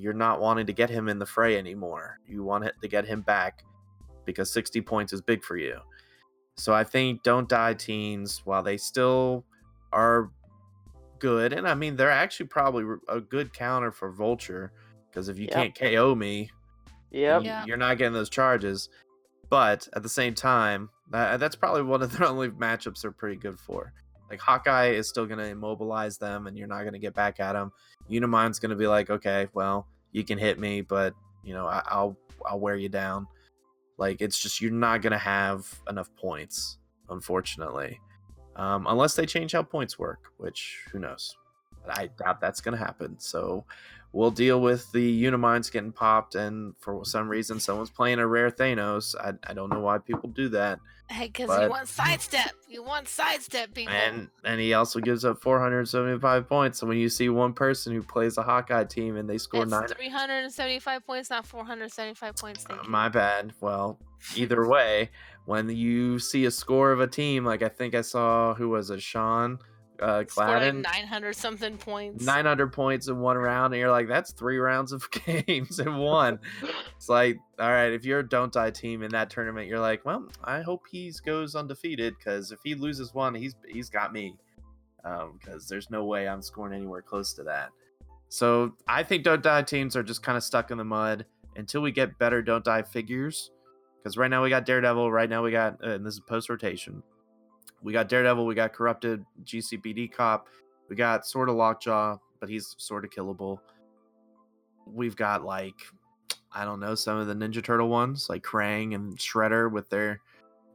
[0.00, 2.18] you're not wanting to get him in the fray anymore.
[2.26, 3.64] You want it to get him back
[4.24, 5.78] because 60 points is big for you.
[6.56, 9.44] So I think Don't Die Teens, while they still
[9.92, 10.30] are
[11.18, 14.72] good, and I mean, they're actually probably a good counter for Vulture
[15.10, 15.52] because if you Yep.
[15.52, 16.50] can't KO me,
[17.10, 17.42] Yep.
[17.42, 17.64] you- Yeah.
[17.66, 18.88] you're not getting those charges.
[19.48, 23.36] But at the same time, that, that's probably one of the only matchups they're pretty
[23.36, 23.92] good for.
[24.30, 27.40] Like Hawkeye is still going to immobilize them, and you're not going to get back
[27.40, 27.72] at them.
[28.08, 31.82] Unimind's going to be like, okay, well, you can hit me, but you know, I,
[31.86, 32.16] I'll
[32.46, 33.26] I'll wear you down.
[33.98, 36.78] Like it's just you're not going to have enough points,
[37.08, 38.00] unfortunately,
[38.56, 41.36] um, unless they change how points work, which who knows.
[41.88, 43.18] I doubt that's going to happen.
[43.18, 43.64] So
[44.12, 48.50] we'll deal with the Unimind getting popped, and for some reason, someone's playing a rare
[48.50, 49.14] Thanos.
[49.18, 50.78] I, I don't know why people do that.
[51.10, 52.52] Hey, because you want sidestep.
[52.68, 53.92] You want sidestep, people.
[53.92, 56.78] And and he also gives up 475 points.
[56.78, 59.72] So when you see one person who plays a Hawkeye team and they score it's
[59.72, 62.62] nine, 375 points, not 475 points.
[62.62, 62.90] Thank uh, you.
[62.90, 63.52] my bad.
[63.60, 63.98] Well,
[64.36, 65.10] either way,
[65.46, 68.90] when you see a score of a team, like I think I saw who was
[68.90, 69.58] it, Sean
[70.00, 72.24] uh, Gladden, 900 something points.
[72.24, 76.38] 900 points in one round, and you're like, that's three rounds of games in one.
[76.96, 80.04] It's like, all right, if you're a don't die team in that tournament, you're like,
[80.04, 84.36] well, I hope he goes undefeated because if he loses one, he's he's got me.
[85.02, 87.70] Because there's no way I'm scoring anywhere close to that.
[88.28, 91.24] So I think don't die teams are just kind of stuck in the mud
[91.56, 93.50] until we get better don't die figures.
[94.02, 96.48] Because right now we got Daredevil, right now we got, uh, and this is post
[96.48, 97.02] rotation.
[97.82, 100.48] We got Daredevil, we got corrupted GCPD cop,
[100.88, 103.58] we got sort of Lockjaw, but he's sort of killable.
[104.86, 105.74] We've got like
[106.52, 110.20] I don't know some of the Ninja Turtle ones, like Krang and Shredder with their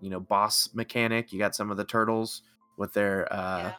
[0.01, 1.31] you know boss mechanic.
[1.33, 2.43] You got some of the turtles
[2.77, 3.73] with their uh Yeah.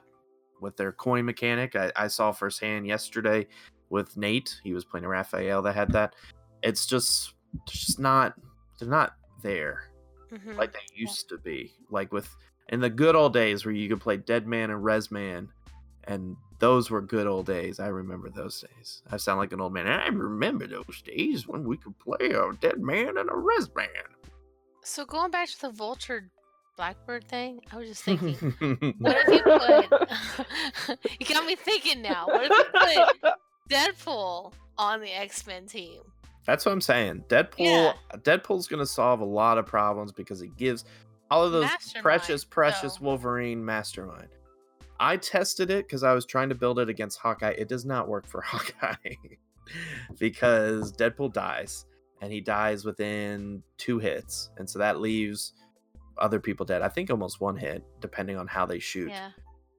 [0.61, 1.75] with their coin mechanic.
[1.77, 3.47] I, I saw firsthand yesterday
[3.91, 4.61] with Nate.
[4.63, 6.15] He was playing a Raphael that had that.
[6.63, 7.35] It's just
[7.67, 8.35] it's just not
[8.79, 9.91] they're not there
[10.31, 10.57] Mhm.
[10.57, 11.73] like they used to be.
[11.91, 12.29] Like with
[12.69, 15.49] in the good old days where you could play Dead Man and Res Man,
[16.05, 17.81] and those were good old days.
[17.81, 19.03] I remember those days.
[19.11, 19.87] I sound like an old man.
[19.87, 23.89] I remember those days when we could play a Dead Man and a Res Man.
[24.83, 26.31] So going back to the vulture
[26.77, 28.35] blackbird thing, I was just thinking,
[28.99, 29.43] what if you
[30.89, 30.99] put?
[31.21, 32.27] you got me thinking now.
[32.27, 33.35] What if you put
[33.69, 36.01] Deadpool on the X Men team?
[36.47, 37.25] That's what I'm saying.
[37.29, 37.59] Deadpool.
[37.59, 37.93] Yeah.
[38.19, 40.85] Deadpool's gonna solve a lot of problems because it gives
[41.31, 43.07] all of those Mastermind, precious, precious though.
[43.07, 44.29] Wolverine mastermind.
[44.99, 47.55] I tested it because I was trying to build it against Hawkeye.
[47.59, 49.15] It does not work for Hawkeye
[50.19, 51.87] because Deadpool dies
[52.23, 55.53] and he dies within two hits, and so that leaves
[56.19, 56.83] other people dead.
[56.83, 59.11] I think almost one hit, depending on how they shoot.
[59.11, 59.31] Yeah.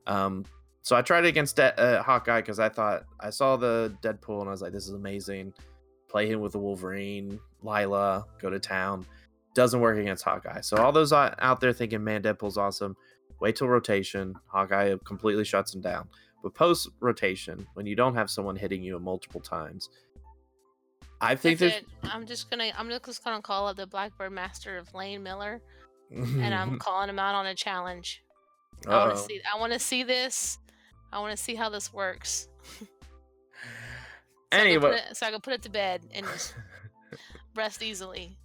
[0.05, 0.45] Um,
[0.81, 4.39] so I tried it against De- uh, Hawkeye because I thought I saw the Deadpool
[4.39, 5.53] and I was like, this is amazing.
[6.07, 9.05] Play him with the Wolverine, Lila, go to town.
[9.57, 10.61] Doesn't work against Hawkeye.
[10.61, 12.95] So all those out out there thinking, man, Deadpool's awesome.
[13.39, 14.35] Wait till rotation.
[14.45, 16.07] Hawkeye completely shuts him down.
[16.43, 19.89] But post rotation, when you don't have someone hitting you multiple times,
[21.19, 21.73] I think there's.
[22.03, 25.59] I'm just gonna I'm just gonna call up the Blackbird Master of Lane Miller,
[26.11, 28.21] and I'm calling him out on a challenge.
[28.87, 29.27] I want to Uh-oh.
[29.27, 29.41] see.
[29.55, 30.59] I want to see this.
[31.11, 32.47] I want to see how this works.
[34.53, 36.55] So I Anyway, it- so I can put it to bed and just
[37.55, 38.37] rest easily.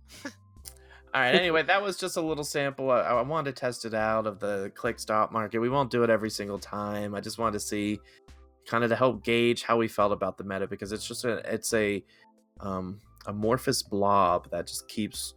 [1.15, 1.35] All right.
[1.35, 2.91] Anyway, that was just a little sample.
[2.91, 5.61] I, I wanted to test it out of the click stop market.
[5.61, 7.15] We won't do it every single time.
[7.15, 8.01] I just wanted to see,
[8.67, 11.43] kind of to help gauge how we felt about the meta because it's just a
[11.53, 12.03] it's a
[12.61, 15.35] um, amorphous blob that just keeps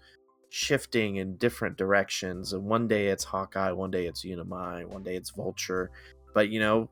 [0.50, 2.54] shifting in different directions.
[2.54, 5.92] And one day it's Hawkeye, one day it's Unimind, one day it's Vulture.
[6.34, 6.90] But you know,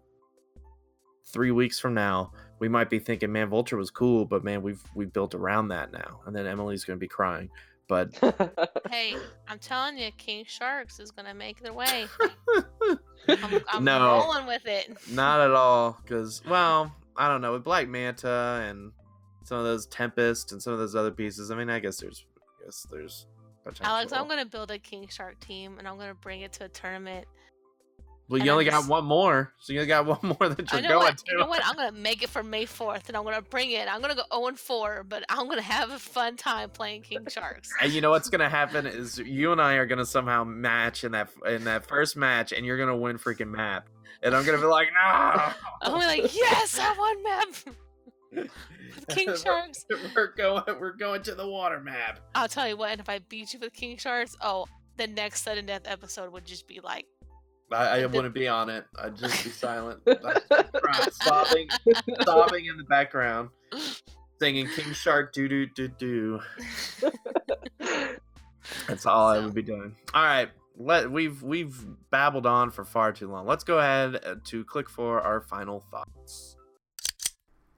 [1.26, 4.84] three weeks from now, we might be thinking, "Man, Vulture was cool," but man, we've
[4.94, 7.50] we've built around that now, and then Emily's going to be crying.
[7.88, 8.18] But
[8.90, 9.16] Hey,
[9.48, 12.06] I'm telling you, King Sharks is gonna make their way.
[13.28, 14.98] I'm, I'm no, rolling with it.
[15.12, 16.00] not at all.
[16.02, 18.92] Because well, I don't know with Black Manta and
[19.44, 21.52] some of those Tempest and some of those other pieces.
[21.52, 23.28] I mean, I guess there's, I guess there's
[23.64, 23.86] potential.
[23.86, 26.70] Alex, I'm gonna build a King Shark team and I'm gonna bring it to a
[26.70, 27.28] tournament.
[28.30, 30.72] Well, and you I'm only got one more, so you only got one more that
[30.72, 31.18] you're going what.
[31.18, 31.24] to.
[31.28, 31.62] You know what?
[31.66, 33.88] I'm gonna make it for May 4th, and I'm gonna bring it.
[33.92, 37.28] I'm gonna go 0 and 4, but I'm gonna have a fun time playing King
[37.28, 37.70] Sharks.
[37.82, 41.12] And you know what's gonna happen is you and I are gonna somehow match in
[41.12, 43.90] that in that first match, and you're gonna win freaking map,
[44.22, 45.00] and I'm gonna be like, no.
[45.82, 48.50] I'm gonna be like, yes, I won map
[48.96, 49.86] with King Sharks.
[50.16, 50.64] we're going.
[50.80, 52.20] We're going to the water map.
[52.36, 52.92] I'll tell you what.
[52.92, 54.66] And if I beat you with King Sharks, oh,
[54.98, 57.06] the next sudden death episode would just be like,
[57.74, 58.86] I, I wouldn't be on it.
[58.98, 61.68] I'd just be silent, I'd cry, sobbing,
[62.24, 63.50] sobbing in the background,
[64.40, 66.40] singing King Shark doo doo doo doo.
[68.88, 69.96] That's all I would be doing.
[70.14, 73.46] All right, let we've we've babbled on for far too long.
[73.46, 76.56] Let's go ahead uh, to click for our final thoughts.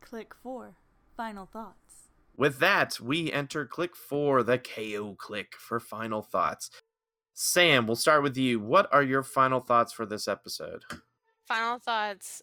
[0.02, 0.76] Click 4.
[1.18, 2.10] Final thoughts.
[2.38, 6.70] With that, we enter click for the KO click for final thoughts.
[7.38, 8.62] Sam, we'll start with you.
[8.62, 10.84] What are your final thoughts for this episode?
[11.45, 12.41] Final thoughts.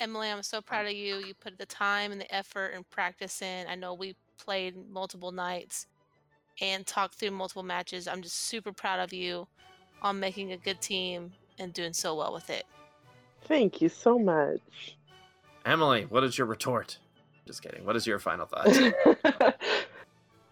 [0.00, 1.16] Emily, I'm so proud of you.
[1.16, 3.66] You put the time and the effort and practice in.
[3.68, 5.86] I know we played multiple nights
[6.62, 8.08] and talked through multiple matches.
[8.08, 9.46] I'm just super proud of you
[10.00, 12.64] on making a good team and doing so well with it.
[13.42, 14.96] Thank you so much.
[15.66, 16.98] Emily, what is your retort?
[17.46, 17.84] Just kidding.
[17.84, 18.78] What is your final thoughts?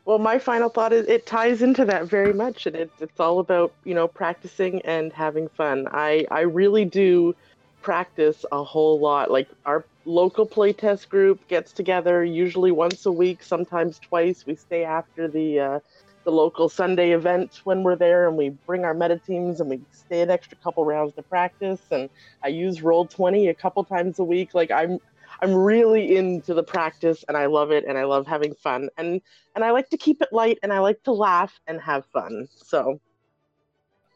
[0.05, 3.39] well, my final thought is it ties into that very much, and it, it's all
[3.39, 5.87] about you know practicing and having fun.
[5.93, 7.35] I I really do
[7.83, 9.31] practice a whole lot.
[9.31, 14.45] Like our local playtest group gets together usually once a week, sometimes twice.
[14.47, 15.81] We stay after the uh,
[16.25, 19.81] the local Sunday event when we're there, and we bring our meta teams and we
[19.93, 21.81] stay an extra couple rounds to practice.
[21.91, 22.11] And
[22.43, 24.55] I use Roll Twenty a couple times a week.
[24.55, 24.99] Like I'm
[25.43, 29.21] I'm really into the practice and I love it and I love having fun and
[29.55, 32.49] and I like to keep it light and I like to laugh and have fun.
[32.55, 33.01] So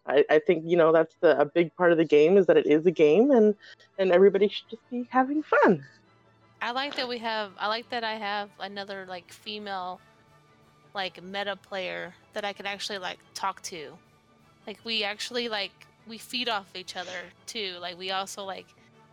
[0.06, 2.56] I, I think you know that's the a big part of the game is that
[2.56, 3.54] it is a game and
[3.98, 5.84] and everybody should just be having fun.
[6.60, 7.52] I like that we have.
[7.58, 10.00] I like that I have another like female,
[10.94, 13.92] like meta player that I could actually like talk to.
[14.66, 17.76] Like we actually like we feed off each other too.
[17.80, 18.66] Like we also like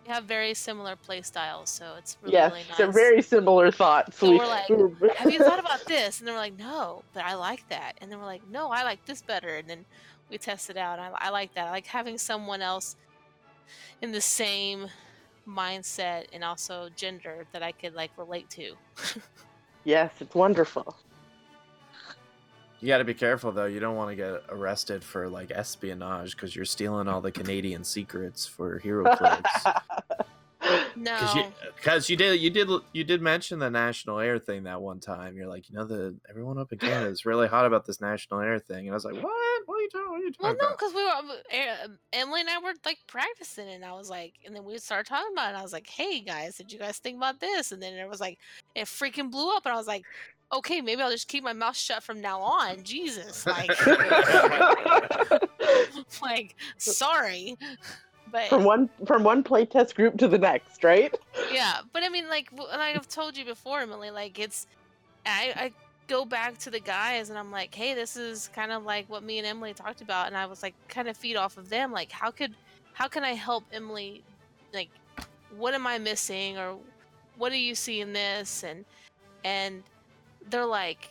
[0.06, 2.96] we have very similar play styles, so it's really, yes, really nice.
[2.96, 4.18] very similar thoughts.
[4.18, 4.68] So We- we're like,
[5.18, 6.20] have you thought about this?
[6.20, 7.94] And then we're like, no, but I like that.
[8.02, 9.58] And then we're like, no, I like this better.
[9.58, 9.86] And then
[10.30, 10.98] we test it out.
[11.00, 11.68] I, I like that.
[11.68, 12.96] I like having someone else
[14.02, 14.88] in the same
[15.48, 18.74] mindset and also gender that I could like relate to.
[19.84, 20.96] yes, it's wonderful.
[22.82, 23.66] You got to be careful though.
[23.66, 27.84] You don't want to get arrested for like espionage because you're stealing all the Canadian
[27.84, 29.82] secrets for HeroClix.
[30.96, 31.44] No, Because you,
[31.84, 35.36] 'cause you did, you did, you did mention the national air thing that one time.
[35.36, 38.42] You're like, you know, the everyone up in Canada is really hot about this national
[38.42, 39.34] air thing, and I was like, what?
[39.66, 40.10] What are you talking?
[40.12, 41.32] What are you well, talking no, because we were um,
[41.92, 45.08] um, Emily and I were like practicing, and I was like, and then we started
[45.10, 45.50] talking about it.
[45.50, 47.72] And I was like, hey guys, did you guys think about this?
[47.72, 48.38] And then it was like,
[48.76, 50.06] it freaking blew up, and I was like,
[50.54, 52.84] okay, maybe I'll just keep my mouth shut from now on.
[52.84, 53.70] Jesus, like.
[56.22, 57.58] like sorry
[58.32, 61.16] but from one from one playtest group to the next, right?
[61.52, 64.68] yeah but i mean like like i've told you before emily like it's
[65.26, 65.72] i i
[66.08, 69.24] go back to the guys and i'm like hey this is kind of like what
[69.24, 71.92] me and emily talked about and i was like kind of feed off of them
[71.92, 72.54] like how could
[72.94, 74.24] how can i help emily
[74.74, 74.90] like
[75.58, 76.78] what am i missing or
[77.38, 78.84] what do you see in this and
[79.44, 79.84] and
[80.50, 81.10] they're like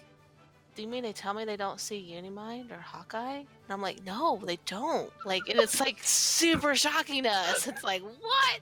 [0.77, 3.39] do you mean they tell me they don't see Unimind or Hawkeye?
[3.39, 5.11] And I'm like, no, they don't.
[5.27, 7.67] Like, and it's like super shocking to us.
[7.67, 8.61] It's like, what?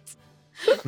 [0.66, 0.84] It's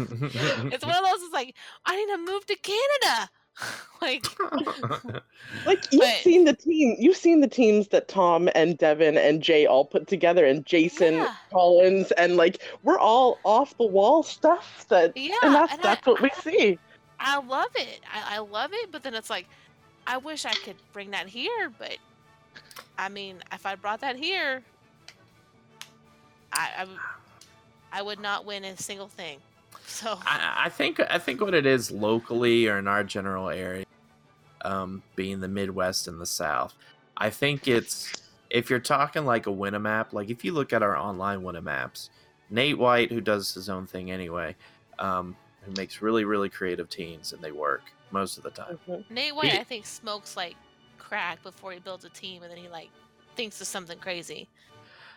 [0.85, 1.23] one of those.
[1.23, 1.55] It's like,
[1.87, 3.31] I need to move to Canada.
[4.03, 4.25] like,
[5.67, 9.43] Like you've But- seen the team, you've seen the teams that Tom and Devin and
[9.43, 11.35] Jay all put together, and Jason Yeah.
[11.53, 14.87] Collins, and like we're all off the wall stuff.
[14.89, 16.79] That yeah, and that's and that's I, what we see.
[17.21, 18.01] I love it.
[18.13, 18.91] I, I love it.
[18.91, 19.47] But then it's like,
[20.11, 21.97] I wish I could bring that here, but
[22.99, 24.61] I mean, if I brought that here,
[26.53, 26.85] I
[27.93, 29.39] I would not win a single thing.
[29.87, 33.87] So I, I think I think what it is locally or in our general area,
[34.63, 36.75] um, being the Midwest and the South,
[37.17, 38.13] I think it's
[38.51, 41.45] if you're talking like a win a map, like if you look at our online
[41.45, 42.11] win a maps,
[42.51, 44.57] Nate White, who does his own thing anyway,
[44.99, 48.79] um, who makes really really creative teams and they work most of the time.
[48.89, 49.05] Mhm.
[49.11, 50.57] Nate White, He- I think, smokes like
[50.99, 52.91] crack before he builds a team, and then he like
[53.37, 54.49] thinks of something crazy,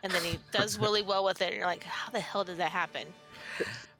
[0.03, 1.47] and then he does really well with it.
[1.49, 3.07] And you're like, how the hell did that happen?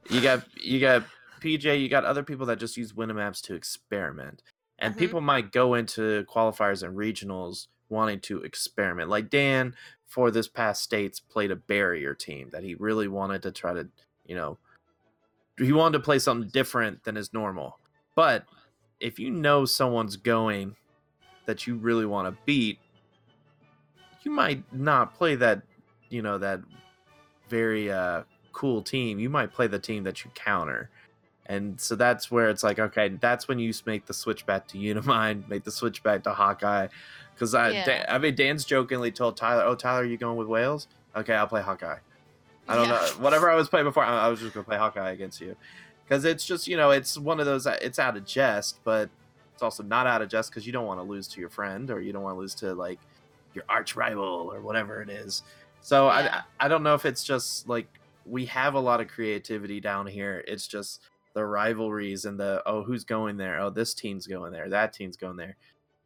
[0.10, 1.04] you got you got
[1.42, 4.42] PJ, you got other people that just use Winamaps to experiment.
[4.80, 5.00] And Mhm.
[5.00, 9.10] people might go into qualifiers and regionals wanting to experiment.
[9.10, 9.76] Like Dan
[10.08, 13.88] for this past states played a barrier team that he really wanted to try to,
[14.26, 14.58] you know,
[15.58, 17.80] he wanted to play something different than his normal.
[18.16, 18.46] But
[19.04, 20.76] if you know someone's going
[21.46, 22.80] that you really want to beat,
[24.24, 25.62] you might not play that,
[26.10, 26.62] you know, that
[27.50, 28.24] very uh
[28.54, 29.20] cool team.
[29.20, 30.90] You might play the team that you counter.
[31.48, 34.78] And so that's where it's like, okay, that's when you make the switch back to
[34.78, 36.88] Unimind, make the switch back to Hawkeye.
[37.34, 37.86] Because I, Yeah.
[37.86, 40.88] Dan, I mean, Dan's jokingly told Tyler, "Oh, Tyler, are you going with Wales?
[41.16, 41.98] Okay, I'll play Hawkeye."
[42.70, 42.92] I don't Yeah.
[43.18, 43.24] know.
[43.24, 45.58] Whatever I was playing before, I I was just gonna play Hawkeye against you,
[46.06, 47.68] because it's just you know it's one of those.
[47.68, 49.10] uh, It's out of jest, but
[49.54, 51.90] it's also not out of jest because you don't want to lose to your friend
[51.92, 53.00] or you don't want to lose to like
[53.54, 55.44] your arch rival or whatever it is.
[55.82, 56.42] So Yeah.
[56.60, 57.88] I I don't know if it's just like
[58.26, 60.44] we have a lot of creativity down here.
[60.48, 61.02] It's just
[61.34, 63.60] the rivalries and the oh who's going there?
[63.60, 64.70] Oh this team's going there.
[64.70, 65.56] That team's going there.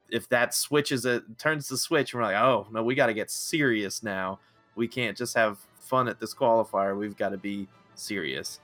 [0.10, 3.14] If that switches it turns the switch, and we're like oh no we got to
[3.14, 4.40] get serious now.
[4.76, 6.98] We can't just have fun at this qualifier.
[6.98, 8.60] We've got to be serious.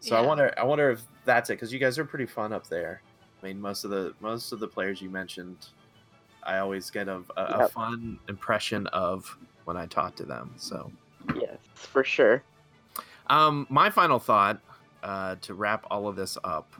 [0.00, 2.66] So I wonder I wonder if that's it because you guys are pretty fun up
[2.68, 3.02] there.
[3.42, 5.68] I mean most of the most of the players you mentioned,
[6.44, 10.52] I always get a, a, a fun impression of when I talk to them.
[10.56, 10.90] So
[11.34, 12.42] Yes, for sure.
[13.26, 14.60] um, my final thought
[15.02, 16.72] uh, to wrap all of this up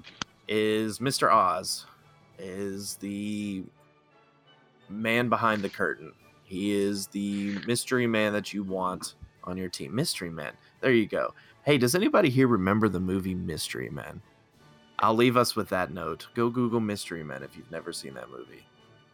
[0.49, 1.31] is Mr.
[1.33, 1.85] Oz
[2.39, 3.65] is the
[4.89, 6.13] man behind the curtain.
[6.45, 9.95] He is the mystery man that you want on your team.
[9.95, 10.53] Mystery Man.
[10.81, 11.35] There you go.
[11.69, 14.23] Hey, does anybody here remember the movie Mystery Men?
[15.01, 16.27] I'll leave us with that note.
[16.35, 18.65] Go Google Mystery Men if you've never seen that movie.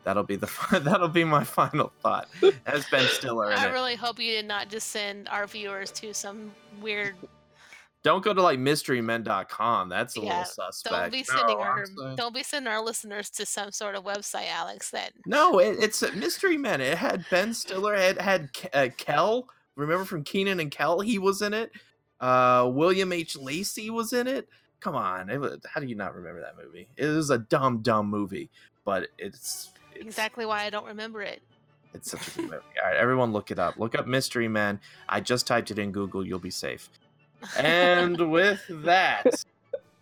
[0.05, 0.49] That'll be the
[0.85, 2.29] that'll be my final thought.
[2.67, 3.73] As Ben Stiller I it.
[3.73, 7.17] really hope you did not just send our viewers to some weird.
[8.05, 9.89] Don't go to like mysterymen.com.
[9.89, 10.95] That's a Yeah, little suspect.
[10.95, 14.05] Don't be sending No, our saying- don't be sending our listeners to some sort of
[14.05, 14.93] website, Alex.
[14.93, 16.81] That No, it, it's a Mystery Men.
[16.81, 17.97] It had Ben Stiller.
[17.97, 19.49] It had uh, Kel.
[19.75, 21.01] Remember from Kenan and Kel?
[21.01, 21.73] He was in it.
[22.21, 23.39] Uh, William H.
[23.39, 24.49] Macy was in it.
[24.81, 25.31] Come on.
[25.31, 26.89] It was, how do you not remember that movie?
[26.97, 28.51] It was a dumb, dumb movie,
[28.85, 31.43] but it's, it's exactly why I don't remember it.
[31.95, 32.57] It's such a good movie.
[32.83, 33.79] All right, everyone, look it up.
[33.79, 34.81] Look up Mystery Man.
[35.09, 36.27] I just typed it in Google.
[36.27, 36.89] You'll be safe.
[37.57, 39.45] And with that,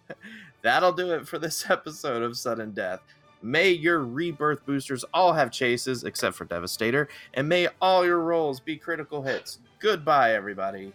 [0.62, 3.00] that'll do it for this episode of Sudden Death.
[3.42, 8.60] May your rebirth boosters all have chases, except for Devastator, and may all your rolls
[8.60, 9.58] be critical hits.
[9.80, 10.92] Goodbye, everybody.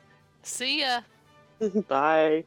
[0.47, 1.01] See ya.
[1.89, 2.45] Bye.